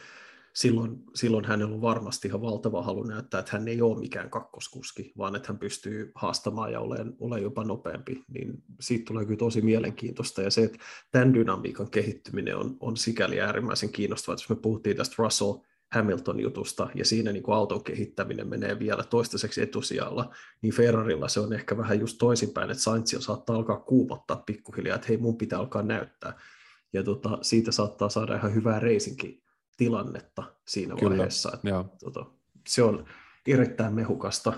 silloin, 0.56 1.04
silloin 1.14 1.44
hänellä 1.44 1.74
on 1.74 1.82
varmasti 1.82 2.28
ihan 2.28 2.42
valtava 2.42 2.82
halu 2.82 3.02
näyttää, 3.02 3.40
että 3.40 3.52
hän 3.52 3.68
ei 3.68 3.82
ole 3.82 3.98
mikään 3.98 4.30
kakkoskuski, 4.30 5.12
vaan 5.18 5.36
että 5.36 5.48
hän 5.48 5.58
pystyy 5.58 6.12
haastamaan 6.14 6.72
ja 6.72 6.80
olemaan, 6.80 7.14
olemaan 7.20 7.42
jopa 7.42 7.64
nopeampi. 7.64 8.24
Niin 8.28 8.62
siitä 8.80 9.04
tulee 9.04 9.24
kyllä 9.24 9.38
tosi 9.38 9.60
mielenkiintoista. 9.60 10.42
Ja 10.42 10.50
se, 10.50 10.62
että 10.62 10.78
tämän 11.12 11.34
dynamiikan 11.34 11.90
kehittyminen 11.90 12.56
on, 12.56 12.76
on 12.80 12.96
sikäli 12.96 13.40
äärimmäisen 13.40 13.92
kiinnostavaa. 13.92 14.34
Jos 14.34 14.48
me 14.48 14.56
puhuttiin 14.56 14.96
tästä 14.96 15.14
Russell 15.18 15.54
Hamilton 15.92 16.40
jutusta, 16.40 16.88
ja 16.94 17.04
siinä 17.04 17.32
niin 17.32 17.42
kuin 17.42 17.54
auton 17.54 17.84
kehittäminen 17.84 18.48
menee 18.48 18.78
vielä 18.78 19.02
toistaiseksi 19.02 19.62
etusijalla, 19.62 20.34
niin 20.62 20.74
Ferrarilla 20.74 21.28
se 21.28 21.40
on 21.40 21.52
ehkä 21.52 21.76
vähän 21.76 22.00
just 22.00 22.18
toisinpäin, 22.18 22.70
että 22.70 22.82
Sainzilla 22.82 23.22
saattaa 23.22 23.56
alkaa 23.56 23.80
kuumottaa 23.80 24.42
pikkuhiljaa, 24.46 24.94
että 24.94 25.06
hei, 25.08 25.16
mun 25.16 25.36
pitää 25.36 25.58
alkaa 25.58 25.82
näyttää. 25.82 26.38
Ja 26.92 27.02
tota, 27.02 27.38
siitä 27.42 27.72
saattaa 27.72 28.08
saada 28.08 28.36
ihan 28.36 28.54
hyvää 28.54 28.80
reisinkin 28.80 29.45
tilannetta 29.76 30.42
siinä 30.68 30.94
Kyllä, 30.94 31.10
vaiheessa. 31.10 31.50
Että, 31.54 31.84
tota, 32.00 32.26
se 32.68 32.82
on 32.82 33.04
erittäin 33.48 33.94
mehukasta. 33.94 34.52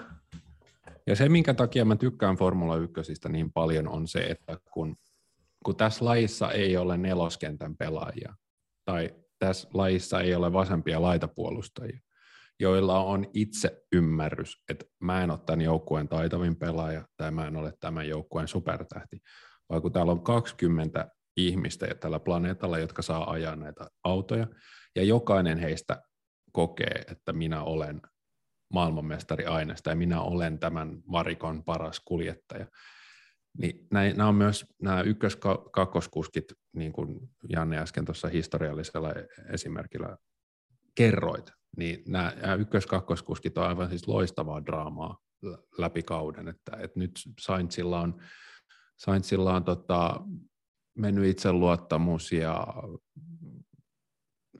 Ja 1.07 1.16
se, 1.16 1.28
minkä 1.28 1.54
takia 1.54 1.85
mä 1.85 1.96
tykkään 1.96 2.37
Formula 2.37 2.76
1 2.76 3.12
niin 3.28 3.52
paljon, 3.52 3.88
on 3.88 4.09
se, 4.09 4.18
että 4.18 4.59
kun, 4.72 4.96
kun 5.64 5.76
tässä 5.76 6.04
lajissa 6.04 6.50
ei 6.50 6.76
ole 6.76 6.96
neloskentän 6.96 7.76
pelaajia, 7.76 8.35
tai 8.85 9.14
tässä 9.38 9.68
lajissa 9.74 10.20
ei 10.20 10.35
ole 10.35 10.52
vasempia 10.52 11.02
laitapuolustajia, 11.02 12.00
joilla 12.61 13.04
on 13.04 13.26
itse 13.35 13.83
ymmärrys, 13.92 14.62
että 14.70 14.85
mä 15.00 15.22
en 15.22 15.31
ole 15.31 15.38
tämän 15.46 15.61
joukkueen 15.61 16.09
taitavin 16.09 16.57
pelaaja, 16.57 17.07
tai 17.16 17.31
mä 17.31 17.46
en 17.46 17.57
ole 17.57 17.72
tämän 17.81 18.09
joukkueen 18.09 18.48
supertähti, 18.48 19.18
vaan 19.68 19.83
kun 19.83 19.92
täällä 19.92 20.12
on 20.12 20.22
20 20.22 21.09
ihmistä 21.37 21.87
tällä 22.00 22.20
planeetalla, 22.20 22.78
jotka 22.78 23.02
saa 23.02 23.31
ajaa 23.31 23.57
näitä 23.57 23.88
autoja, 24.04 24.46
ja 24.98 25.04
jokainen 25.04 25.58
heistä 25.58 26.02
kokee, 26.52 27.04
että 27.11 27.32
minä 27.32 27.62
olen 27.62 28.02
maailmanmestari 28.72 29.44
aineesta 29.46 29.90
ja 29.90 29.96
minä 29.96 30.20
olen 30.20 30.58
tämän 30.58 31.02
varikon 31.12 31.64
paras 31.64 32.00
kuljettaja. 32.00 32.66
Niin 33.58 33.87
nämä 33.90 34.28
on 34.28 34.34
myös 34.34 34.66
nämä 34.82 35.00
ykkös-kakkoskuskit, 35.00 36.44
niin 36.76 36.92
kuin 36.92 37.30
Janne 37.48 37.78
äsken 37.78 38.04
tuossa 38.04 38.28
historiallisella 38.28 39.08
esimerkillä 39.52 40.16
kerroit, 40.94 41.50
niin 41.76 42.02
nämä 42.08 42.32
ykkös-kakkoskuskit 42.58 43.58
on 43.58 43.66
aivan 43.66 43.88
siis 43.88 44.08
loistavaa 44.08 44.66
draamaa 44.66 45.18
läpi 45.78 46.02
kauden, 46.02 46.48
että, 46.48 46.76
että 46.80 46.98
nyt 46.98 47.11
Sainzilla 47.40 48.00
on, 48.00 48.20
Sainzilla 48.96 49.54
on 49.54 49.64
tota, 49.64 50.20
mennyt 50.98 51.24
itseluottamus 51.24 52.32
ja 52.32 52.66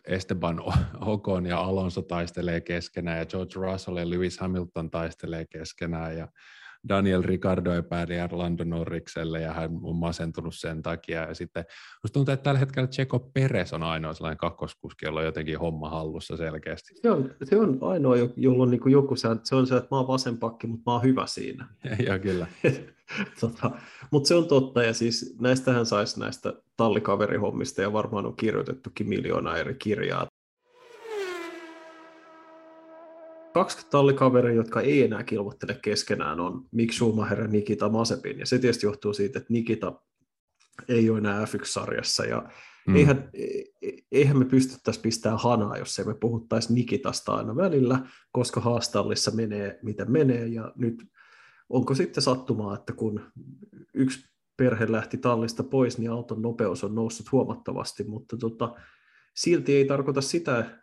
Esteban 0.09 0.63
Ocon 1.01 1.47
ja 1.47 1.61
Alonso 1.61 2.03
taistelee 2.03 2.61
keskenään 2.61 3.19
ja 3.19 3.27
George 3.27 3.55
Russell 3.55 3.97
ja 3.97 4.11
Lewis 4.11 4.39
Hamilton 4.39 4.91
taistelee 4.91 5.47
keskenään 5.47 6.17
ja 6.17 6.29
Daniel 6.89 7.23
Ricardo 7.23 7.73
epäili 7.73 8.15
Lando 8.31 8.65
Norrikselle 8.65 9.41
ja 9.41 9.53
hän 9.53 9.71
on 9.83 9.97
masentunut 9.97 10.55
sen 10.55 10.83
takia. 10.83 11.21
Ja 11.21 11.35
sitten 11.35 11.65
musta 12.03 12.13
tuntuu, 12.13 12.33
että 12.33 12.45
tällä 12.45 12.59
hetkellä 12.61 12.89
Checo 12.89 13.19
Perez 13.19 13.73
on 13.73 13.83
ainoa 13.83 14.15
sellainen 14.15 14.39
kakkoskuski, 14.39 15.07
jolla 15.07 15.21
on 15.21 15.27
jotenkin 15.27 15.59
homma 15.59 15.91
hallussa 15.91 16.37
selkeästi. 16.37 16.95
Se 17.03 17.11
on, 17.11 17.35
se 17.45 17.57
on 17.57 17.79
ainoa, 17.81 18.15
jolla 18.37 18.63
on 18.63 18.71
niin 18.71 18.81
joku 18.87 19.17
se, 19.17 19.29
on 19.29 19.67
se, 19.67 19.77
että 19.77 19.89
mä 19.91 19.97
oon 19.97 20.09
vasen 20.09 20.39
pakki, 20.39 20.67
mutta 20.67 20.91
mä 20.91 20.95
oon 20.95 21.03
hyvä 21.03 21.27
siinä. 21.27 21.69
ja 22.07 22.19
kyllä. 22.19 22.47
tota, 23.41 23.71
mutta 24.11 24.29
se 24.29 24.35
on 24.35 24.49
totta, 24.49 24.83
ja 24.83 24.95
siis 24.95 25.37
näistähän 25.41 25.87
saisi 25.87 26.21
näistä 26.21 26.53
tallikaverihommista 26.77 27.83
ja 27.83 27.93
varmaan 27.93 28.27
on 28.27 28.37
kirjoitettukin 28.37 29.09
miljoona 29.09 29.57
eri 29.57 29.75
kirjaa. 29.75 30.27
Kaksi 33.55 33.87
tallikaveria, 33.91 34.55
jotka 34.55 34.81
ei 34.81 35.03
enää 35.03 35.23
kilvoittele 35.23 35.79
keskenään, 35.83 36.41
on 36.41 36.67
Mick 36.73 36.93
Schumacher 36.93 37.41
ja 37.41 37.49
Nikita 37.49 37.89
Masepin. 37.89 38.39
Ja 38.39 38.47
se 38.47 38.59
tietysti 38.59 38.87
johtuu 38.87 39.13
siitä, 39.13 39.39
että 39.39 39.53
Nikita 39.53 40.01
ei 40.89 41.11
ole 41.11 41.19
enää 41.19 41.45
F1-sarjassa. 41.45 42.25
Ja 42.25 42.49
mm. 42.87 42.97
eihän, 42.97 43.31
eihän 44.13 44.39
me 44.39 44.45
pystyttäisi 44.45 45.01
pistämään 45.01 45.41
hanaa, 45.41 45.79
jos 45.79 45.99
ei 45.99 46.05
me 46.05 46.15
puhuttaisi 46.15 46.75
Nikitasta 46.75 47.35
aina 47.35 47.57
välillä, 47.57 48.01
koska 48.33 48.61
haastallissa 48.61 49.31
menee 49.31 49.79
miten 49.83 50.13
menee. 50.13 50.47
Ja 50.47 50.73
nyt 50.77 51.05
onko 51.69 51.95
sitten 51.95 52.23
sattumaa, 52.23 52.75
että 52.75 52.93
kun 52.93 53.33
yksi 53.95 54.29
perhe 54.57 54.93
lähti 54.93 55.19
tallista 55.19 55.63
pois, 55.65 55.99
niin 55.99 56.11
auton 56.11 56.43
nopeus 56.43 56.85
on 56.85 56.95
noussut 56.95 57.33
huomattavasti, 57.33 58.05
mutta 58.05 58.37
tota, 58.37 58.75
silti 59.37 59.77
ei 59.77 59.85
tarkoita 59.85 60.21
sitä, 60.21 60.81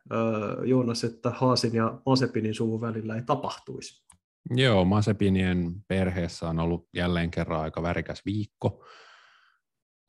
Joonas, 0.65 1.03
että 1.03 1.29
Haasin 1.29 1.73
ja 1.73 2.01
Masepinin 2.05 2.55
suvun 2.55 2.81
välillä 2.81 3.15
ei 3.15 3.21
tapahtuisi. 3.21 4.05
Joo, 4.49 4.85
Masepinien 4.85 5.75
perheessä 5.87 6.49
on 6.49 6.59
ollut 6.59 6.89
jälleen 6.93 7.31
kerran 7.31 7.61
aika 7.61 7.81
värikäs 7.81 8.21
viikko. 8.25 8.85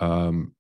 Öm, 0.03 0.51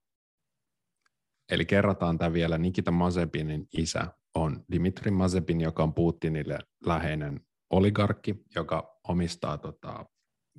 eli 1.50 1.64
kerrataan 1.64 2.18
tämä 2.18 2.32
vielä, 2.32 2.58
Nikita 2.58 2.90
Mazepinin 2.90 3.68
isä 3.78 4.06
on 4.34 4.64
Dimitri 4.72 5.10
Mazepin, 5.10 5.60
joka 5.60 5.82
on 5.82 5.94
Putinille 5.94 6.58
läheinen 6.86 7.40
oligarkki, 7.70 8.44
joka 8.54 8.95
omistaa 9.08 9.58
tota, 9.58 10.06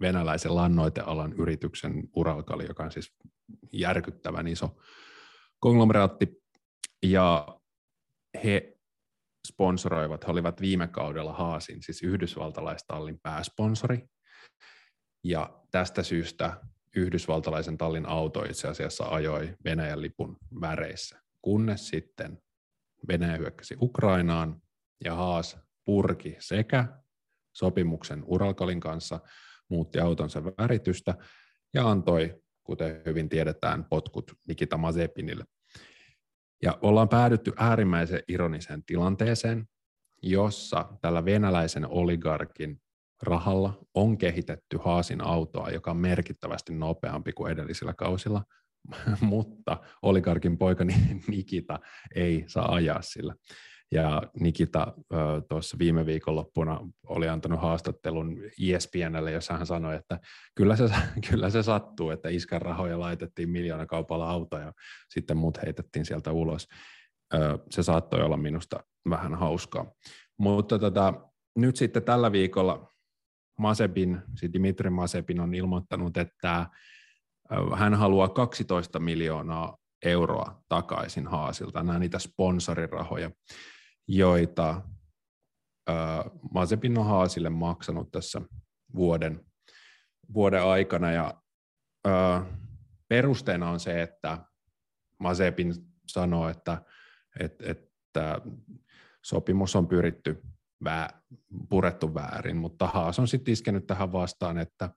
venäläisen 0.02 0.56
lannoitealan 0.56 1.34
yrityksen 1.34 2.04
Uralkali, 2.16 2.66
joka 2.68 2.84
on 2.84 2.92
siis 2.92 3.16
järkyttävän 3.74 4.48
iso 4.48 4.78
konglomeraatti. 5.60 6.44
Ja 7.04 7.48
he 8.44 8.78
sponsoroivat, 9.48 10.28
he 10.28 10.32
olivat 10.32 10.62
viime 10.62 10.88
kaudella 10.88 11.34
Haasin, 11.34 11.84
siis 11.84 12.04
yhdysvaltalaistallin 12.04 13.20
pääsponsori. 13.24 14.08
Ja 15.24 15.64
tästä 15.72 16.04
syystä 16.04 16.62
yhdysvaltalaisen 16.96 17.78
tallin 17.78 18.06
auto 18.06 18.44
itse 18.44 18.68
asiassa 18.68 19.06
ajoi 19.06 19.56
Venäjän 19.66 20.02
lipun 20.02 20.38
väreissä, 20.62 21.22
kunnes 21.42 21.88
sitten 21.88 22.42
Venäjä 23.08 23.38
hyökkäsi 23.38 23.78
Ukrainaan 23.82 24.62
ja 25.04 25.16
Haas 25.16 25.58
purki 25.86 26.36
sekä 26.40 26.88
sopimuksen 27.58 28.24
Uralkalin 28.26 28.80
kanssa, 28.80 29.20
muutti 29.70 30.00
autonsa 30.00 30.46
väritystä 30.46 31.16
ja 31.74 31.90
antoi, 31.90 32.42
kuten 32.64 33.02
hyvin 33.06 33.30
tiedetään, 33.30 33.86
potkut 33.86 34.32
Nikita 34.48 34.78
Mazepinille. 34.78 35.44
Ja 36.64 36.78
ollaan 36.82 37.10
päädytty 37.10 37.54
äärimmäisen 37.58 38.24
ironiseen 38.28 38.84
tilanteeseen, 38.84 39.68
jossa 40.24 40.86
tällä 41.02 41.26
venäläisen 41.26 41.88
oligarkin 41.88 42.82
rahalla 43.24 43.80
on 43.94 44.18
kehitetty 44.18 44.78
Haasin 44.84 45.24
autoa, 45.24 45.70
joka 45.70 45.92
on 45.92 45.98
merkittävästi 45.98 46.74
nopeampi 46.74 47.34
kuin 47.34 47.52
edellisillä 47.52 47.94
kausilla, 47.94 48.44
mutta 49.22 49.78
oligarkin 50.02 50.58
poika 50.58 50.86
Nikita 51.28 51.80
ei 52.16 52.44
saa 52.48 52.74
ajaa 52.74 53.02
sillä. 53.02 53.36
Ja 53.92 54.22
Nikita 54.40 54.94
tuossa 55.50 55.80
viime 55.80 56.06
viikonloppuna 56.06 56.80
oli 57.08 57.30
antanut 57.30 57.62
haastattelun 57.62 58.38
ESPNlle, 58.74 59.32
jossa 59.32 59.54
hän 59.54 59.66
sanoi, 59.66 59.96
että 59.96 60.20
kyllä 60.56 60.76
se, 60.76 60.90
kyllä 61.30 61.50
se 61.50 61.64
sattuu, 61.64 62.10
että 62.10 62.30
iskän 62.30 62.62
rahoja 62.62 63.00
laitettiin 63.00 63.50
miljoonakaupalla 63.50 64.30
auto 64.30 64.58
ja 64.58 64.74
sitten 65.10 65.38
muut 65.38 65.62
heitettiin 65.64 66.06
sieltä 66.06 66.32
ulos. 66.32 66.68
Se 67.70 67.84
saattoi 67.84 68.22
olla 68.22 68.38
minusta 68.38 68.80
vähän 69.10 69.36
hauskaa. 69.36 69.92
Mutta 70.38 70.80
tota, 70.80 71.14
nyt 71.56 71.76
sitten 71.76 72.04
tällä 72.04 72.32
viikolla 72.32 72.94
Masebin, 73.60 74.22
siis 74.36 74.54
Dimitri 74.54 74.90
Masebin 74.90 75.40
on 75.40 75.54
ilmoittanut, 75.54 76.18
että 76.18 76.66
hän 77.76 77.94
haluaa 77.94 78.30
12 78.30 79.00
miljoonaa 79.00 79.78
euroa 80.06 80.62
takaisin 80.70 81.28
Haasilta, 81.28 81.84
nämä 81.84 82.00
niitä 82.00 82.20
sponsorirahoja 82.20 83.32
joita 84.08 84.82
Mazepin 86.54 86.98
on 86.98 87.06
Haasille 87.06 87.50
maksanut 87.50 88.12
tässä 88.12 88.42
vuoden, 88.96 89.46
vuoden 90.34 90.64
aikana. 90.64 91.12
Ja 91.12 91.42
perusteena 93.08 93.70
on 93.70 93.80
se, 93.80 94.02
että 94.02 94.38
Mazepin 95.20 95.74
sanoo, 96.08 96.50
että, 96.50 96.82
että, 97.40 97.72
että 97.72 98.42
sopimus 99.24 99.76
on 99.76 99.88
pyritty 99.88 100.42
vää, 100.84 101.22
purettu 101.70 102.14
väärin, 102.14 102.58
mutta 102.58 102.88
Haas 102.88 103.20
on 103.20 103.28
sitten 103.28 103.52
iskenyt 103.52 103.88
tähän 103.88 104.12
vastaan, 104.12 104.58
että 104.58 104.90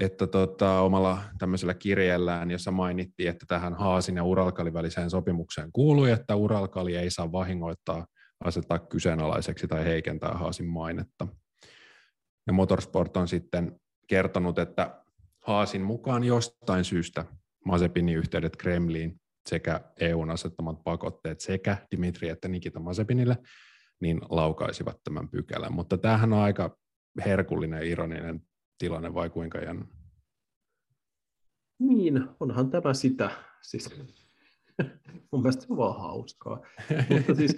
että 0.00 0.26
tota, 0.26 0.80
omalla 0.80 1.22
tämmöisellä 1.38 1.74
kirjeellään, 1.74 2.50
jossa 2.50 2.70
mainittiin, 2.70 3.28
että 3.28 3.46
tähän 3.48 3.74
Haasin 3.74 4.16
ja 4.16 4.24
Uralkalin 4.24 4.74
väliseen 4.74 5.10
sopimukseen 5.10 5.72
kuului, 5.72 6.10
että 6.10 6.36
Uralkali 6.36 6.96
ei 6.96 7.10
saa 7.10 7.32
vahingoittaa, 7.32 8.06
asettaa 8.44 8.78
kyseenalaiseksi 8.78 9.68
tai 9.68 9.84
heikentää 9.84 10.32
Haasin 10.32 10.66
mainetta. 10.66 11.26
Ja 12.46 12.52
Motorsport 12.52 13.16
on 13.16 13.28
sitten 13.28 13.80
kertonut, 14.08 14.58
että 14.58 15.02
Haasin 15.46 15.82
mukaan 15.82 16.24
jostain 16.24 16.84
syystä 16.84 17.24
Mazepinin 17.64 18.16
yhteydet 18.16 18.56
Kremliin 18.56 19.20
sekä 19.48 19.80
EUn 20.00 20.30
asettamat 20.30 20.84
pakotteet 20.84 21.40
sekä 21.40 21.76
Dimitri 21.90 22.28
että 22.28 22.48
Nikita 22.48 22.80
Mazepinille, 22.80 23.36
niin 24.00 24.20
laukaisivat 24.30 24.96
tämän 25.04 25.28
pykälän. 25.28 25.72
Mutta 25.72 25.98
tämähän 25.98 26.32
on 26.32 26.38
aika 26.38 26.76
herkullinen, 27.24 27.82
ironinen 27.82 28.40
tilanne 28.78 29.14
vai 29.14 29.30
kuinka 29.30 29.58
Jan? 29.58 29.88
Niin, 31.78 32.28
onhan 32.40 32.70
tämä 32.70 32.94
sitä. 32.94 33.30
Siis, 33.62 33.90
mun 35.32 35.42
mielestä 35.42 35.62
se 35.62 35.66
on 35.70 35.76
vaan 35.76 36.00
hauskaa. 36.00 36.62
Mutta 37.10 37.34
siis, 37.34 37.56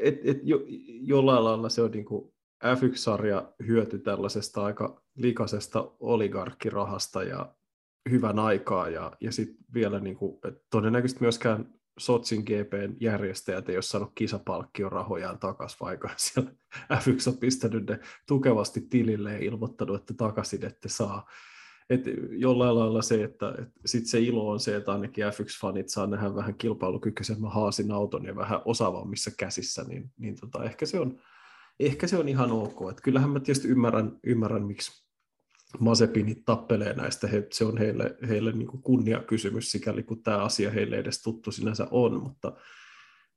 et, 0.00 0.20
et 0.24 0.38
jo, 0.42 0.64
jollain 1.02 1.44
lailla 1.44 1.68
se 1.68 1.82
on 1.82 1.90
niin 1.90 2.04
kuin 2.04 2.34
F1-sarja 2.64 3.52
hyöty 3.66 3.98
tällaisesta 3.98 4.64
aika 4.64 5.02
likaisesta 5.14 5.92
oligarkkirahasta 6.00 7.22
ja 7.22 7.54
hyvän 8.10 8.38
aikaa 8.38 8.88
ja, 8.88 9.12
ja 9.20 9.32
sitten 9.32 9.64
vielä 9.74 10.00
niin 10.00 10.16
kuin, 10.16 10.38
todennäköisesti 10.70 11.20
myöskään 11.20 11.77
Sotsin 11.98 12.42
GPn 12.42 12.96
järjestäjät 13.00 13.68
ei 13.68 13.76
ole 13.76 13.82
saanut 13.82 14.12
kisapalkkion 14.14 14.92
rahojaan 14.92 15.38
takaisin, 15.38 15.78
vaikka 15.80 16.10
siellä 16.16 16.50
F1 16.92 17.30
on 17.30 17.38
pistänyt 17.38 17.86
ne 17.88 18.00
tukevasti 18.26 18.80
tilille 18.80 19.32
ja 19.32 19.38
ilmoittanut, 19.38 20.00
että 20.00 20.14
takaisin 20.14 20.64
ette 20.64 20.88
saa. 20.88 21.26
Et 21.90 22.00
jollain 22.30 22.78
lailla 22.78 23.02
se, 23.02 23.24
että 23.24 23.54
et 23.58 23.68
sit 23.86 24.06
se 24.06 24.20
ilo 24.20 24.50
on 24.50 24.60
se, 24.60 24.76
että 24.76 24.92
ainakin 24.92 25.24
F1-fanit 25.24 25.88
saa 25.88 26.06
nähdä 26.06 26.34
vähän 26.34 26.54
kilpailukykyisemmän 26.54 27.52
haasin 27.52 27.92
auton 27.92 28.24
ja 28.24 28.36
vähän 28.36 28.60
osaavammissa 28.64 29.30
käsissä, 29.38 29.84
niin, 29.84 30.10
niin 30.18 30.36
tota, 30.40 30.64
ehkä, 30.64 30.86
se 30.86 31.00
on, 31.00 31.18
ehkä 31.80 32.06
se 32.06 32.18
on 32.18 32.28
ihan 32.28 32.50
ok. 32.50 32.90
Et 32.90 33.00
kyllähän 33.00 33.30
mä 33.30 33.40
tietysti 33.40 33.68
ymmärrän, 33.68 34.18
ymmärrän 34.24 34.62
miksi 34.62 35.07
Mazepinit 35.78 36.44
tappelee 36.44 36.92
näistä, 36.92 37.26
he, 37.26 37.46
se 37.52 37.64
on 37.64 37.78
heille, 37.78 38.16
heille 38.28 38.52
niin 38.52 38.68
kuin 38.68 38.82
kunniakysymys, 38.82 39.70
sikäli 39.70 40.02
kun 40.02 40.22
tämä 40.22 40.38
asia 40.38 40.70
heille 40.70 40.96
edes 40.96 41.22
tuttu 41.22 41.52
sinänsä 41.52 41.86
on, 41.90 42.22
mutta 42.22 42.52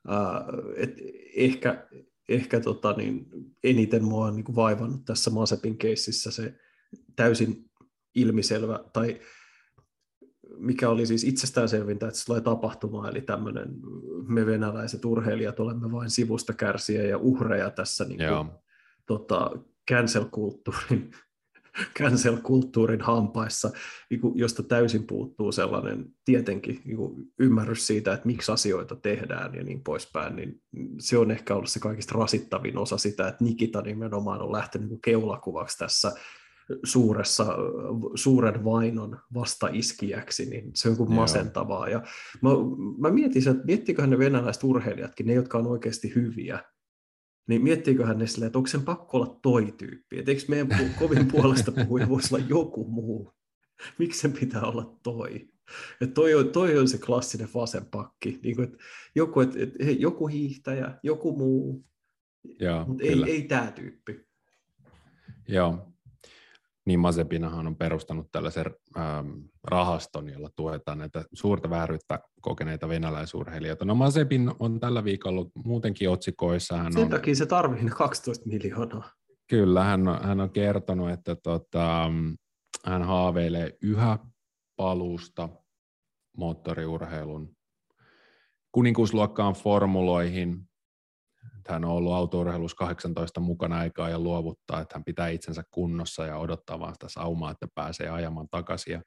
ää, 0.08 0.46
et 0.76 0.96
ehkä, 1.36 1.88
ehkä 2.30 2.60
tota, 2.60 2.94
niin, 2.94 3.26
eniten 3.64 4.04
mua 4.04 4.26
on 4.26 4.36
niin 4.36 4.44
kuin 4.44 4.56
vaivannut 4.56 5.06
tässä 5.06 5.32
Mazepin 5.32 5.78
keississä 5.78 6.32
se 6.32 6.54
täysin 7.16 7.70
ilmiselvä, 8.16 8.80
tai 8.94 9.20
mikä 10.58 10.90
oli 10.90 11.06
siis 11.06 11.24
itsestäänselvintä, 11.24 12.08
että 12.08 12.20
se 12.20 12.26
tulee 12.26 12.42
tapahtumaan, 12.42 13.10
eli 13.10 13.22
tämmöinen 13.22 13.68
me 14.28 14.46
venäläiset 14.46 15.06
urheilijat 15.06 15.60
olemme 15.60 15.92
vain 15.92 16.10
sivusta 16.10 16.54
kärsiä 16.54 17.04
ja 17.04 17.18
uhreja 17.18 17.70
tässä 17.70 18.06
niin 18.06 18.18
kuin, 18.18 18.60
tota, 19.06 19.52
cancel-kulttuurin 19.92 21.12
cancel-kulttuurin 22.00 23.02
hampaissa, 23.02 23.72
niin 24.10 24.22
josta 24.36 24.64
täysin 24.64 25.08
puuttuu 25.08 25.52
sellainen 25.52 26.06
tietenkin 26.26 26.82
niin 26.86 26.98
ymmärrys 27.40 27.88
siitä, 27.88 28.14
että 28.14 28.28
miksi 28.28 28.52
asioita 28.52 28.96
tehdään 28.96 29.56
ja 29.56 29.64
niin 29.64 29.84
poispäin, 29.84 30.36
niin 30.36 30.62
se 31.00 31.18
on 31.18 31.32
ehkä 31.32 31.56
ollut 31.56 31.70
se 31.70 31.80
kaikista 31.80 32.18
rasittavin 32.18 32.78
osa 32.78 32.98
sitä, 32.98 33.28
että 33.28 33.44
Nikita 33.44 33.82
nimenomaan 33.82 34.42
on 34.42 34.52
lähtenyt 34.52 34.90
niin 34.90 35.02
keulakuvaksi 35.02 35.78
tässä 35.78 36.12
suuressa, 36.84 37.46
suuren 38.16 38.64
vainon 38.64 39.20
vastaiskijäksi, 39.34 40.46
niin 40.46 40.72
se 40.76 40.90
on 40.90 40.98
kuin 40.98 41.14
masentavaa. 41.14 41.90
Ja 41.90 42.02
mä, 42.42 42.50
mä 42.98 43.10
mietin, 43.10 43.50
että 43.50 43.66
miettiköhän 43.66 44.10
ne 44.10 44.18
venäläiset 44.18 44.64
urheilijatkin, 44.64 45.28
ne 45.28 45.34
jotka 45.34 45.58
on 45.58 45.68
oikeasti 45.68 46.16
hyviä, 46.16 46.60
niin 47.48 47.64
miettiiköhän 47.64 48.18
ne 48.18 48.28
silleen, 48.28 48.48
että 48.48 48.60
onko 48.60 48.68
sen 48.68 48.82
pakko 48.82 49.18
olla 49.18 49.40
toi 49.42 49.74
tyyppi, 49.78 50.20
että 50.20 50.32
eikö 50.32 50.44
meidän 50.48 50.68
pu- 50.72 51.00
kovin 51.00 51.28
puolesta 51.28 51.72
puhuja 51.72 52.10
voisi 52.10 52.36
olla 52.36 52.46
joku 52.50 52.86
muu, 52.88 53.34
miksi 53.98 54.20
sen 54.20 54.34
pitää 54.34 54.62
olla 54.62 54.98
toi? 55.04 55.50
Et 56.02 56.14
toi, 56.14 56.36
on, 56.36 56.50
toi 56.50 56.78
on 56.78 56.88
se 56.88 56.98
klassinen 56.98 57.50
vasen 57.54 57.86
pakki. 57.86 58.40
Niin 58.44 58.56
kuin, 58.56 58.68
että 58.68 58.78
joku, 59.16 59.40
että, 59.40 59.60
että, 59.60 59.86
hei, 59.86 60.02
joku 60.02 60.28
hiihtäjä, 60.28 61.00
joku 61.04 61.38
muu, 61.38 61.86
mutta 62.88 63.04
ei, 63.04 63.24
ei 63.28 63.44
tämä 63.44 63.72
tyyppi. 63.72 64.26
Joo, 65.48 65.91
niin 66.86 67.00
Mazepinahan 67.00 67.68
on 67.68 67.76
perustanut 67.76 68.28
tällaisen 68.32 68.66
ähm, 68.98 69.30
rahaston, 69.64 70.30
jolla 70.30 70.50
tuetaan 70.56 70.98
näitä 70.98 71.26
suurta 71.34 71.70
vääryyttä 71.70 72.20
kokeneita 72.42 72.90
venäläisurheilijoita. 72.90 73.86
No 73.86 73.96
Mazepin 73.96 74.52
on 74.60 74.80
tällä 74.80 75.04
viikolla 75.04 75.40
ollut 75.40 75.52
muutenkin 75.66 76.10
otsikoissa. 76.10 76.78
Hän 76.78 76.94
Sen 76.94 77.04
on, 77.04 77.10
takia 77.10 77.36
se 77.36 77.46
tarvii 77.46 77.90
12 77.90 78.50
miljoonaa. 78.50 79.12
Kyllä, 79.50 79.84
hän 79.84 80.08
on, 80.08 80.24
hän 80.24 80.42
on 80.42 80.50
kertonut, 80.50 81.10
että 81.10 81.36
tota, 81.36 82.12
hän 82.86 83.04
haaveilee 83.04 83.78
yhä 83.82 84.20
paluusta 84.76 85.50
moottoriurheilun 86.38 87.56
kuninkuusluokkaan 88.72 89.54
formuloihin. 89.54 90.71
Hän 91.70 91.86
on 91.86 91.92
ollut 91.92 92.14
autourheilussa 92.14 92.78
18 92.78 93.40
mukana 93.40 93.78
aikaa 93.78 94.10
ja 94.10 94.20
luovuttaa, 94.20 94.82
että 94.82 94.96
hän 94.96 95.04
pitää 95.04 95.28
itsensä 95.28 95.64
kunnossa 95.72 96.26
ja 96.26 96.38
odottaa 96.38 96.80
vaan 96.80 96.94
sitä 96.94 97.10
saumaa, 97.10 97.52
että 97.52 97.68
pääsee 97.76 98.10
ajamaan 98.10 98.48
takaisin. 98.52 98.94
Ja 98.94 99.02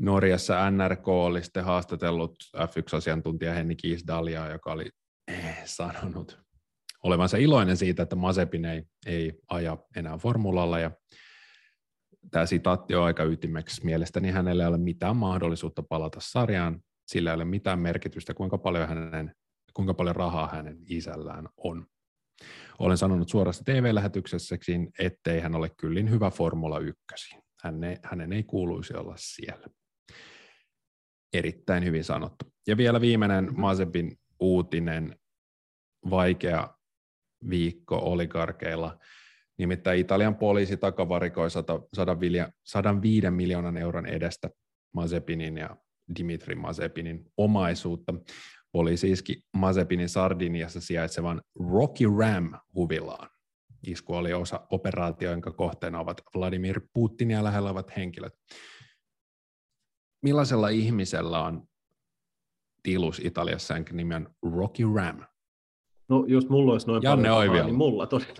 Norjassa 0.00 0.70
NRK 0.70 1.08
oli 1.08 1.44
sitten 1.44 1.64
haastatellut 1.64 2.34
F1-asiantuntija 2.56 3.54
Henni 3.54 3.76
Kiisdalia, 3.76 4.48
joka 4.48 4.72
oli 4.72 4.90
eh, 5.28 5.62
sanonut 5.64 6.40
olevansa 7.02 7.36
iloinen 7.36 7.76
siitä, 7.76 8.02
että 8.02 8.16
Mazepin 8.16 8.64
ei, 8.64 8.82
ei 9.06 9.32
aja 9.50 9.78
enää 9.96 10.18
formulalla 10.18 10.78
ja 10.78 10.90
tämä 12.30 12.46
sitaatti 12.46 12.94
on 12.94 13.04
aika 13.04 13.24
ytimeksi. 13.24 13.84
Mielestäni 13.84 14.30
hänellä 14.30 14.62
ei 14.62 14.68
ole 14.68 14.78
mitään 14.78 15.16
mahdollisuutta 15.16 15.82
palata 15.82 16.18
sarjaan, 16.20 16.80
sillä 17.06 17.30
ei 17.30 17.34
ole 17.34 17.44
mitään 17.44 17.78
merkitystä, 17.78 18.34
kuinka 18.34 18.58
paljon, 18.58 18.88
hänen, 18.88 19.34
kuinka 19.78 19.94
paljon 19.94 20.16
rahaa 20.16 20.48
hänen 20.48 20.78
isällään 20.86 21.48
on. 21.56 21.86
Olen 22.78 22.98
sanonut 22.98 23.28
suorassa 23.28 23.64
TV-lähetyksessäkin, 23.64 24.90
ettei 24.98 25.40
hän 25.40 25.54
ole 25.54 25.70
kyllin 25.76 26.10
hyvä 26.10 26.30
Formula 26.30 26.78
1. 26.78 26.98
Hänen, 27.62 27.98
hänen 28.02 28.32
ei 28.32 28.42
kuuluisi 28.42 28.94
olla 28.94 29.14
siellä. 29.16 29.66
Erittäin 31.32 31.84
hyvin 31.84 32.04
sanottu. 32.04 32.44
Ja 32.66 32.76
vielä 32.76 33.00
viimeinen 33.00 33.48
Mazepin 33.56 34.18
uutinen, 34.40 35.16
vaikea 36.10 36.74
viikko 37.50 37.96
oligarkeilla. 37.96 38.98
Nimittäin 39.58 40.00
Italian 40.00 40.36
poliisi 40.36 40.76
takavarikoi 40.76 41.48
105 42.64 43.30
miljoonan 43.30 43.76
euron 43.76 44.06
edestä 44.06 44.50
Mazepinin 44.94 45.56
ja 45.56 45.76
Dimitri 46.18 46.54
Mazepinin 46.54 47.24
omaisuutta. 47.36 48.14
Poliisi 48.72 49.10
iski 49.10 49.42
Mazepinin 49.56 50.08
Sardiniassa 50.08 50.80
sijaitsevan 50.80 51.42
Rocky 51.72 52.04
Ram 52.18 52.52
huvilaan. 52.74 53.28
Isku 53.86 54.14
oli 54.14 54.32
osa 54.32 54.60
operaatio, 54.70 55.30
jonka 55.30 55.52
kohteena 55.52 56.00
ovat 56.00 56.22
Vladimir 56.36 56.80
Putinia 56.94 57.44
lähellä 57.44 57.70
olevat 57.70 57.96
henkilöt. 57.96 58.32
Millaisella 60.22 60.68
ihmisellä 60.68 61.40
on 61.44 61.62
tilus 62.82 63.20
Italiassa, 63.24 63.74
jonka 63.74 63.92
nimi 63.92 64.14
on 64.14 64.28
Rocky 64.56 64.82
Ram? 64.94 65.20
No 66.08 66.24
jos 66.26 66.48
mulla 66.48 66.72
olisi 66.72 66.86
noin 66.86 67.02
Janne 67.02 67.28
paljon 67.28 67.48
rahaa, 67.48 67.64
niin 67.66 67.74
mulla 67.76 68.06
todella. 68.06 68.32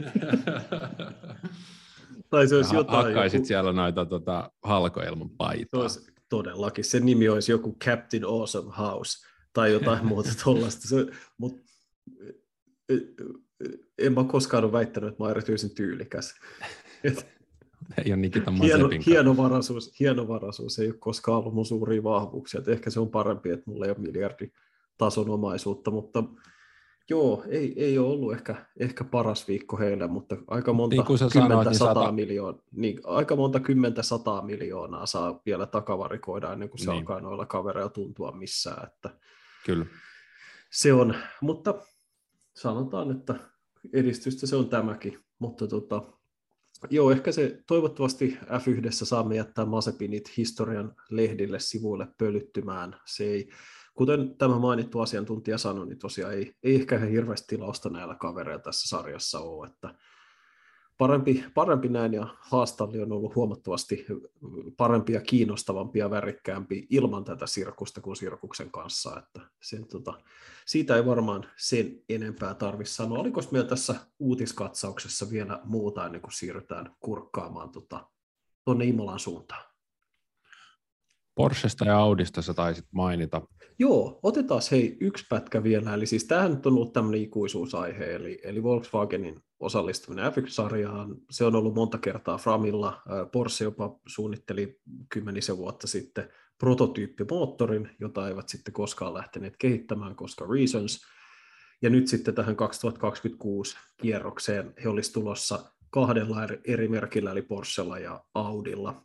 tai 2.30 2.48
se 2.48 2.56
olisi 2.56 2.70
Ha- 2.70 2.76
jotain. 2.76 3.04
Hakkaisit 3.06 3.38
joku, 3.38 3.46
siellä 3.46 3.72
noita 3.72 4.06
tota, 4.06 4.50
halkoilman 4.64 5.28
se 5.28 5.34
paitaa. 5.38 5.80
todellakin. 6.28 6.84
Sen 6.84 7.06
nimi 7.06 7.28
olisi 7.28 7.52
joku 7.52 7.76
Captain 7.84 8.24
Awesome 8.24 8.72
House 8.78 9.28
tai 9.52 9.72
jotain 9.72 10.06
muuta 10.06 10.30
tuollaista. 10.44 10.88
Se, 10.88 11.06
mut, 11.38 11.60
ö, 12.20 12.34
ö, 12.90 12.98
en 13.98 14.12
mä 14.14 14.24
koskaan 14.24 14.64
ole 14.64 14.72
väittänyt, 14.72 15.08
että 15.08 15.22
mä 15.22 15.26
oon 15.26 15.36
erityisen 15.36 15.70
tyylikäs. 15.74 16.34
Ei 18.04 18.12
ole 18.12 18.16
Nikita 18.16 18.50
hieno, 18.50 18.88
hienovaraisuus, 19.06 20.00
hienovaraisuus 20.00 20.78
ei 20.78 20.86
ole 20.86 20.96
koskaan 20.98 21.38
ollut 21.38 21.54
mun 21.54 21.66
suuria 21.66 22.02
vahvuuksia. 22.02 22.60
Et 22.60 22.68
ehkä 22.68 22.90
se 22.90 23.00
on 23.00 23.10
parempi, 23.10 23.50
että 23.50 23.70
mulla 23.70 23.84
ei 23.86 23.90
ole 23.90 23.98
miljarditason 23.98 25.30
omaisuutta, 25.30 25.90
mutta 25.90 26.24
joo, 27.10 27.44
ei, 27.48 27.84
ei 27.84 27.98
ole 27.98 28.08
ollut 28.08 28.32
ehkä, 28.32 28.66
ehkä 28.80 29.04
paras 29.04 29.48
viikko 29.48 29.76
heille, 29.76 30.06
mutta 30.06 30.36
aika 30.46 30.72
monta 30.72 30.96
Niin 30.96 31.04
kuin 31.04 31.18
kymmentä, 31.32 31.48
sanoit, 31.48 31.68
niin 31.68 31.78
sataa 31.78 31.94
sata- 32.04 32.12
miljoonaa, 32.12 32.62
niin 32.72 33.00
aika 33.04 33.36
monta 33.36 33.60
kymmentä 33.60 34.02
sataa 34.02 34.42
miljoonaa 34.42 35.06
saa 35.06 35.40
vielä 35.46 35.66
takavarikoida 35.66 36.52
ennen 36.52 36.68
kuin 36.68 36.80
se 36.80 36.90
Niin. 36.90 36.98
alkaa 36.98 37.20
noilla 37.20 37.46
kavereilla 37.46 37.90
tuntua 37.90 38.32
missään. 38.32 38.88
Että 38.88 39.10
Kyllä. 39.68 39.86
se 40.70 40.92
on, 40.92 41.14
mutta 41.40 41.74
sanotaan, 42.54 43.10
että 43.10 43.34
edistystä 43.92 44.46
se 44.46 44.56
on 44.56 44.68
tämäkin, 44.68 45.24
mutta 45.38 45.66
tota, 45.66 46.02
joo, 46.90 47.10
ehkä 47.10 47.32
se 47.32 47.62
toivottavasti 47.66 48.38
F1 48.42 48.90
saamme 48.90 49.36
jättää 49.36 49.64
Mazepinit 49.64 50.36
historian 50.36 50.94
lehdille 51.10 51.60
sivuille 51.60 52.08
pölyttymään. 52.18 53.00
Se 53.06 53.24
ei, 53.24 53.50
kuten 53.94 54.36
tämä 54.38 54.58
mainittu 54.58 55.00
asiantuntija 55.00 55.58
sanoi, 55.58 55.86
niin 55.86 55.98
tosiaan 55.98 56.34
ei, 56.34 56.54
ei 56.62 56.74
ehkä 56.74 56.96
ihan 56.96 57.08
hirveästi 57.08 57.56
tilausta 57.56 57.90
näillä 57.90 58.14
kavereilla 58.14 58.62
tässä 58.62 58.88
sarjassa 58.88 59.40
ole, 59.40 59.66
että 59.66 59.94
parempi, 60.98 61.44
parempi 61.54 61.88
näin 61.88 62.12
ja 62.12 62.26
haastalli 62.40 63.02
on 63.02 63.12
ollut 63.12 63.34
huomattavasti 63.34 64.06
parempi 64.76 65.12
ja 65.12 65.20
kiinnostavampi 65.20 65.98
ja 65.98 66.10
värikkäämpi 66.10 66.86
ilman 66.90 67.24
tätä 67.24 67.46
sirkusta 67.46 68.00
kuin 68.00 68.16
sirkuksen 68.16 68.70
kanssa, 68.70 69.18
että 69.18 69.40
sen, 69.62 69.86
tota, 69.86 70.14
siitä 70.66 70.96
ei 70.96 71.06
varmaan 71.06 71.46
sen 71.56 72.02
enempää 72.08 72.54
tarvitse 72.54 72.94
sanoa. 72.94 73.18
Oliko 73.18 73.40
meillä 73.50 73.68
tässä 73.68 73.94
uutiskatsauksessa 74.18 75.30
vielä 75.30 75.60
muuta 75.64 76.06
ennen 76.06 76.20
kuin 76.20 76.32
siirrytään 76.32 76.96
kurkkaamaan 77.00 77.70
tuonne 77.70 78.04
tota, 78.64 78.84
Imolan 78.84 79.18
suuntaan? 79.18 79.77
Porschesta 81.38 81.84
ja 81.84 81.98
Audista 81.98 82.42
sä 82.42 82.54
taisit 82.54 82.84
mainita. 82.90 83.42
Joo, 83.78 84.20
otetaan 84.22 84.60
hei 84.70 84.96
yksi 85.00 85.24
pätkä 85.28 85.62
vielä. 85.62 85.94
Eli 85.94 86.06
siis 86.06 86.24
tämähän 86.24 86.54
nyt 86.54 86.66
on 86.66 86.72
ollut 86.72 86.92
tämmöinen 86.92 87.22
ikuisuusaihe, 87.22 88.14
eli, 88.14 88.40
eli 88.42 88.62
Volkswagenin 88.62 89.40
osallistuminen 89.60 90.32
F1-sarjaan. 90.32 91.16
Se 91.30 91.44
on 91.44 91.56
ollut 91.56 91.74
monta 91.74 91.98
kertaa 91.98 92.38
Framilla. 92.38 93.02
Porsche 93.32 93.64
jopa 93.64 94.00
suunnitteli 94.06 94.80
kymmenisen 95.08 95.56
vuotta 95.56 95.86
sitten 95.86 96.28
prototyyppimoottorin, 96.58 97.90
jota 98.00 98.28
eivät 98.28 98.48
sitten 98.48 98.74
koskaan 98.74 99.14
lähteneet 99.14 99.56
kehittämään, 99.56 100.16
koska 100.16 100.46
reasons. 100.46 101.00
Ja 101.82 101.90
nyt 101.90 102.08
sitten 102.08 102.34
tähän 102.34 102.56
2026 102.56 103.76
kierrokseen 103.96 104.74
he 104.84 104.88
olisivat 104.88 105.14
tulossa 105.14 105.72
kahdella 105.90 106.36
eri- 106.64 106.88
merkillä, 106.88 107.32
eli 107.32 107.42
Porschella 107.42 107.98
ja 107.98 108.24
Audilla. 108.34 109.04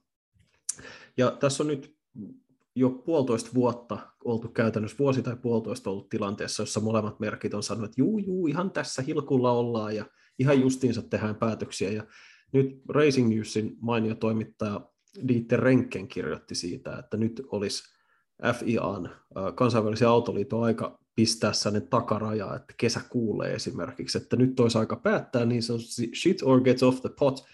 Ja 1.18 1.32
tässä 1.32 1.64
on 1.64 1.68
nyt 1.68 2.03
jo 2.76 2.90
puolitoista 2.90 3.52
vuotta 3.54 4.00
oltu 4.26 4.48
käytännössä, 4.48 4.98
vuosi 4.98 5.22
tai 5.22 5.36
puolitoista 5.36 5.90
ollut 5.90 6.10
tilanteessa, 6.10 6.64
jossa 6.64 6.80
molemmat 6.80 7.20
merkit 7.20 7.54
on 7.54 7.64
sanonut, 7.64 7.90
että 7.90 8.02
juu, 8.02 8.18
juu, 8.18 8.48
ihan 8.48 8.72
tässä 8.72 9.02
hilkulla 9.02 9.52
ollaan 9.52 9.96
ja 9.96 10.06
ihan 10.40 10.62
justiinsa 10.62 11.02
tehdään 11.02 11.36
päätöksiä. 11.36 11.92
Ja 11.92 12.04
nyt 12.52 12.82
Racing 12.90 13.30
Newsin 13.30 13.78
mainio 13.80 14.16
toimittaja 14.16 14.82
Dieter 15.28 15.60
Renken 15.60 16.08
kirjoitti 16.08 16.56
siitä, 16.56 16.98
että 16.98 17.18
nyt 17.18 17.42
olisi 17.48 17.84
FIAn, 18.60 19.10
kansainvälisen 19.56 20.08
autoliiton 20.08 20.64
aika 20.64 21.00
pistää 21.16 21.54
sellainen 21.54 21.90
takaraja, 21.90 22.56
että 22.56 22.74
kesäkuulle 22.78 23.54
esimerkiksi, 23.54 24.18
että 24.18 24.36
nyt 24.36 24.60
olisi 24.60 24.78
aika 24.78 24.96
päättää 24.96 25.46
niin 25.46 25.64
se 25.64 25.74
on 25.74 25.80
shit 26.16 26.44
or 26.44 26.62
gets 26.62 26.84
off 26.84 27.02
the 27.02 27.10
pot, 27.20 27.46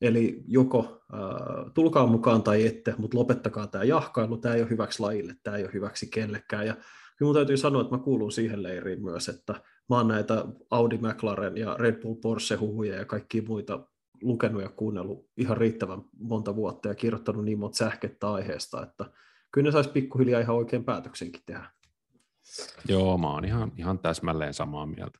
Eli 0.00 0.42
joko 0.46 1.02
äh, 1.14 1.72
tulkaa 1.74 2.06
mukaan 2.06 2.42
tai 2.42 2.66
ette, 2.66 2.94
mutta 2.98 3.18
lopettakaa 3.18 3.66
tämä 3.66 3.84
jahkailu, 3.84 4.36
tämä 4.36 4.54
ei 4.54 4.62
ole 4.62 4.70
hyväksi 4.70 5.00
lajille, 5.00 5.34
tämä 5.42 5.56
ei 5.56 5.64
ole 5.64 5.72
hyväksi 5.72 6.06
kellekään. 6.06 6.66
Ja 6.66 6.74
kyllä 6.74 6.84
minun 7.20 7.34
täytyy 7.34 7.56
sanoa, 7.56 7.82
että 7.82 7.96
mä 7.96 8.02
kuulun 8.02 8.32
siihen 8.32 8.62
leiriin 8.62 9.02
myös, 9.02 9.28
että 9.28 9.52
mä 9.88 9.96
oon 9.96 10.08
näitä 10.08 10.44
Audi, 10.70 10.98
McLaren 10.98 11.56
ja 11.56 11.76
Red 11.78 12.02
Bull, 12.02 12.14
Porsche 12.14 12.56
huhuja 12.56 12.96
ja 12.96 13.04
kaikkia 13.04 13.42
muita 13.48 13.88
lukenut 14.22 14.62
ja 14.62 14.68
kuunnellut 14.68 15.28
ihan 15.36 15.56
riittävän 15.56 16.02
monta 16.18 16.56
vuotta 16.56 16.88
ja 16.88 16.94
kirjoittanut 16.94 17.44
niin 17.44 17.58
monta 17.58 17.76
sähkettä 17.76 18.32
aiheesta, 18.32 18.82
että 18.82 19.04
kyllä 19.52 19.68
ne 19.68 19.72
saisi 19.72 19.90
pikkuhiljaa 19.90 20.40
ihan 20.40 20.56
oikein 20.56 20.84
päätöksenkin 20.84 21.42
tehdä. 21.46 21.70
Joo, 22.88 23.18
mä 23.18 23.30
oon 23.30 23.44
ihan, 23.44 23.72
ihan 23.76 23.98
täsmälleen 23.98 24.54
samaa 24.54 24.86
mieltä. 24.86 25.18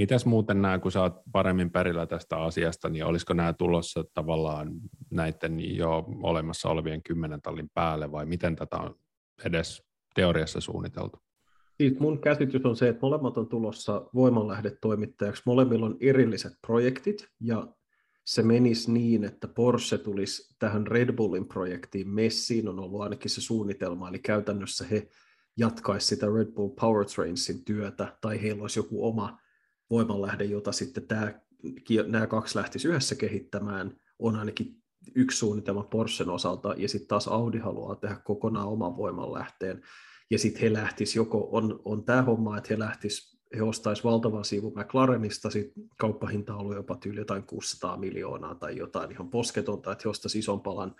Mitäs 0.00 0.26
muuten 0.26 0.62
nämä, 0.62 0.78
kun 0.78 0.92
sä 0.92 1.02
oot 1.02 1.20
paremmin 1.32 1.70
perillä 1.70 2.06
tästä 2.06 2.36
asiasta, 2.36 2.88
niin 2.88 3.04
olisiko 3.04 3.34
nämä 3.34 3.52
tulossa 3.52 4.04
tavallaan 4.14 4.72
näiden 5.10 5.76
jo 5.76 6.04
olemassa 6.22 6.68
olevien 6.68 7.02
kymmenen 7.02 7.42
tallin 7.42 7.70
päälle, 7.74 8.12
vai 8.12 8.26
miten 8.26 8.56
tätä 8.56 8.76
on 8.76 8.94
edes 9.44 9.82
teoriassa 10.14 10.60
suunniteltu? 10.60 11.18
Siis 11.76 11.98
mun 11.98 12.20
käsitys 12.20 12.64
on 12.64 12.76
se, 12.76 12.88
että 12.88 13.00
molemmat 13.02 13.38
on 13.38 13.48
tulossa 13.48 14.06
voimanlähdetoimittajaksi, 14.14 15.42
molemmilla 15.46 15.86
on 15.86 15.96
erilliset 16.00 16.52
projektit, 16.66 17.28
ja 17.40 17.66
se 18.24 18.42
menisi 18.42 18.92
niin, 18.92 19.24
että 19.24 19.48
Porsche 19.48 19.98
tulisi 19.98 20.56
tähän 20.58 20.86
Red 20.86 21.12
Bullin 21.12 21.48
projektiin 21.48 22.08
messiin, 22.08 22.68
on 22.68 22.80
ollut 22.80 23.00
ainakin 23.00 23.30
se 23.30 23.40
suunnitelma, 23.40 24.08
eli 24.08 24.18
käytännössä 24.18 24.84
he 24.90 25.08
jatkaisi 25.56 26.06
sitä 26.06 26.26
Red 26.26 26.52
Bull 26.52 26.68
Powertrainsin 26.80 27.64
työtä, 27.64 28.16
tai 28.20 28.42
heillä 28.42 28.62
olisi 28.62 28.78
joku 28.78 29.08
oma 29.08 29.38
voimanlähde, 29.90 30.44
jota 30.44 30.72
sitten 30.72 31.06
tämä, 31.06 31.40
nämä 32.06 32.26
kaksi 32.26 32.58
lähtisi 32.58 32.88
yhdessä 32.88 33.14
kehittämään, 33.14 33.96
on 34.18 34.36
ainakin 34.36 34.76
yksi 35.14 35.38
suunnitelma 35.38 35.82
Porschen 35.82 36.28
osalta, 36.28 36.74
ja 36.76 36.88
sitten 36.88 37.08
taas 37.08 37.28
Audi 37.28 37.58
haluaa 37.58 37.96
tehdä 37.96 38.16
kokonaan 38.24 38.68
oman 38.68 38.96
voimanlähteen, 38.96 39.82
ja 40.30 40.38
sitten 40.38 40.62
he 40.62 40.72
lähtis 40.72 41.16
joko, 41.16 41.48
on, 41.52 41.80
on 41.84 42.04
tämä 42.04 42.22
homma, 42.22 42.58
että 42.58 42.68
he 42.74 42.78
lähtis 42.78 43.40
he 43.56 43.62
ostaisivat 43.62 44.12
valtavan 44.12 44.44
siivun 44.44 44.72
McLarenista, 44.76 45.50
sit 45.50 45.72
kauppahinta 45.98 46.54
on 46.54 46.60
ollut 46.60 46.74
jopa 46.74 46.96
tyyli 46.96 47.20
jotain 47.20 47.42
600 47.42 47.96
miljoonaa 47.96 48.54
tai 48.54 48.76
jotain 48.76 49.12
ihan 49.12 49.28
posketonta, 49.28 49.92
että 49.92 50.02
he 50.04 50.10
ostaisivat 50.10 50.40
ison 50.40 50.60
palan 50.60 50.94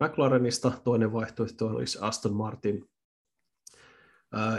McLarenista, 0.00 0.72
toinen 0.84 1.12
vaihtoehto 1.12 1.66
olisi 1.66 1.98
Aston 2.00 2.32
Martin, 2.32 2.84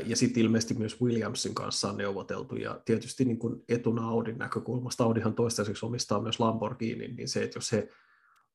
ja 0.05 0.15
sitten 0.15 0.43
ilmeisesti 0.43 0.73
myös 0.73 1.01
Williamsin 1.01 1.55
kanssa 1.55 1.89
on 1.89 1.97
neuvoteltu, 1.97 2.55
ja 2.55 2.81
tietysti 2.85 3.25
niin 3.25 3.39
kun 3.39 3.63
etuna 3.69 4.07
Audin 4.07 4.37
näkökulmasta, 4.37 5.03
Audihan 5.03 5.33
toistaiseksi 5.33 5.85
omistaa 5.85 6.21
myös 6.21 6.39
Lamborghini, 6.39 7.07
niin 7.07 7.29
se, 7.29 7.43
että 7.43 7.57
jos 7.57 7.71
he 7.71 7.89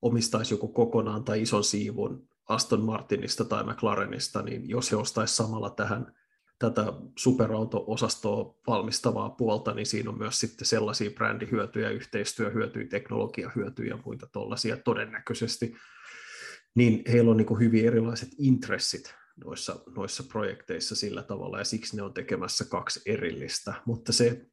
omistaisi 0.01 0.53
joku 0.53 0.67
kokonaan 0.67 1.23
tai 1.23 1.41
ison 1.41 1.63
siivun 1.63 2.27
Aston 2.49 2.81
Martinista 2.81 3.45
tai 3.45 3.63
McLarenista, 3.63 4.41
niin 4.41 4.69
jos 4.69 4.91
he 4.91 4.95
ostaisi 4.95 5.35
samalla 5.35 5.69
tähän 5.69 6.13
tätä 6.59 6.93
superauto-osastoa 7.17 8.55
valmistavaa 8.67 9.29
puolta, 9.29 9.73
niin 9.73 9.85
siinä 9.85 10.09
on 10.09 10.17
myös 10.17 10.39
sitten 10.39 10.67
sellaisia 10.67 11.11
brändihyötyjä, 11.11 11.89
yhteistyöhyötyjä, 11.89 12.87
teknologiahyötyjä 12.87 13.95
ja 13.95 13.99
muita 14.05 14.27
tuollaisia 14.27 14.77
todennäköisesti. 14.77 15.75
Niin 16.75 17.03
heillä 17.11 17.31
on 17.31 17.37
niin 17.37 17.59
hyvin 17.59 17.85
erilaiset 17.85 18.29
intressit 18.37 19.15
noissa, 19.45 19.79
noissa 19.95 20.23
projekteissa 20.23 20.95
sillä 20.95 21.23
tavalla, 21.23 21.57
ja 21.57 21.65
siksi 21.65 21.95
ne 21.95 22.01
on 22.01 22.13
tekemässä 22.13 22.65
kaksi 22.65 23.01
erillistä. 23.05 23.73
Mutta 23.85 24.13
se 24.13 24.45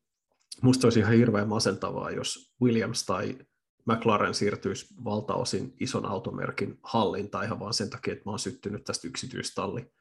musta 0.63 0.87
olisi 0.87 1.01
ihan 1.01 1.15
hirveän 1.15 1.49
masentavaa, 1.49 2.11
jos 2.11 2.55
Williams 2.63 3.07
tai 3.07 3.39
McLaren 3.87 4.35
siirtyisi 4.35 4.95
valtaosin 5.05 5.75
ison 5.81 6.07
automerkin 6.07 6.79
hallintaan 6.83 7.45
ihan 7.45 7.61
vaan 7.61 7.75
sen 7.75 7.91
takia, 7.91 8.13
että 8.13 8.23
mä 8.27 8.31
oon 8.31 8.39
syttynyt 8.39 8.85
tästä 8.85 9.09
yksityistalli 9.09 9.93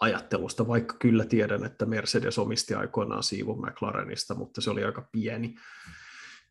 ajattelusta, 0.00 0.68
vaikka 0.68 0.96
kyllä 0.98 1.24
tiedän, 1.24 1.64
että 1.64 1.86
Mercedes 1.86 2.38
omisti 2.38 2.74
aikoinaan 2.74 3.22
siivun 3.22 3.66
McLarenista, 3.66 4.34
mutta 4.34 4.60
se 4.60 4.70
oli 4.70 4.84
aika 4.84 5.08
pieni. 5.12 5.54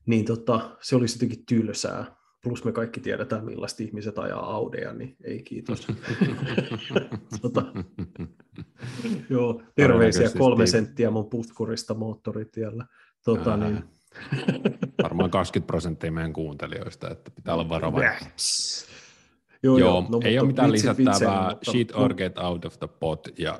Niin 0.05 0.25
tota, 0.25 0.77
se 0.81 0.95
oli 0.95 1.05
jotenkin 1.13 1.45
tylsää. 1.45 2.15
Plus 2.45 2.63
me 2.63 2.71
kaikki 2.71 2.99
tiedetään, 2.99 3.45
millaista 3.45 3.83
ihmiset 3.83 4.19
ajaa 4.19 4.53
Audeja, 4.53 4.93
niin 4.93 5.15
ei 5.23 5.43
kiitos. 5.43 5.87
tota, 7.41 7.65
joo, 9.29 9.61
terveisiä 9.75 10.29
kolme 10.37 10.67
senttiä 10.67 11.11
mun 11.11 11.29
puskurista 11.29 11.93
moottoritiellä. 11.93 12.85
Tota, 13.23 13.57
niin. 13.57 13.83
Varmaan 15.03 15.29
20 15.29 15.67
prosenttia 15.67 16.11
meidän 16.11 16.33
kuuntelijoista, 16.33 17.09
että 17.09 17.31
pitää 17.31 17.53
olla 17.53 17.69
varovainen. 17.69 18.17
Joo, 19.63 19.77
joo, 19.77 19.89
joo 19.89 20.05
no, 20.09 20.19
ei 20.23 20.39
ole 20.39 20.47
mitään 20.47 20.71
lisättävää, 20.71 21.49
mutta, 21.49 21.71
shit 21.71 21.91
or 21.95 22.13
get 22.13 22.37
out 22.37 22.65
of 22.65 22.79
the 22.79 22.87
pot, 22.87 23.27
ja 23.37 23.59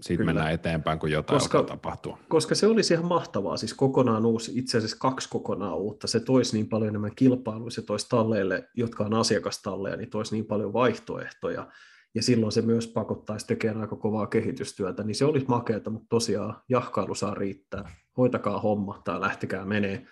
sitten 0.00 0.26
mennään 0.26 0.52
eteenpäin, 0.52 0.98
kun 0.98 1.10
jotain 1.10 1.40
koska, 1.40 1.58
alkaa 1.58 1.76
tapahtua. 1.76 2.18
Koska 2.28 2.54
se 2.54 2.66
olisi 2.66 2.94
ihan 2.94 3.06
mahtavaa, 3.06 3.56
siis 3.56 3.74
kokonaan 3.74 4.26
uusi, 4.26 4.52
itse 4.58 4.78
asiassa 4.78 4.96
kaksi 5.00 5.28
kokonaan 5.28 5.76
uutta, 5.76 6.06
se 6.06 6.20
toisi 6.20 6.56
niin 6.56 6.68
paljon 6.68 6.88
enemmän 6.88 7.14
kilpailua, 7.16 7.70
se 7.70 7.82
toisi 7.82 8.08
talleille, 8.08 8.68
jotka 8.74 9.04
on 9.04 9.14
asiakastalleja, 9.14 9.96
niin 9.96 10.10
toisi 10.10 10.34
niin 10.34 10.46
paljon 10.46 10.72
vaihtoehtoja, 10.72 11.68
ja 12.14 12.22
silloin 12.22 12.52
se 12.52 12.62
myös 12.62 12.86
pakottaisi 12.86 13.46
tekemään 13.46 13.80
aika 13.80 13.96
kovaa 13.96 14.26
kehitystyötä, 14.26 15.04
niin 15.04 15.14
se 15.14 15.24
olisi 15.24 15.46
makeata, 15.48 15.90
mutta 15.90 16.06
tosiaan 16.08 16.62
jahkailu 16.68 17.14
saa 17.14 17.34
riittää, 17.34 17.90
hoitakaa 18.16 18.60
homma 18.60 19.02
tai 19.04 19.20
lähtekää 19.20 19.64
menee, 19.64 20.06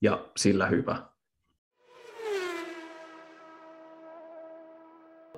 ja 0.00 0.26
sillä 0.36 0.66
hyvä. 0.66 1.02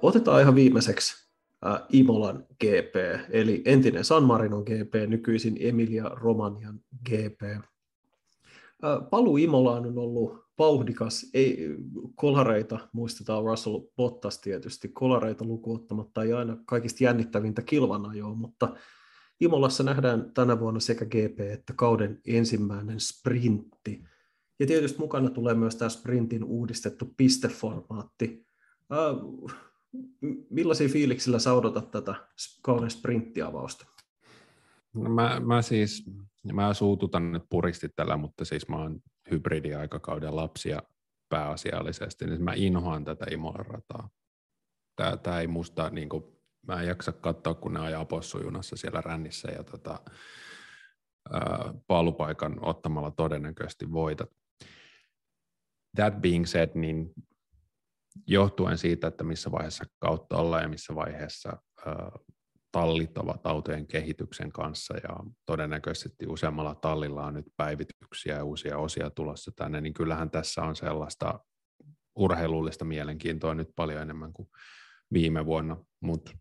Otetaan 0.03 0.41
ihan 0.41 0.55
viimeiseksi 0.55 1.28
äh, 1.67 1.81
Imolan 1.93 2.47
GP, 2.61 2.95
eli 3.31 3.63
entinen 3.65 4.05
San 4.05 4.25
Marinon 4.25 4.63
GP, 4.63 4.95
nykyisin 5.09 5.57
Emilia 5.61 6.09
Romanian 6.09 6.81
GP. 7.09 7.43
Äh, 7.43 9.11
paluu 9.11 9.37
Imolaan 9.37 9.87
on 9.87 9.99
ollut 9.99 10.49
vauhdikas, 10.59 11.31
ei 11.35 11.77
kolareita, 12.15 12.79
muistetaan 12.93 13.45
Russell 13.45 13.81
Bottas 13.97 14.39
tietysti, 14.39 14.89
kolareita 14.89 15.45
lukuottamatta 15.45 16.23
ei 16.23 16.33
aina 16.33 16.57
kaikista 16.67 17.05
jännittävintä 17.05 17.63
kilvanajoa, 17.63 18.35
mutta 18.35 18.77
Imolassa 19.41 19.83
nähdään 19.83 20.31
tänä 20.35 20.61
vuonna 20.61 20.81
sekä 20.81 21.05
GP 21.05 21.41
että 21.41 21.73
kauden 21.77 22.21
ensimmäinen 22.27 23.01
sprintti. 23.01 24.05
Ja 24.61 24.67
tietysti 24.67 24.99
mukana 24.99 25.31
tulee 25.31 25.55
myös 25.55 25.77
tämä 25.77 25.89
sprintin 25.89 26.45
uudistettu 26.45 27.15
pisteformaatti. 27.17 28.47
Äh, 28.93 29.57
millaisia 30.51 30.89
fiiliksillä 30.89 31.39
sä 31.39 31.53
odotat 31.53 31.91
tätä 31.91 32.15
kauden 32.63 32.91
sprinttiavausta? 32.91 33.87
No 34.95 35.11
mä, 35.11 35.41
mä 35.41 35.63
siis, 35.63 36.11
mä 36.53 36.75
suututan 36.75 37.33
nyt 37.33 37.43
puristi 37.49 37.89
tällä, 37.89 38.17
mutta 38.17 38.45
siis 38.45 38.69
mä 38.69 38.77
oon 38.77 39.01
hybridiaikakauden 39.31 40.37
lapsia 40.37 40.83
pääasiallisesti, 41.29 42.27
niin 42.27 42.45
mä 42.45 42.53
inhoan 42.57 43.05
tätä 43.05 43.27
Imolan 43.31 43.67
rataa. 43.67 44.11
Tää, 44.97 45.17
tää 45.17 45.41
ei 45.41 45.47
musta, 45.47 45.91
niin 45.91 46.09
kuin, 46.09 46.25
mä 46.67 46.81
en 46.81 46.89
jaksa 46.89 47.13
katsoa, 47.13 47.55
kun 47.55 47.75
ne 47.75 47.81
ajaa 47.81 48.05
possujunassa 48.05 48.77
siellä 48.77 49.01
rännissä 49.01 49.51
ja 49.51 49.65
tota, 49.65 50.01
ää, 51.33 51.75
palupaikan 51.87 52.65
ottamalla 52.65 53.11
todennäköisesti 53.11 53.93
voitat. 53.93 54.31
That 55.97 56.21
being 56.21 56.45
said, 56.47 56.71
niin 56.75 57.13
johtuen 58.27 58.79
siitä, 58.79 59.07
että 59.07 59.25
missä 59.25 59.51
vaiheessa 59.51 59.85
kautta 59.99 60.37
ollaan 60.37 60.63
ja 60.63 60.69
missä 60.69 60.95
vaiheessa 60.95 61.57
tallit 62.73 63.19
ovat 63.19 63.47
autojen 63.47 63.87
kehityksen 63.87 64.53
kanssa 64.53 64.95
ja 64.97 65.17
todennäköisesti 65.47 66.27
useammalla 66.27 66.75
tallilla 66.75 67.27
on 67.27 67.35
nyt 67.35 67.47
päivityksiä 67.57 68.37
ja 68.37 68.45
uusia 68.45 68.79
osia 68.79 69.11
tulossa 69.11 69.53
tänne, 69.57 69.81
niin 69.81 69.95
kyllähän 69.95 70.31
tässä 70.31 70.63
on 70.63 70.77
sellaista 70.77 71.41
urheilullista 72.17 72.85
mielenkiintoa 72.85 73.55
nyt 73.55 73.69
paljon 73.77 74.03
enemmän 74.03 74.33
kuin 74.33 74.49
viime 75.13 75.47
vuonna, 75.47 75.77
mutta 76.01 76.33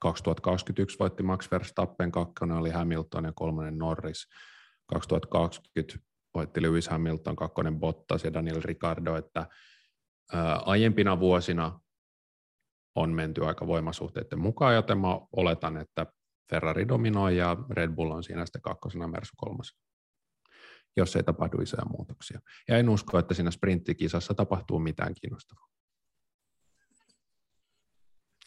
2021 0.00 0.98
voitti 0.98 1.22
Max 1.22 1.50
Verstappen, 1.50 2.12
kakkonen 2.12 2.56
oli 2.56 2.70
Hamilton 2.70 3.24
ja 3.24 3.32
kolmonen 3.34 3.78
Norris. 3.78 4.26
2020 4.86 5.98
voitti 6.34 6.62
Lewis 6.62 6.88
Hamilton, 6.88 7.36
kakkonen 7.36 7.80
Bottas 7.80 8.24
ja 8.24 8.32
Daniel 8.32 8.60
Ricardo, 8.64 9.16
että 9.16 9.46
aiempina 10.64 11.20
vuosina 11.20 11.80
on 12.94 13.10
menty 13.10 13.44
aika 13.44 13.66
voimasuhteiden 13.66 14.38
mukaan, 14.38 14.74
joten 14.74 14.98
mä 14.98 15.08
oletan, 15.32 15.76
että 15.76 16.06
Ferrari 16.50 16.88
dominoi 16.88 17.36
ja 17.36 17.56
Red 17.70 17.90
Bull 17.90 18.10
on 18.10 18.22
siinä 18.22 18.46
sitten 18.46 18.62
kakkosena, 18.62 19.08
Mersu 19.08 19.32
kolmas, 19.36 19.72
jos 20.96 21.16
ei 21.16 21.22
tapahdu 21.22 21.60
isoja 21.60 21.84
muutoksia. 21.84 22.40
Ja 22.68 22.78
en 22.78 22.88
usko, 22.88 23.18
että 23.18 23.34
siinä 23.34 23.50
sprinttikisassa 23.50 24.34
tapahtuu 24.34 24.78
mitään 24.78 25.14
kiinnostavaa. 25.20 25.68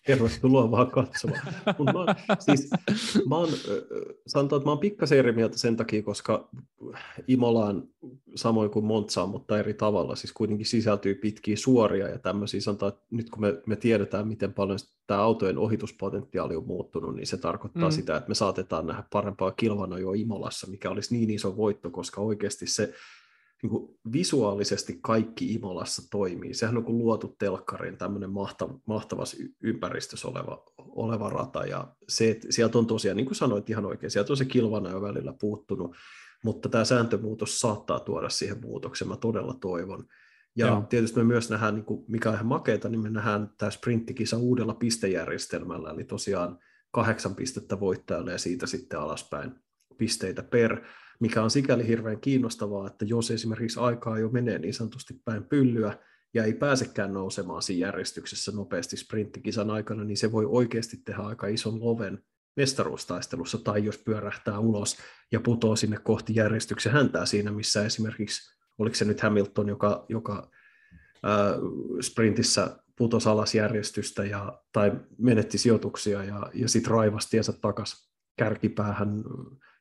Tervetuloa 0.10 0.72
vaan 0.72 0.92
katsomaan. 0.92 1.42
mä, 1.66 2.36
siis, 2.40 2.70
mä 3.30 3.38
oon, 3.38 3.50
sanotaan, 4.28 4.58
että 4.58 4.68
mä 4.68 4.72
oon 4.72 4.80
pikkasen 4.80 5.18
eri 5.18 5.32
mieltä 5.32 5.58
sen 5.58 5.76
takia, 5.76 6.04
koska 6.04 6.50
Imolaan 7.28 7.84
samoin 8.36 8.70
kuin 8.70 8.86
Montsaan, 8.86 9.30
mutta 9.30 9.60
eri 9.60 9.74
tavalla, 9.74 10.16
siis 10.16 10.34
kuitenkin 10.34 10.66
sisältyy 10.66 11.16
pitkiä 11.16 11.56
suoria 11.56 12.08
ja 12.08 12.20
tämmöisiä, 12.20 12.62
sanotaan, 12.62 12.92
että 12.92 13.06
nyt 13.12 13.30
kun 13.30 13.42
me, 13.42 13.62
me 13.66 13.76
tiedetään, 13.76 14.28
miten 14.28 14.54
paljon 14.54 14.80
tämä 15.08 15.22
autojen 15.22 15.58
ohituspotentiaali 15.58 16.56
on 16.56 16.68
muuttunut, 16.68 17.16
niin 17.16 17.28
se 17.28 17.38
tarkoittaa 17.38 17.90
mm. 17.90 17.94
sitä, 17.94 18.18
että 18.18 18.30
me 18.30 18.36
saatetaan 18.36 18.88
nähdä 18.88 19.04
parempaa 19.12 19.52
kilvana 19.52 20.00
jo 20.00 20.14
Imolassa, 20.14 20.68
mikä 20.68 20.90
olisi 20.90 21.16
niin 21.16 21.30
iso 21.30 21.58
voitto, 21.58 21.90
koska 21.90 22.22
oikeasti 22.22 22.68
se 22.68 22.94
niin 23.64 23.70
kuin 23.70 24.00
visuaalisesti 24.14 25.00
kaikki 25.02 25.54
Imolassa 25.54 26.02
toimii. 26.12 26.54
Sehän 26.54 26.78
on 26.78 26.84
kuin 26.84 26.98
luotu 26.98 27.36
telkkariin 27.40 27.98
tämmöinen 27.98 28.30
mahtav, 28.30 28.70
mahtavassa 28.86 29.38
ympäristössä 29.64 30.28
oleva, 30.28 30.64
oleva 30.78 31.30
rata, 31.30 31.66
ja 31.66 31.88
se, 32.10 32.32
että 32.32 32.48
sieltä 32.50 32.78
on 32.78 32.88
tosiaan, 32.88 33.18
niin 33.18 33.26
kuin 33.26 33.36
sanoit 33.36 33.70
ihan 33.70 33.86
oikein, 33.86 34.12
sieltä 34.12 34.34
on 34.34 34.38
se 34.38 34.46
kilvana 34.46 34.90
jo 34.90 35.02
välillä 35.02 35.34
puuttunut, 35.40 35.96
mutta 36.44 36.70
tämä 36.70 36.86
sääntömuutos 36.86 37.60
saattaa 37.60 38.00
tuoda 38.00 38.30
siihen 38.30 38.62
muutoksen, 38.62 39.08
mä 39.08 39.18
todella 39.18 39.54
toivon. 39.54 40.06
Ja 40.56 40.68
Joo. 40.68 40.82
tietysti 40.82 41.18
me 41.18 41.24
myös 41.24 41.50
nähdään, 41.50 41.76
niin 41.76 41.86
kuin 41.86 42.06
mikä 42.08 42.30
on 42.30 42.36
ihan 42.36 42.48
makeeta, 42.48 42.90
niin 42.90 43.02
me 43.02 43.10
nähdään 43.10 43.50
tämä 43.58 43.70
sprinttikisa 43.70 44.38
uudella 44.38 44.74
pistejärjestelmällä, 44.74 45.92
eli 45.92 46.04
tosiaan 46.04 46.60
kahdeksan 46.92 47.36
pistettä 47.36 47.80
voittajalle 47.80 48.32
ja 48.32 48.38
siitä 48.38 48.68
sitten 48.68 49.00
alaspäin 49.00 49.52
pisteitä 49.98 50.44
per 50.44 50.82
mikä 51.20 51.44
on 51.44 51.52
sikäli 51.52 51.88
hirveän 51.88 52.20
kiinnostavaa, 52.20 52.88
että 52.88 53.06
jos 53.06 53.32
esimerkiksi 53.32 53.80
aikaa 53.80 54.20
jo 54.20 54.30
menee 54.30 54.60
niin 54.60 54.74
sanotusti 54.74 55.22
päin 55.26 55.44
pyllyä, 55.44 55.98
ja 56.34 56.44
ei 56.44 56.54
pääsekään 56.54 57.14
nousemaan 57.14 57.62
siinä 57.62 57.88
järjestyksessä 57.88 58.52
nopeasti 58.52 58.98
sprinttikisan 58.98 59.70
aikana, 59.70 60.04
niin 60.04 60.18
se 60.18 60.32
voi 60.32 60.46
oikeasti 60.46 60.98
tehdä 61.06 61.22
aika 61.22 61.48
ison 61.48 61.80
loven 61.84 62.24
mestaruustaistelussa, 62.56 63.58
tai 63.58 63.86
jos 63.86 63.98
pyörähtää 63.98 64.60
ulos 64.60 64.98
ja 65.32 65.40
putoo 65.40 65.76
sinne 65.76 65.98
kohti 65.98 66.36
järjestyksen 66.36 66.92
häntää 66.92 67.26
siinä, 67.26 67.52
missä 67.52 67.86
esimerkiksi, 67.86 68.56
oliko 68.78 68.96
se 68.96 69.06
nyt 69.06 69.22
Hamilton, 69.22 69.70
joka, 69.70 70.06
joka 70.10 70.52
ää, 71.24 71.54
sprintissä 72.02 72.78
putosi 72.96 73.30
alas 73.30 73.56
järjestystä 73.56 74.26
ja, 74.26 74.62
tai 74.72 74.92
menetti 75.18 75.58
sijoituksia 75.58 76.24
ja, 76.24 76.52
ja 76.54 76.70
sitten 76.70 76.92
raivasti 76.92 77.32
tiensä 77.32 77.54
takaisin 77.54 78.10
kärkipäähän 78.38 79.24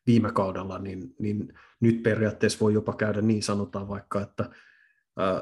viime 0.08 0.32
kaudella, 0.32 0.78
niin, 0.78 1.14
niin 1.18 1.54
nyt 1.80 2.02
periaatteessa 2.02 2.60
voi 2.60 2.74
jopa 2.74 2.92
käydä 2.92 3.22
niin, 3.22 3.42
sanotaan 3.42 3.88
vaikka, 3.88 4.20
että 4.20 4.50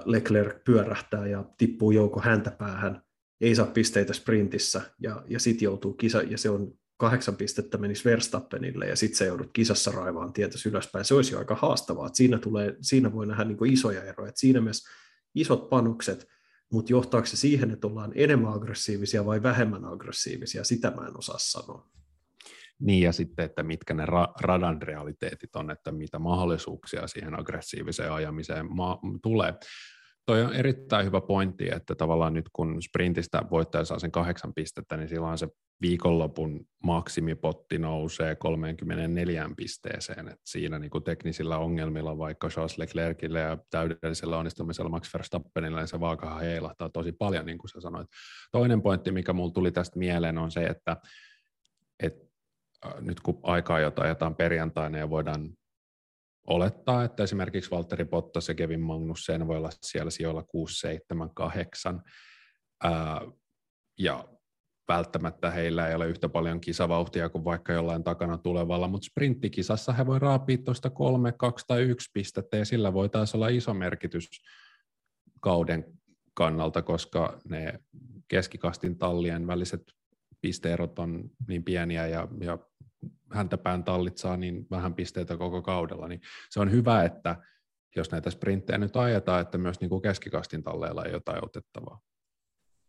Leclerc 0.04 0.64
pyörähtää 0.64 1.26
ja 1.26 1.44
tippuu 1.58 1.90
jouko 1.90 2.20
häntä 2.20 2.50
päähän, 2.50 3.02
ei 3.40 3.54
saa 3.54 3.66
pisteitä 3.66 4.12
sprintissä 4.12 4.82
ja, 5.00 5.24
ja 5.28 5.40
sitten 5.40 5.64
joutuu 5.64 5.92
kisa, 5.94 6.22
ja 6.22 6.38
se 6.38 6.50
on 6.50 6.72
kahdeksan 6.96 7.36
pistettä 7.36 7.78
menisi 7.78 8.04
Verstappenille 8.04 8.86
ja 8.86 8.96
sitten 8.96 9.18
se 9.18 9.26
joudut 9.26 9.50
kisassa 9.52 9.90
raivaan 9.90 10.32
tietysti 10.32 10.68
ylöspäin. 10.68 11.04
Se 11.04 11.14
olisi 11.14 11.32
jo 11.32 11.38
aika 11.38 11.54
haastavaa. 11.54 12.06
Että 12.06 12.16
siinä, 12.16 12.38
tulee, 12.38 12.76
siinä 12.80 13.12
voi 13.12 13.26
nähdä 13.26 13.44
niin 13.44 13.72
isoja 13.72 14.04
eroja. 14.04 14.28
Että 14.28 14.40
siinä 14.40 14.60
mielessä 14.60 14.90
isot 15.34 15.68
panokset, 15.68 16.28
mutta 16.72 16.92
johtaako 16.92 17.26
se 17.26 17.36
siihen, 17.36 17.70
että 17.70 17.86
ollaan 17.86 18.12
enemmän 18.14 18.52
aggressiivisia 18.52 19.26
vai 19.26 19.42
vähemmän 19.42 19.84
aggressiivisia, 19.84 20.64
sitä 20.64 20.90
mä 20.90 21.06
en 21.06 21.18
osaa 21.18 21.38
sanoa. 21.38 21.90
Niin 22.80 23.02
ja 23.02 23.12
sitten, 23.12 23.44
että 23.44 23.62
mitkä 23.62 23.94
ne 23.94 24.04
ra- 24.04 24.32
radan 24.40 24.82
realiteetit 24.82 25.56
on, 25.56 25.70
että 25.70 25.92
mitä 25.92 26.18
mahdollisuuksia 26.18 27.06
siihen 27.06 27.40
aggressiiviseen 27.40 28.12
ajamiseen 28.12 28.76
ma- 28.76 29.00
tulee. 29.22 29.54
Toi 30.26 30.42
on 30.42 30.54
erittäin 30.54 31.06
hyvä 31.06 31.20
pointti, 31.20 31.68
että 31.74 31.94
tavallaan 31.94 32.34
nyt 32.34 32.48
kun 32.52 32.82
sprintistä 32.82 33.42
voittaja 33.50 33.84
saa 33.84 33.98
sen 33.98 34.12
kahdeksan 34.12 34.54
pistettä, 34.54 34.96
niin 34.96 35.08
silloin 35.08 35.38
se 35.38 35.48
viikonlopun 35.80 36.66
maksimipotti 36.84 37.78
nousee 37.78 38.34
34 38.34 39.50
pisteeseen. 39.56 40.28
Et 40.28 40.40
siinä 40.44 40.78
niin 40.78 40.90
teknisillä 41.04 41.58
ongelmilla, 41.58 42.18
vaikka 42.18 42.48
Charles 42.48 42.78
Leclercille 42.78 43.40
ja 43.40 43.58
täydellisellä 43.70 44.38
onnistumisella 44.38 44.90
Max 44.90 45.14
Verstappenille, 45.14 45.80
niin 45.80 45.88
se 45.88 46.00
vaaka 46.00 46.38
heilahtaa 46.38 46.88
tosi 46.88 47.12
paljon, 47.12 47.46
niin 47.46 47.58
kuin 47.58 47.68
sä 47.68 47.80
sanoit. 47.80 48.08
Toinen 48.52 48.82
pointti, 48.82 49.12
mikä 49.12 49.32
mulla 49.32 49.52
tuli 49.52 49.72
tästä 49.72 49.98
mieleen, 49.98 50.38
on 50.38 50.50
se, 50.50 50.66
että, 50.66 50.96
että 52.02 52.25
nyt 53.00 53.20
kun 53.20 53.40
aikaa 53.42 53.80
jota 53.80 54.02
ajetaan 54.02 54.36
perjantaina 54.36 54.98
ja 54.98 55.10
voidaan 55.10 55.50
olettaa, 56.46 57.04
että 57.04 57.22
esimerkiksi 57.22 57.70
Valtteri 57.70 58.04
Bottas 58.04 58.48
ja 58.48 58.54
Kevin 58.54 58.80
Magnussen 58.80 59.46
voi 59.46 59.56
olla 59.56 59.70
siellä 59.82 60.10
sijoilla 60.10 60.42
6, 60.42 60.80
7, 60.80 61.30
8, 61.34 62.02
ää, 62.84 63.20
ja 63.98 64.28
välttämättä 64.88 65.50
heillä 65.50 65.88
ei 65.88 65.94
ole 65.94 66.06
yhtä 66.06 66.28
paljon 66.28 66.60
kisavauhtia 66.60 67.28
kuin 67.28 67.44
vaikka 67.44 67.72
jollain 67.72 68.04
takana 68.04 68.38
tulevalla, 68.38 68.88
mutta 68.88 69.06
sprinttikisassa 69.06 69.92
he 69.92 70.06
voi 70.06 70.18
raapia 70.18 70.58
tuosta 70.58 70.90
3, 70.90 71.32
2 71.32 71.64
tai 71.68 71.82
1 71.82 72.10
pistettä, 72.12 72.56
ja 72.56 72.64
sillä 72.64 72.92
voi 72.92 73.08
taas 73.08 73.34
olla 73.34 73.48
iso 73.48 73.74
merkitys 73.74 74.28
kauden 75.40 75.84
kannalta, 76.34 76.82
koska 76.82 77.40
ne 77.48 77.80
keskikastin 78.28 78.98
tallien 78.98 79.46
väliset 79.46 79.95
pisteerot 80.46 80.98
on 80.98 81.30
niin 81.48 81.64
pieniä 81.64 82.06
ja, 82.06 82.28
ja 82.40 82.58
häntäpään 83.32 83.84
tallit 83.84 84.18
saa 84.18 84.36
niin 84.36 84.66
vähän 84.70 84.94
pisteitä 84.94 85.36
koko 85.36 85.62
kaudella, 85.62 86.08
niin 86.08 86.20
se 86.50 86.60
on 86.60 86.70
hyvä, 86.70 87.04
että 87.04 87.36
jos 87.96 88.10
näitä 88.10 88.30
sprinttejä 88.30 88.78
nyt 88.78 88.96
ajetaan, 88.96 89.40
että 89.40 89.58
myös 89.58 89.80
niin 89.80 89.88
kuin 89.88 90.02
keskikastin 90.02 90.62
talleilla 90.62 91.04
ei 91.04 91.12
jotain 91.12 91.44
otettavaa. 91.44 92.00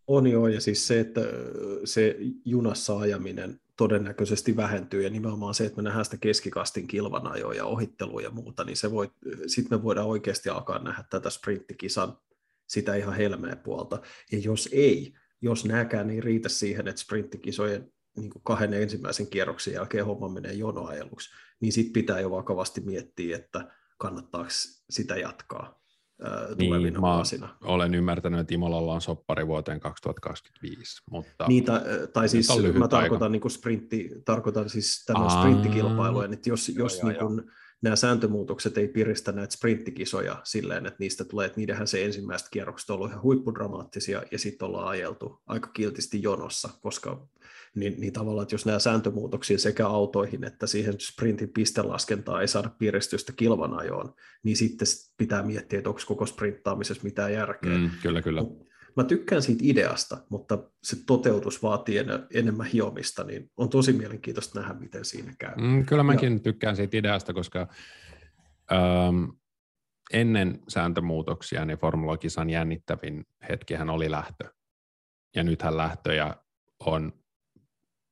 On 0.07 0.27
joo, 0.27 0.47
ja 0.47 0.61
siis 0.61 0.87
se, 0.87 0.99
että 0.99 1.21
se 1.85 2.17
junassa 2.45 2.97
ajaminen 2.97 3.59
todennäköisesti 3.77 4.55
vähentyy, 4.55 5.03
ja 5.03 5.09
nimenomaan 5.09 5.53
se, 5.53 5.65
että 5.65 5.77
me 5.77 5.83
nähdään 5.83 6.05
sitä 6.05 6.17
keskikastin 6.17 6.87
kilvanajoa 6.87 7.53
ja 7.53 7.65
ohittelua 7.65 8.21
ja 8.21 8.29
muuta, 8.29 8.63
niin 8.63 8.77
se 8.77 8.91
voi, 8.91 9.11
sitten 9.47 9.79
me 9.79 9.83
voidaan 9.83 10.07
oikeasti 10.07 10.49
alkaa 10.49 10.79
nähdä 10.79 11.03
tätä 11.09 11.29
sprinttikisan 11.29 12.17
sitä 12.67 12.95
ihan 12.95 13.13
helmeä 13.13 13.55
puolta. 13.55 14.01
Ja 14.31 14.39
jos 14.39 14.69
ei, 14.71 15.13
jos 15.41 15.65
näkään 15.65 16.07
niin 16.07 16.23
riitä 16.23 16.49
siihen, 16.49 16.87
että 16.87 17.01
sprinttikisojen 17.01 17.91
niin 18.17 18.29
kuin 18.29 18.41
kahden 18.43 18.73
ensimmäisen 18.73 19.27
kierroksen 19.27 19.73
jälkeen 19.73 20.05
homma 20.05 20.29
menee 20.29 20.53
jonoajeluksi, 20.53 21.29
niin 21.59 21.73
sitten 21.73 21.93
pitää 21.93 22.19
jo 22.19 22.31
vakavasti 22.31 22.81
miettiä, 22.81 23.35
että 23.35 23.71
kannattaako 23.97 24.49
sitä 24.89 25.15
jatkaa 25.15 25.79
tulevina 26.57 26.99
niin, 26.99 27.01
vuosina. 27.01 27.57
Olen 27.61 27.95
ymmärtänyt, 27.95 28.39
että 28.39 28.53
Imolalla 28.53 28.93
on 28.93 29.01
soppari 29.01 29.47
vuoteen 29.47 29.79
2025. 29.79 31.01
Mutta 31.11 31.47
Niitä, 31.47 31.81
tai 32.13 32.29
siis 32.29 32.49
mä 32.73 32.87
tarkoitan, 32.87 33.31
niin 33.31 33.41
kuin 33.41 33.51
sprintti, 33.51 34.11
tarkoitan 34.25 34.69
siis 34.69 35.03
tämän 35.05 35.29
sprinttikilpailujen, 35.31 36.33
että 36.33 36.49
jos, 36.49 36.69
joo, 36.69 36.85
jos 36.85 36.99
joo, 36.99 37.09
niin 37.09 37.19
kuin, 37.19 37.51
nämä 37.81 37.95
sääntömuutokset 37.95 38.77
ei 38.77 38.87
piristä 38.87 39.31
näitä 39.31 39.53
sprinttikisoja 39.53 40.41
silleen, 40.43 40.85
että 40.85 40.97
niistä 40.99 41.25
tulee, 41.25 41.45
että 41.45 41.57
niidenhän 41.57 41.87
se 41.87 42.05
ensimmäistä 42.05 42.49
kierrokset 42.51 42.89
on 42.89 42.95
ollut 42.95 43.09
ihan 43.09 43.23
huippudramaattisia, 43.23 44.23
ja 44.31 44.39
sitten 44.39 44.65
ollaan 44.65 44.87
ajeltu 44.87 45.41
aika 45.47 45.67
kiltisti 45.67 46.23
jonossa, 46.23 46.69
koska 46.81 47.27
niin, 47.75 47.95
niin 47.97 48.13
tavallaan, 48.13 48.43
että 48.43 48.55
jos 48.55 48.65
nämä 48.65 48.79
sääntömuutoksia 48.79 49.57
sekä 49.57 49.87
autoihin 49.87 50.43
että 50.43 50.67
siihen 50.67 50.99
sprintin 50.99 51.49
pistelaskentaa 51.49 52.41
ei 52.41 52.47
saada 52.47 52.69
piristystä 52.69 53.33
kilvanajoon, 53.35 54.13
niin 54.43 54.57
sitten 54.57 54.87
pitää 55.17 55.43
miettiä, 55.43 55.79
että 55.79 55.89
onko 55.89 56.01
koko 56.05 56.25
sprinttaamisessa 56.25 57.03
mitään 57.03 57.33
järkeä. 57.33 57.77
Mm, 57.77 57.89
kyllä, 58.01 58.21
kyllä. 58.21 58.41
Mä 58.97 59.03
tykkään 59.03 59.41
siitä 59.41 59.61
ideasta, 59.63 60.17
mutta 60.29 60.57
se 60.83 60.97
toteutus 61.05 61.63
vaatii 61.63 61.97
en, 61.97 62.07
enemmän 62.33 62.67
hiomista, 62.67 63.23
niin 63.23 63.51
on 63.57 63.69
tosi 63.69 63.93
mielenkiintoista 63.93 64.59
nähdä, 64.59 64.73
miten 64.73 65.05
siinä 65.05 65.33
käy. 65.39 65.55
Mm, 65.55 65.85
kyllä 65.85 66.03
mäkin 66.03 66.33
ja... 66.33 66.39
tykkään 66.39 66.75
siitä 66.75 66.97
ideasta, 66.97 67.33
koska 67.33 67.67
ähm, 68.71 69.23
ennen 70.13 70.59
sääntömuutoksia 70.67 71.65
niin 71.65 71.77
Formula-kisan 71.77 72.49
jännittävin 72.49 73.25
hetkihän 73.49 73.89
oli 73.89 74.11
lähtö. 74.11 74.49
Ja 75.35 75.43
nythän 75.43 75.77
lähtöjä 75.77 76.35
on 76.79 77.13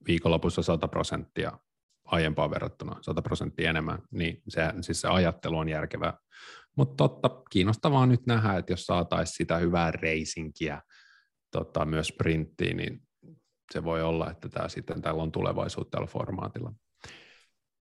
viikonlopussa 0.07 0.61
100 0.61 0.88
prosenttia 0.88 1.59
aiempaan 2.05 2.49
verrattuna, 2.49 2.97
100 3.01 3.21
prosenttia 3.21 3.69
enemmän, 3.69 3.99
niin 4.11 4.41
se, 4.47 4.61
siis 4.81 5.01
se 5.01 5.07
ajattelu 5.07 5.57
on 5.57 5.69
järkevää. 5.69 6.17
Mutta 6.76 6.95
totta, 6.95 7.43
kiinnostavaa 7.49 8.05
nyt 8.05 8.26
nähdä, 8.26 8.57
että 8.57 8.73
jos 8.73 8.86
saataisiin 8.86 9.38
sitä 9.38 9.57
hyvää 9.57 9.91
reisinkiä 9.91 10.82
tota, 11.51 11.86
myös 11.86 12.07
sprinttiin, 12.07 12.78
niin 12.78 13.01
se 13.73 13.84
voi 13.84 14.03
olla, 14.03 14.32
että 14.32 14.49
tämä 14.49 14.69
sitten 14.69 15.01
täällä 15.01 15.23
on 15.23 15.32
tulevaisuutta 15.32 15.97
tällä 15.97 16.07
formaatilla. 16.07 16.73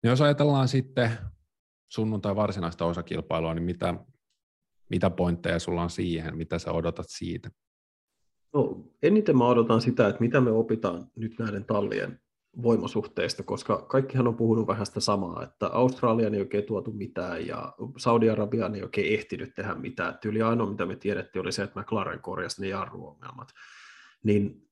Ja 0.02 0.10
jos 0.10 0.20
ajatellaan 0.20 0.68
sitten 0.68 1.10
sunnuntai 1.88 2.36
varsinaista 2.36 2.84
osakilpailua, 2.84 3.54
niin 3.54 3.64
mitä, 3.64 3.94
mitä 4.90 5.10
pointteja 5.10 5.58
sulla 5.58 5.82
on 5.82 5.90
siihen, 5.90 6.36
mitä 6.36 6.58
sä 6.58 6.72
odotat 6.72 7.06
siitä? 7.08 7.50
No, 8.52 8.84
eniten 9.02 9.38
mä 9.38 9.46
odotan 9.46 9.80
sitä, 9.80 10.08
että 10.08 10.20
mitä 10.20 10.40
me 10.40 10.50
opitaan 10.50 11.06
nyt 11.16 11.38
näiden 11.38 11.64
tallien 11.64 12.20
voimasuhteista, 12.62 13.42
koska 13.42 13.76
kaikkihan 13.88 14.28
on 14.28 14.36
puhunut 14.36 14.66
vähän 14.66 14.86
sitä 14.86 15.00
samaa, 15.00 15.42
että 15.42 15.66
Australian 15.66 16.34
ei 16.34 16.40
oikein 16.40 16.64
tuotu 16.64 16.92
mitään 16.92 17.46
ja 17.46 17.72
Saudi-Arabiaan 17.96 18.74
ei 18.74 18.82
oikein 18.82 19.18
ehtinyt 19.18 19.54
tehdä 19.54 19.74
mitään. 19.74 20.18
Tyyli 20.18 20.42
ainoa, 20.42 20.70
mitä 20.70 20.86
me 20.86 20.96
tiedettiin, 20.96 21.42
oli 21.42 21.52
se, 21.52 21.62
että 21.62 21.80
McLaren 21.80 22.20
korjasi 22.20 22.62
ne 22.62 22.68
jarruongelmat. 22.68 23.48
Niin, 24.24 24.68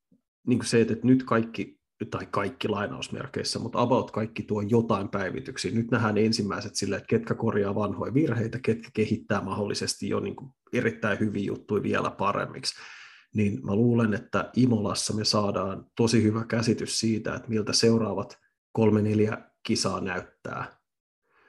niin 0.47 0.59
kuin 0.59 0.67
se, 0.67 0.81
että 0.81 0.97
nyt 1.03 1.25
kaikki, 1.25 1.81
tai 2.11 2.27
kaikki 2.31 2.69
lainausmerkeissä, 2.69 3.59
mutta 3.59 3.81
about 3.81 4.11
kaikki 4.11 4.43
tuo 4.43 4.61
jotain 4.61 5.09
päivityksiä. 5.09 5.71
Nyt 5.71 5.91
nähdään 5.91 6.19
ensimmäiset 6.19 6.75
sille, 6.75 6.97
että 6.97 7.07
ketkä 7.07 7.35
korjaa 7.35 7.75
vanhoja 7.75 8.15
virheitä, 8.15 8.59
ketkä 8.63 8.89
kehittää 8.95 9.41
mahdollisesti 9.41 10.09
jo 10.09 10.21
niin 10.21 10.37
kuin 10.37 10.51
erittäin 10.73 11.21
hyviä 11.21 11.45
juttuja 11.45 11.83
vielä 11.83 12.11
paremmiksi 12.11 12.75
niin 13.37 13.67
mä 13.67 13.75
luulen, 13.75 14.15
että 14.15 14.51
Imolassa 14.57 15.15
me 15.15 15.25
saadaan 15.25 15.87
tosi 15.97 16.23
hyvä 16.23 16.45
käsitys 16.45 17.01
siitä, 17.01 17.35
että 17.35 17.49
miltä 17.49 17.73
seuraavat 17.73 18.39
kolme 18.73 19.03
neljä 19.03 19.51
kisaa 19.63 20.01
näyttää. 20.01 20.77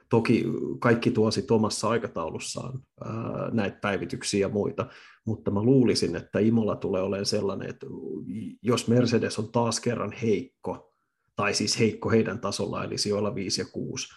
Toki 0.08 0.44
kaikki 0.78 1.10
tuo 1.10 1.30
sitten 1.30 1.54
omassa 1.54 1.88
aikataulussaan 1.88 2.80
ää, 3.04 3.10
näitä 3.52 3.78
päivityksiä 3.80 4.40
ja 4.40 4.48
muita, 4.48 4.86
mutta 5.26 5.50
mä 5.50 5.62
luulisin, 5.62 6.16
että 6.16 6.38
Imola 6.38 6.76
tulee 6.76 7.02
olemaan 7.02 7.26
sellainen, 7.26 7.70
että 7.70 7.86
jos 8.62 8.88
Mercedes 8.88 9.38
on 9.38 9.52
taas 9.52 9.80
kerran 9.80 10.12
heikko, 10.12 10.94
tai 11.36 11.54
siis 11.54 11.78
heikko 11.78 12.10
heidän 12.10 12.40
tasolla, 12.40 12.84
eli 12.84 12.98
sijoilla 12.98 13.34
5 13.34 13.60
ja 13.60 13.66
6, 13.72 14.08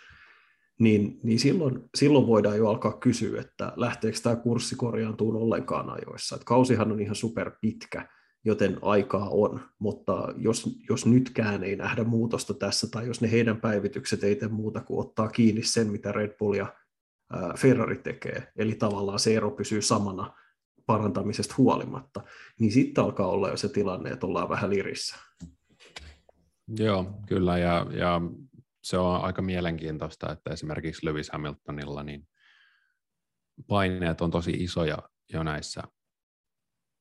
niin, 0.82 1.20
niin 1.24 1.40
silloin, 1.40 1.90
silloin 1.96 2.28
voidaan 2.28 2.58
jo 2.58 2.70
alkaa 2.70 2.94
kysyä, 2.94 3.42
että 3.42 3.74
lähteekö 3.76 4.18
tämä 4.24 4.36
kurssi 4.36 4.76
korjaantuun 4.76 5.36
ollenkaan 5.36 5.90
ajoissa. 5.90 6.36
Et 6.36 6.44
kausihan 6.44 6.92
on 6.92 7.00
ihan 7.00 7.16
super 7.16 7.52
pitkä, 7.62 8.10
joten 8.46 8.78
aikaa 8.82 9.30
on, 9.30 9.62
mutta 9.80 10.28
jos, 10.38 10.80
jos 10.90 11.06
nytkään 11.06 11.64
ei 11.64 11.76
nähdä 11.76 12.04
muutosta 12.04 12.54
tässä, 12.54 12.88
tai 12.92 13.08
jos 13.08 13.22
ne 13.22 13.32
heidän 13.32 13.62
päivitykset 13.62 14.24
ei 14.24 14.36
tee 14.36 14.50
muuta 14.50 14.82
kuin 14.82 15.00
ottaa 15.08 15.28
kiinni 15.28 15.64
sen, 15.64 15.88
mitä 15.88 16.12
Red 16.12 16.38
Bull 16.38 16.54
ja 16.54 16.74
Ferrari 17.58 17.98
tekee, 17.98 18.52
eli 18.58 18.76
tavallaan 18.76 19.20
se 19.20 19.36
ero 19.36 19.52
pysyy 19.52 19.82
samana 19.82 20.34
parantamisesta 20.86 21.56
huolimatta, 21.58 22.24
niin 22.60 22.72
sitten 22.72 23.04
alkaa 23.04 23.28
olla 23.28 23.50
jo 23.50 23.58
se 23.58 23.70
tilanne, 23.70 24.10
että 24.10 24.28
ollaan 24.28 24.50
vähän 24.50 24.70
lirissä. 24.70 25.16
Joo, 26.78 27.14
kyllä, 27.28 27.58
ja, 27.58 27.86
ja 27.92 28.22
se 28.84 28.98
on 28.98 29.24
aika 29.24 29.42
mielenkiintoista, 29.42 30.32
että 30.32 30.54
esimerkiksi 30.54 31.06
Lewis 31.06 31.30
Hamiltonilla 31.30 32.04
niin 32.04 32.28
paineet 33.68 34.22
on 34.22 34.32
tosi 34.32 34.52
isoja 34.52 34.98
jo 35.34 35.44
näissä 35.44 35.84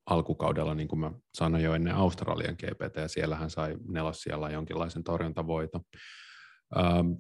alkukaudella, 0.07 0.75
niin 0.75 0.89
kuin 0.89 1.01
mä 1.01 1.13
sanoin 1.35 1.65
jo 1.65 1.75
ennen 1.75 1.95
Australian 1.95 2.55
GPT, 2.55 2.97
ja 2.97 3.09
siellä 3.09 3.37
hän 3.37 3.51
sai 3.51 3.77
nelossijalla 3.89 4.51
jonkinlaisen 4.51 5.05
torjuntavoiton. 5.05 5.81
Ähm, 6.79 7.13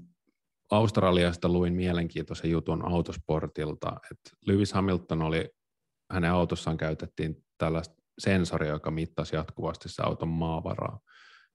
Australiasta 0.70 1.48
luin 1.48 1.74
mielenkiintoisen 1.74 2.50
jutun 2.50 2.92
autosportilta, 2.92 3.96
että 4.10 4.30
Lewis 4.46 4.72
Hamilton 4.72 5.22
oli, 5.22 5.50
hänen 6.12 6.30
autossaan 6.30 6.76
käytettiin 6.76 7.36
tällaista 7.58 7.94
sensoria, 8.18 8.70
joka 8.70 8.90
mittasi 8.90 9.36
jatkuvasti 9.36 9.88
se 9.88 10.02
auton 10.02 10.28
maavaraa, 10.28 11.00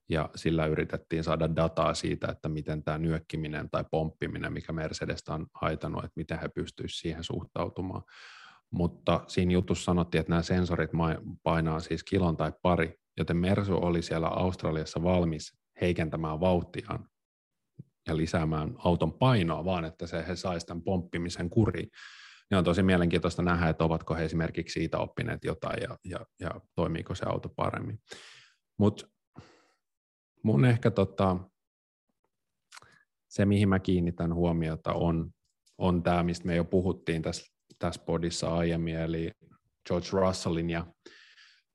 ja 0.08 0.30
sillä 0.34 0.66
yritettiin 0.66 1.24
saada 1.24 1.56
dataa 1.56 1.94
siitä, 1.94 2.28
että 2.30 2.48
miten 2.48 2.82
tämä 2.82 2.98
nyökkiminen 2.98 3.70
tai 3.70 3.84
pomppiminen, 3.90 4.52
mikä 4.52 4.72
Mercedestä 4.72 5.34
on 5.34 5.46
haitannut, 5.54 6.04
että 6.04 6.16
miten 6.16 6.40
he 6.40 6.48
pystyisivät 6.48 7.00
siihen 7.00 7.24
suhtautumaan 7.24 8.02
mutta 8.70 9.20
siinä 9.26 9.52
jutussa 9.52 9.84
sanottiin, 9.84 10.20
että 10.20 10.30
nämä 10.30 10.42
sensorit 10.42 10.90
painaa 11.42 11.80
siis 11.80 12.04
kilon 12.04 12.36
tai 12.36 12.52
pari, 12.62 12.94
joten 13.16 13.36
Mersu 13.36 13.76
oli 13.76 14.02
siellä 14.02 14.28
Australiassa 14.28 15.02
valmis 15.02 15.58
heikentämään 15.80 16.40
vauhtiaan 16.40 17.08
ja 18.08 18.16
lisäämään 18.16 18.74
auton 18.78 19.12
painoa, 19.12 19.64
vaan 19.64 19.84
että 19.84 20.06
se 20.06 20.24
he 20.28 20.36
saisi 20.36 20.66
tämän 20.66 20.82
pomppimisen 20.82 21.50
kuriin. 21.50 21.90
Ja 22.50 22.58
on 22.58 22.64
tosi 22.64 22.82
mielenkiintoista 22.82 23.42
nähdä, 23.42 23.68
että 23.68 23.84
ovatko 23.84 24.14
he 24.14 24.24
esimerkiksi 24.24 24.72
siitä 24.72 24.98
oppineet 24.98 25.44
jotain 25.44 25.82
ja, 25.82 25.98
ja, 26.04 26.26
ja 26.40 26.50
toimiiko 26.74 27.14
se 27.14 27.26
auto 27.28 27.48
paremmin. 27.48 27.98
Mutta 28.78 29.06
mun 30.46 30.64
ehkä 30.64 30.90
tota, 30.90 31.36
se, 33.28 33.44
mihin 33.44 33.68
mä 33.68 33.78
kiinnitän 33.78 34.34
huomiota, 34.34 34.92
on, 34.92 35.30
on 35.78 36.02
tämä, 36.02 36.22
mistä 36.22 36.46
me 36.46 36.56
jo 36.56 36.64
puhuttiin 36.64 37.22
tässä 37.22 37.56
tässä 37.78 38.02
podissa 38.06 38.54
aiemmin, 38.54 38.96
eli 38.96 39.30
George 39.88 40.08
Russellin 40.12 40.70
ja 40.70 40.86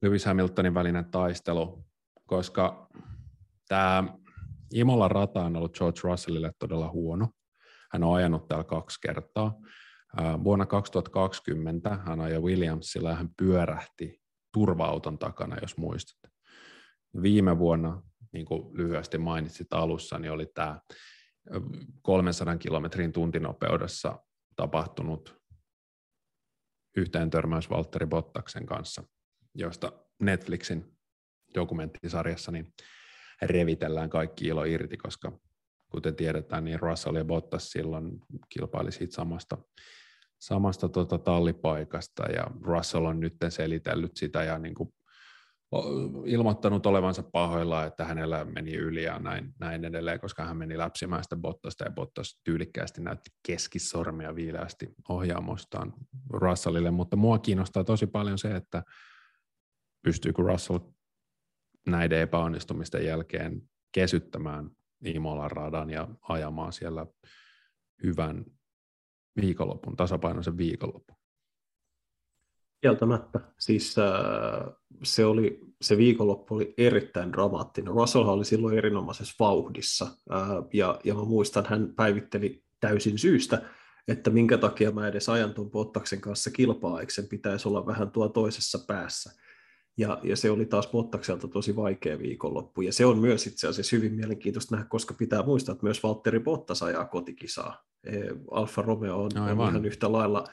Lewis 0.02 0.26
Hamiltonin 0.26 0.74
välinen 0.74 1.12
taistelu, 1.12 1.86
koska 2.26 2.90
tämä 3.68 4.04
Imola 4.74 5.08
rata 5.08 5.46
on 5.46 5.56
ollut 5.56 5.78
George 5.78 6.00
Russellille 6.04 6.52
todella 6.60 6.92
huono. 6.92 7.28
Hän 7.92 8.04
on 8.04 8.16
ajanut 8.16 8.48
täällä 8.48 8.64
kaksi 8.64 9.00
kertaa. 9.02 9.56
Vuonna 10.44 10.66
2020 10.66 11.98
hän 12.06 12.22
ajoi 12.22 12.42
Williamsilla 12.42 13.10
ja 13.10 13.16
hän 13.16 13.30
pyörähti 13.38 14.22
turva-auton 14.54 15.20
takana, 15.20 15.58
jos 15.62 15.78
muistat. 15.78 16.32
Viime 17.22 17.60
vuonna, 17.60 18.02
niin 18.34 18.46
kuin 18.46 18.78
lyhyesti 18.78 19.18
mainitsit 19.18 19.74
alussa, 19.74 20.20
niin 20.20 20.32
oli 20.32 20.46
tämä 20.46 20.80
300 22.02 22.58
kilometrin 22.58 23.12
tuntinopeudessa 23.12 24.20
tapahtunut 24.56 25.42
yhteen 26.98 27.30
törmäys 27.30 27.70
Valtteri 27.70 28.06
Bottaksen 28.06 28.66
kanssa, 28.66 29.04
josta 29.56 29.92
Netflixin 30.20 30.98
dokumenttisarjassa 31.56 32.52
niin 32.52 32.74
revitellään 33.42 34.10
kaikki 34.10 34.48
ilo 34.48 34.64
irti, 34.64 34.98
koska 34.98 35.40
kuten 35.92 36.16
tiedetään, 36.16 36.64
niin 36.64 36.80
Russell 36.80 37.16
ja 37.16 37.26
Bottas 37.26 37.70
silloin 37.70 38.20
kilpaili 38.50 38.92
siitä 38.92 39.16
samasta, 39.16 39.58
samasta 40.40 40.90
tota 40.90 41.18
tallipaikasta, 41.18 42.24
ja 42.24 42.48
Russell 42.62 43.06
on 43.06 43.20
nyt 43.20 43.36
selitellyt 43.50 44.12
sitä 44.16 44.44
ja 44.44 44.60
niin 44.60 44.76
kuin 44.76 44.94
ilmoittanut 46.26 46.86
olevansa 46.86 47.24
pahoilla, 47.24 47.86
että 47.86 48.06
hänellä 48.06 48.46
meni 48.46 48.76
yli 48.76 49.04
ja 49.04 49.20
näin, 49.20 49.54
näin 49.60 49.86
edelleen, 49.86 50.20
koska 50.20 50.46
hän 50.46 50.58
meni 50.58 50.78
läpsimään 50.78 51.24
sitä 51.24 51.36
Bottasta 51.36 51.84
ja 51.84 51.92
Bottas 51.92 52.40
tyylikkäästi 52.44 53.02
näytti 53.02 53.30
keskisormia 53.48 54.36
viileästi 54.36 54.94
ohjaamostaan 55.10 55.94
Russellille, 56.30 56.92
mutta 56.92 57.16
mua 57.16 57.40
kiinnostaa 57.40 57.84
tosi 57.84 58.08
paljon 58.08 58.38
se, 58.38 58.56
että 58.56 58.84
pystyykö 60.02 60.42
Russell 60.42 60.80
näiden 61.88 62.20
epäonnistumisten 62.20 63.06
jälkeen 63.06 63.62
kesyttämään 63.92 64.70
Imolan 65.06 65.52
radan 65.52 65.90
ja 65.90 66.08
ajamaan 66.22 66.74
siellä 66.74 67.06
hyvän 68.04 68.46
viikonlopun, 69.42 69.96
tasapainoisen 69.96 70.58
viikonlopun. 70.58 71.21
Kieltämättä. 72.82 73.40
Siis 73.60 73.96
äh, 74.00 74.74
se, 75.04 75.26
oli, 75.26 75.60
se 75.82 75.98
viikonloppu 75.98 76.56
oli 76.56 76.74
erittäin 76.78 77.34
dramaattinen. 77.34 77.94
Russell 77.94 78.28
oli 78.28 78.46
silloin 78.46 78.78
erinomaisessa 78.78 79.36
vauhdissa, 79.40 80.08
äh, 80.34 80.48
ja, 80.74 81.00
ja 81.04 81.16
mä 81.16 81.24
muistan, 81.24 81.66
hän 81.70 81.94
päivitteli 81.96 82.64
täysin 82.80 83.18
syystä, 83.18 83.62
että 84.08 84.30
minkä 84.30 84.58
takia 84.58 84.92
mä 84.92 85.08
edes 85.08 85.30
ajan 85.30 85.54
tuon 85.54 85.72
Bottaksen 85.72 86.22
kanssa 86.22 86.52
kilpaa, 86.52 87.00
eikö 87.00 87.14
sen 87.14 87.28
pitäisi 87.28 87.68
olla 87.68 87.86
vähän 87.86 88.12
tuo 88.12 88.30
toisessa 88.30 88.80
päässä. 88.88 89.32
Ja, 89.98 90.20
ja 90.24 90.38
se 90.38 90.52
oli 90.52 90.66
taas 90.66 90.88
Bottakselta 90.88 91.48
tosi 91.48 91.76
vaikea 91.76 92.20
viikonloppu, 92.20 92.82
ja 92.82 92.94
se 92.94 93.06
on 93.06 93.18
myös 93.18 93.48
itse 93.48 93.68
asiassa 93.68 93.96
hyvin 93.96 94.14
mielenkiintoista 94.14 94.76
nähdä, 94.76 94.90
koska 94.90 95.14
pitää 95.14 95.44
muistaa, 95.44 95.74
että 95.74 95.84
myös 95.86 96.04
Valtteri 96.04 96.40
Bottas 96.40 96.84
ajaa 96.84 97.06
kotikisaa. 97.06 97.84
Alfa 98.52 98.82
Romeo 98.82 99.24
on, 99.24 99.32
on 99.38 99.70
ihan 99.70 99.86
yhtä 99.86 100.12
lailla 100.12 100.44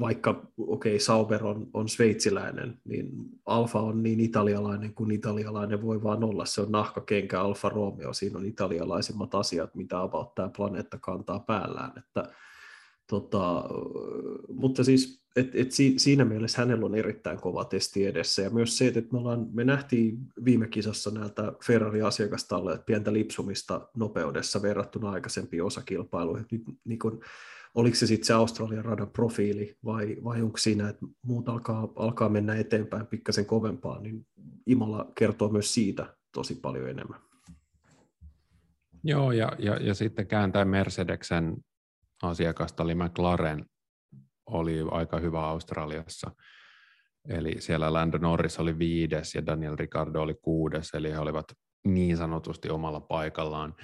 vaikka 0.00 0.30
okei, 0.58 0.92
okay, 0.92 0.98
Sauber 0.98 1.46
on, 1.46 1.70
on 1.74 1.88
sveitsiläinen, 1.88 2.78
niin 2.84 3.10
Alfa 3.46 3.80
on 3.80 4.02
niin 4.02 4.20
italialainen 4.20 4.94
kuin 4.94 5.10
italialainen 5.10 5.82
voi 5.82 6.02
vaan 6.02 6.24
olla. 6.24 6.44
Se 6.44 6.60
on 6.60 6.72
nahkakenkä 6.72 7.40
Alfa 7.40 7.68
Romeo, 7.68 8.12
siinä 8.12 8.38
on 8.38 8.46
italialaisimmat 8.46 9.34
asiat, 9.34 9.74
mitä 9.74 10.00
about 10.00 10.34
tämä 10.34 10.50
planeetta 10.56 10.98
kantaa 10.98 11.40
päällään. 11.40 11.92
Että, 11.98 12.32
tota, 13.06 13.64
mutta 14.48 14.84
siis 14.84 15.22
et, 15.36 15.54
et 15.54 15.70
siinä 15.96 16.24
mielessä 16.24 16.58
hänellä 16.58 16.86
on 16.86 16.94
erittäin 16.94 17.40
kova 17.40 17.64
testi 17.64 18.06
edessä, 18.06 18.42
ja 18.42 18.50
myös 18.50 18.78
se, 18.78 18.86
että 18.86 19.12
me, 19.12 19.18
ollaan, 19.18 19.46
me 19.52 19.64
nähtiin 19.64 20.18
viime 20.44 20.68
kisassa 20.68 21.10
näiltä 21.10 21.52
Ferrari-asiakastalle 21.66 22.78
pientä 22.86 23.12
lipsumista 23.12 23.88
nopeudessa 23.96 24.62
verrattuna 24.62 25.10
aikaisempiin 25.10 25.64
osakilpailuihin. 25.64 26.46
Nyt 26.50 26.62
niin 26.84 26.98
kun, 26.98 27.20
oliko 27.74 27.96
se 27.96 28.06
sitten 28.06 28.26
se 28.26 28.32
Australian 28.32 28.84
radan 28.84 29.10
profiili 29.10 29.76
vai, 29.84 30.16
vai 30.24 30.42
onko 30.42 30.56
siinä, 30.58 30.88
että 30.88 31.06
muut 31.26 31.48
alkaa, 31.48 31.88
alkaa 31.96 32.28
mennä 32.28 32.54
eteenpäin 32.54 33.06
pikkasen 33.06 33.46
kovempaa, 33.46 34.00
niin 34.00 34.26
Imola 34.66 35.12
kertoo 35.14 35.48
myös 35.48 35.74
siitä 35.74 36.16
tosi 36.34 36.54
paljon 36.54 36.88
enemmän. 36.88 37.20
Joo, 39.04 39.32
ja, 39.32 39.52
ja, 39.58 39.76
ja 39.76 39.94
sitten 39.94 40.26
kääntää 40.26 40.64
Mercedeksen 40.64 41.56
asiakasta, 42.22 42.82
eli 42.82 42.94
McLaren, 42.94 43.66
oli 44.46 44.78
aika 44.90 45.18
hyvä 45.18 45.46
Australiassa. 45.46 46.30
Eli 47.28 47.60
siellä 47.60 47.92
Lando 47.92 48.18
Norris 48.18 48.58
oli 48.58 48.78
viides 48.78 49.34
ja 49.34 49.46
Daniel 49.46 49.76
Ricardo 49.76 50.22
oli 50.22 50.34
kuudes, 50.34 50.90
eli 50.94 51.10
he 51.10 51.18
olivat 51.18 51.52
niin 51.84 52.16
sanotusti 52.16 52.70
omalla 52.70 53.00
paikallaan. 53.00 53.74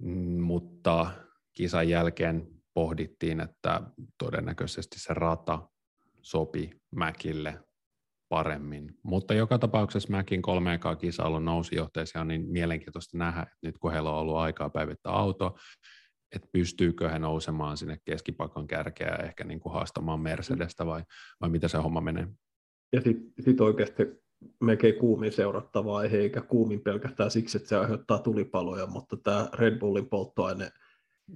Mm, 0.00 0.40
mutta 0.42 1.10
kisan 1.52 1.88
jälkeen 1.88 2.53
pohdittiin, 2.74 3.40
että 3.40 3.82
todennäköisesti 4.18 5.00
se 5.00 5.14
rata 5.14 5.68
sopi 6.22 6.70
Mäkille 6.96 7.60
paremmin. 8.28 8.94
Mutta 9.02 9.34
joka 9.34 9.58
tapauksessa 9.58 10.10
Mäkin 10.10 10.42
kolme 10.42 10.74
ekaa 10.74 10.96
kisalla 10.96 11.40
nousi 11.40 11.76
johteeseen, 11.76 12.20
on 12.20 12.28
niin 12.28 12.48
mielenkiintoista 12.48 13.18
nähdä, 13.18 13.42
että 13.42 13.56
nyt 13.62 13.78
kun 13.78 13.92
heillä 13.92 14.10
on 14.10 14.18
ollut 14.18 14.36
aikaa 14.36 14.70
päivittää 14.70 15.12
auto, 15.12 15.56
että 16.34 16.48
pystyykö 16.52 17.08
he 17.08 17.18
nousemaan 17.18 17.76
sinne 17.76 17.98
keskipakon 18.04 18.66
kärkeä 18.66 19.08
ja 19.08 19.24
ehkä 19.24 19.44
niin 19.44 19.60
kuin 19.60 19.72
haastamaan 19.72 20.20
Mercedestä 20.20 20.86
vai, 20.86 21.02
vai 21.40 21.50
mitä 21.50 21.68
se 21.68 21.78
homma 21.78 22.00
menee? 22.00 22.28
Ja 22.92 23.00
sitten 23.00 23.32
sit 23.44 23.60
oikeasti 23.60 24.02
melkein 24.60 24.94
kuumin 24.94 25.32
seurattavaa, 25.32 26.04
eikä 26.04 26.40
kuumin 26.40 26.80
pelkästään 26.80 27.30
siksi, 27.30 27.56
että 27.56 27.68
se 27.68 27.76
aiheuttaa 27.76 28.18
tulipaloja, 28.18 28.86
mutta 28.86 29.16
tämä 29.16 29.48
Red 29.52 29.78
Bullin 29.78 30.08
polttoaine. 30.08 30.70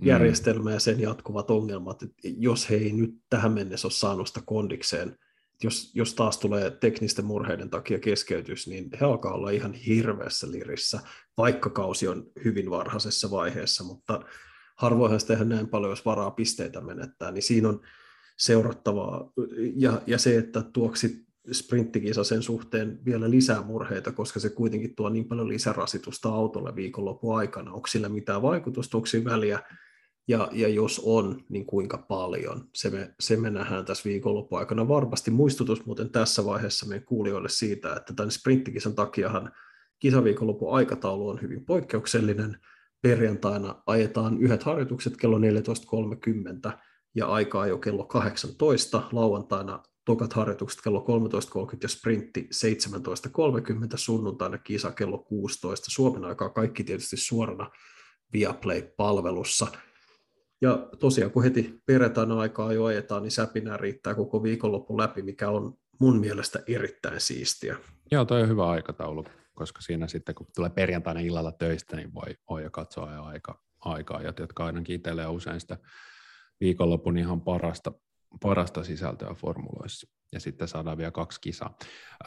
Järjestelmä 0.03 0.73
ja 0.73 0.81
sen 0.81 1.01
jatkuvat 1.01 1.51
ongelmat, 1.51 2.03
että 2.03 2.17
jos 2.25 2.71
he 2.71 2.77
ei 2.77 2.93
nyt 2.93 3.15
tähän 3.31 3.53
mennessä 3.53 3.87
ole 3.87 3.93
saanut 3.93 4.29
sitä 4.29 4.41
kondikseen, 4.45 5.19
jos, 5.63 5.93
jos 5.95 6.15
taas 6.15 6.39
tulee 6.39 6.71
teknisten 6.71 7.25
murheiden 7.25 7.71
takia 7.71 7.99
keskeytys, 7.99 8.69
niin 8.69 8.91
he 9.01 9.07
alkaa 9.07 9.35
olla 9.35 9.51
ihan 9.51 9.73
hirveässä 9.73 10.51
lirissä, 10.51 11.01
vaikka 11.37 11.71
kausi 11.71 12.09
on 12.09 12.31
hyvin 12.45 12.71
varhaisessa 12.71 13.31
vaiheessa, 13.31 13.85
mutta 13.85 14.21
harvoinhan 14.77 15.21
sitä 15.21 15.45
näin 15.45 15.69
paljon, 15.69 15.93
jos 15.93 16.05
varaa 16.05 16.31
pisteitä 16.31 16.81
menettää, 16.81 17.31
niin 17.31 17.43
siinä 17.43 17.69
on 17.69 17.81
seurattavaa. 18.37 19.33
Ja, 19.77 20.03
ja 20.07 20.19
se, 20.19 20.39
että 20.39 20.63
tuoksi 20.63 21.28
sprinttikisa 21.53 22.25
sen 22.25 22.43
suhteen 22.43 22.99
vielä 23.05 23.31
lisää 23.31 23.63
murheita, 23.63 24.13
koska 24.13 24.41
se 24.41 24.51
kuitenkin 24.51 24.95
tuo 24.95 25.09
niin 25.09 25.25
paljon 25.25 25.49
lisärasitusta 25.49 26.29
autolle 26.29 26.75
viikonlopun 26.75 27.39
aikana. 27.39 27.73
Onko 27.73 27.87
sillä 27.87 28.09
mitään 28.09 28.43
vaikutusta, 28.43 28.97
onko 28.97 29.09
väliä? 29.25 29.61
Ja, 30.29 30.49
ja 30.53 30.69
jos 30.69 31.03
on, 31.05 31.45
niin 31.49 31.67
kuinka 31.67 31.99
paljon? 31.99 32.69
Se 32.75 32.91
me, 32.91 33.15
se 33.21 33.37
me 33.37 33.51
nähdään 33.51 33.85
tässä 33.85 34.09
viikonlopun 34.09 34.59
aikana. 34.59 34.89
Varmasti 34.89 35.31
muistutus 35.31 35.87
muuten 35.87 36.11
tässä 36.11 36.45
vaiheessa 36.45 36.87
meidän 36.87 37.07
kuulijoille 37.07 37.49
siitä, 37.49 37.97
että 37.97 38.13
tämän 38.15 38.31
sprinttikisan 38.31 38.95
takiahan 38.95 39.53
kisaviikonlopun 39.99 40.75
aikataulu 40.75 41.29
on 41.29 41.43
hyvin 41.43 41.65
poikkeuksellinen. 41.65 42.57
Perjantaina 43.03 43.83
ajetaan 43.87 44.39
yhdet 44.41 44.63
harjoitukset 44.63 45.17
kello 45.17 45.39
14.30 45.39 46.79
ja 47.15 47.27
aikaa 47.27 47.67
jo 47.67 47.79
kello 47.79 48.05
18. 48.05 49.03
Lauantaina 49.13 49.83
tokat 50.05 50.33
harjoitukset 50.33 50.81
kello 50.85 51.05
13.30 51.71 51.77
ja 51.83 51.89
sprintti 51.89 52.49
17.30, 52.55 53.97
sunnuntaina 53.97 54.59
kisa 54.59 54.91
kello 54.91 55.19
16. 55.19 55.87
Suomen 55.91 56.25
aikaa 56.25 56.49
kaikki 56.49 56.85
tietysti 56.85 57.17
suorana 57.17 57.71
Viaplay-palvelussa. 58.33 59.67
Ja 60.61 60.89
tosiaan 60.99 61.31
kun 61.31 61.43
heti 61.43 61.81
perjantaina 61.87 62.41
aikaa 62.41 62.73
jo 62.73 62.85
ajetaan, 62.85 63.23
niin 63.23 63.31
säpinää 63.31 63.77
riittää 63.77 64.15
koko 64.15 64.43
viikonloppu 64.43 64.99
läpi, 64.99 65.23
mikä 65.23 65.51
on 65.51 65.75
mun 66.01 66.21
mielestä 66.21 66.63
erittäin 66.67 67.21
siistiä. 67.21 67.77
Joo, 68.11 68.25
toi 68.25 68.43
on 68.43 68.49
hyvä 68.49 68.69
aikataulu, 68.69 69.25
koska 69.55 69.81
siinä 69.81 70.09
sitten 70.09 70.35
kun 70.35 70.47
tulee 70.55 70.71
perjantaina 70.71 71.21
illalla 71.21 71.53
töistä, 71.53 71.97
niin 71.97 72.15
voi, 72.15 72.35
voi 72.51 72.63
jo 72.63 72.71
katsoa 72.71 73.15
jo 73.15 73.23
aika, 73.23 73.63
aikaa, 73.81 74.23
jotka 74.23 74.67
ainakin 74.67 74.97
itselle 74.97 75.27
usein 75.27 75.61
sitä 75.61 75.79
viikonlopun 76.61 77.19
ihan 77.19 77.41
parasta, 77.41 77.93
parasta 78.43 78.85
sisältöä 78.85 79.35
formuloissa. 79.35 80.07
Ja 80.33 80.41
sitten 80.41 80.69
saadaan 80.69 80.99
vielä 80.99 81.11
kaksi 81.11 81.41
kisaa. 81.41 81.77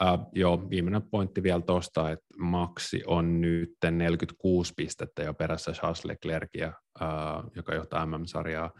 Äh, 0.02 0.18
joo, 0.32 0.70
viimeinen 0.70 1.02
pointti 1.02 1.42
vielä 1.42 1.60
tuosta, 1.60 2.10
että 2.10 2.26
Maxi 2.38 3.02
on 3.06 3.40
nyt 3.40 3.70
46 3.90 4.72
pistettä 4.76 5.22
jo 5.22 5.34
perässä 5.34 5.72
Charles 5.72 6.04
Leclercia, 6.04 6.72
äh, 7.02 7.08
joka 7.56 7.74
johtaa 7.74 8.06
MM-sarjaa 8.06 8.70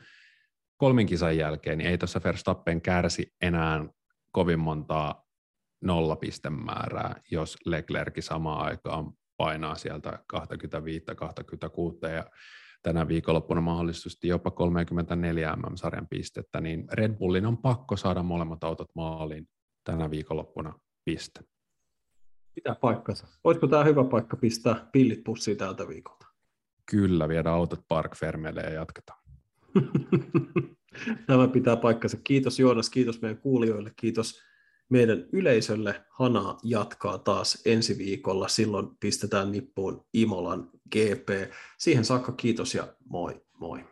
kolmin 0.76 1.06
kisan 1.06 1.36
jälkeen, 1.36 1.78
niin 1.78 1.90
ei 1.90 1.98
tuossa 1.98 2.20
Verstappen 2.24 2.82
kärsi 2.82 3.32
enää 3.42 3.86
kovin 4.32 4.60
montaa 4.60 5.24
nollapistemäärää, 5.82 7.20
jos 7.30 7.56
Leclerc 7.64 8.20
samaan 8.20 8.66
aikaan 8.66 9.12
painaa 9.36 9.74
sieltä 9.74 10.18
25-26 10.32 10.36
ja 12.14 12.24
tänä 12.82 13.08
viikonloppuna 13.08 13.60
mahdollisesti 13.60 14.28
jopa 14.28 14.50
34 14.50 15.56
MM-sarjan 15.56 16.08
pistettä, 16.08 16.60
niin 16.60 16.84
Red 16.92 17.14
Bullin 17.14 17.46
on 17.46 17.58
pakko 17.58 17.96
saada 17.96 18.22
molemmat 18.22 18.64
autot 18.64 18.90
maaliin 18.94 19.48
tänä 19.84 20.10
viikonloppuna 20.10 20.78
piste. 21.04 21.40
Pitää 22.54 22.74
paikkansa. 22.74 23.26
Olisiko 23.44 23.66
tämä 23.66 23.84
hyvä 23.84 24.04
paikka 24.04 24.36
pistää 24.36 24.88
pillit 24.92 25.24
pussiin 25.24 25.56
tältä 25.56 25.88
viikolta? 25.88 26.26
Kyllä, 26.90 27.28
viedä 27.28 27.50
autot 27.50 27.80
Park 27.88 28.16
Fermelle 28.16 28.60
ja 28.60 28.70
jatketaan. 28.70 29.18
Tämä 31.26 31.48
pitää 31.48 31.76
paikkansa. 31.76 32.16
Kiitos 32.24 32.58
Joonas, 32.58 32.90
kiitos 32.90 33.22
meidän 33.22 33.38
kuulijoille, 33.38 33.92
kiitos 33.96 34.42
meidän 34.92 35.26
yleisölle. 35.32 36.04
Hana 36.10 36.58
jatkaa 36.62 37.18
taas 37.18 37.62
ensi 37.64 37.98
viikolla. 37.98 38.48
Silloin 38.48 38.88
pistetään 39.00 39.52
nippuun 39.52 40.04
Imolan 40.12 40.70
GP. 40.90 41.28
Siihen 41.78 42.04
saakka 42.04 42.32
kiitos 42.32 42.74
ja 42.74 42.88
moi 43.08 43.42
moi. 43.62 43.91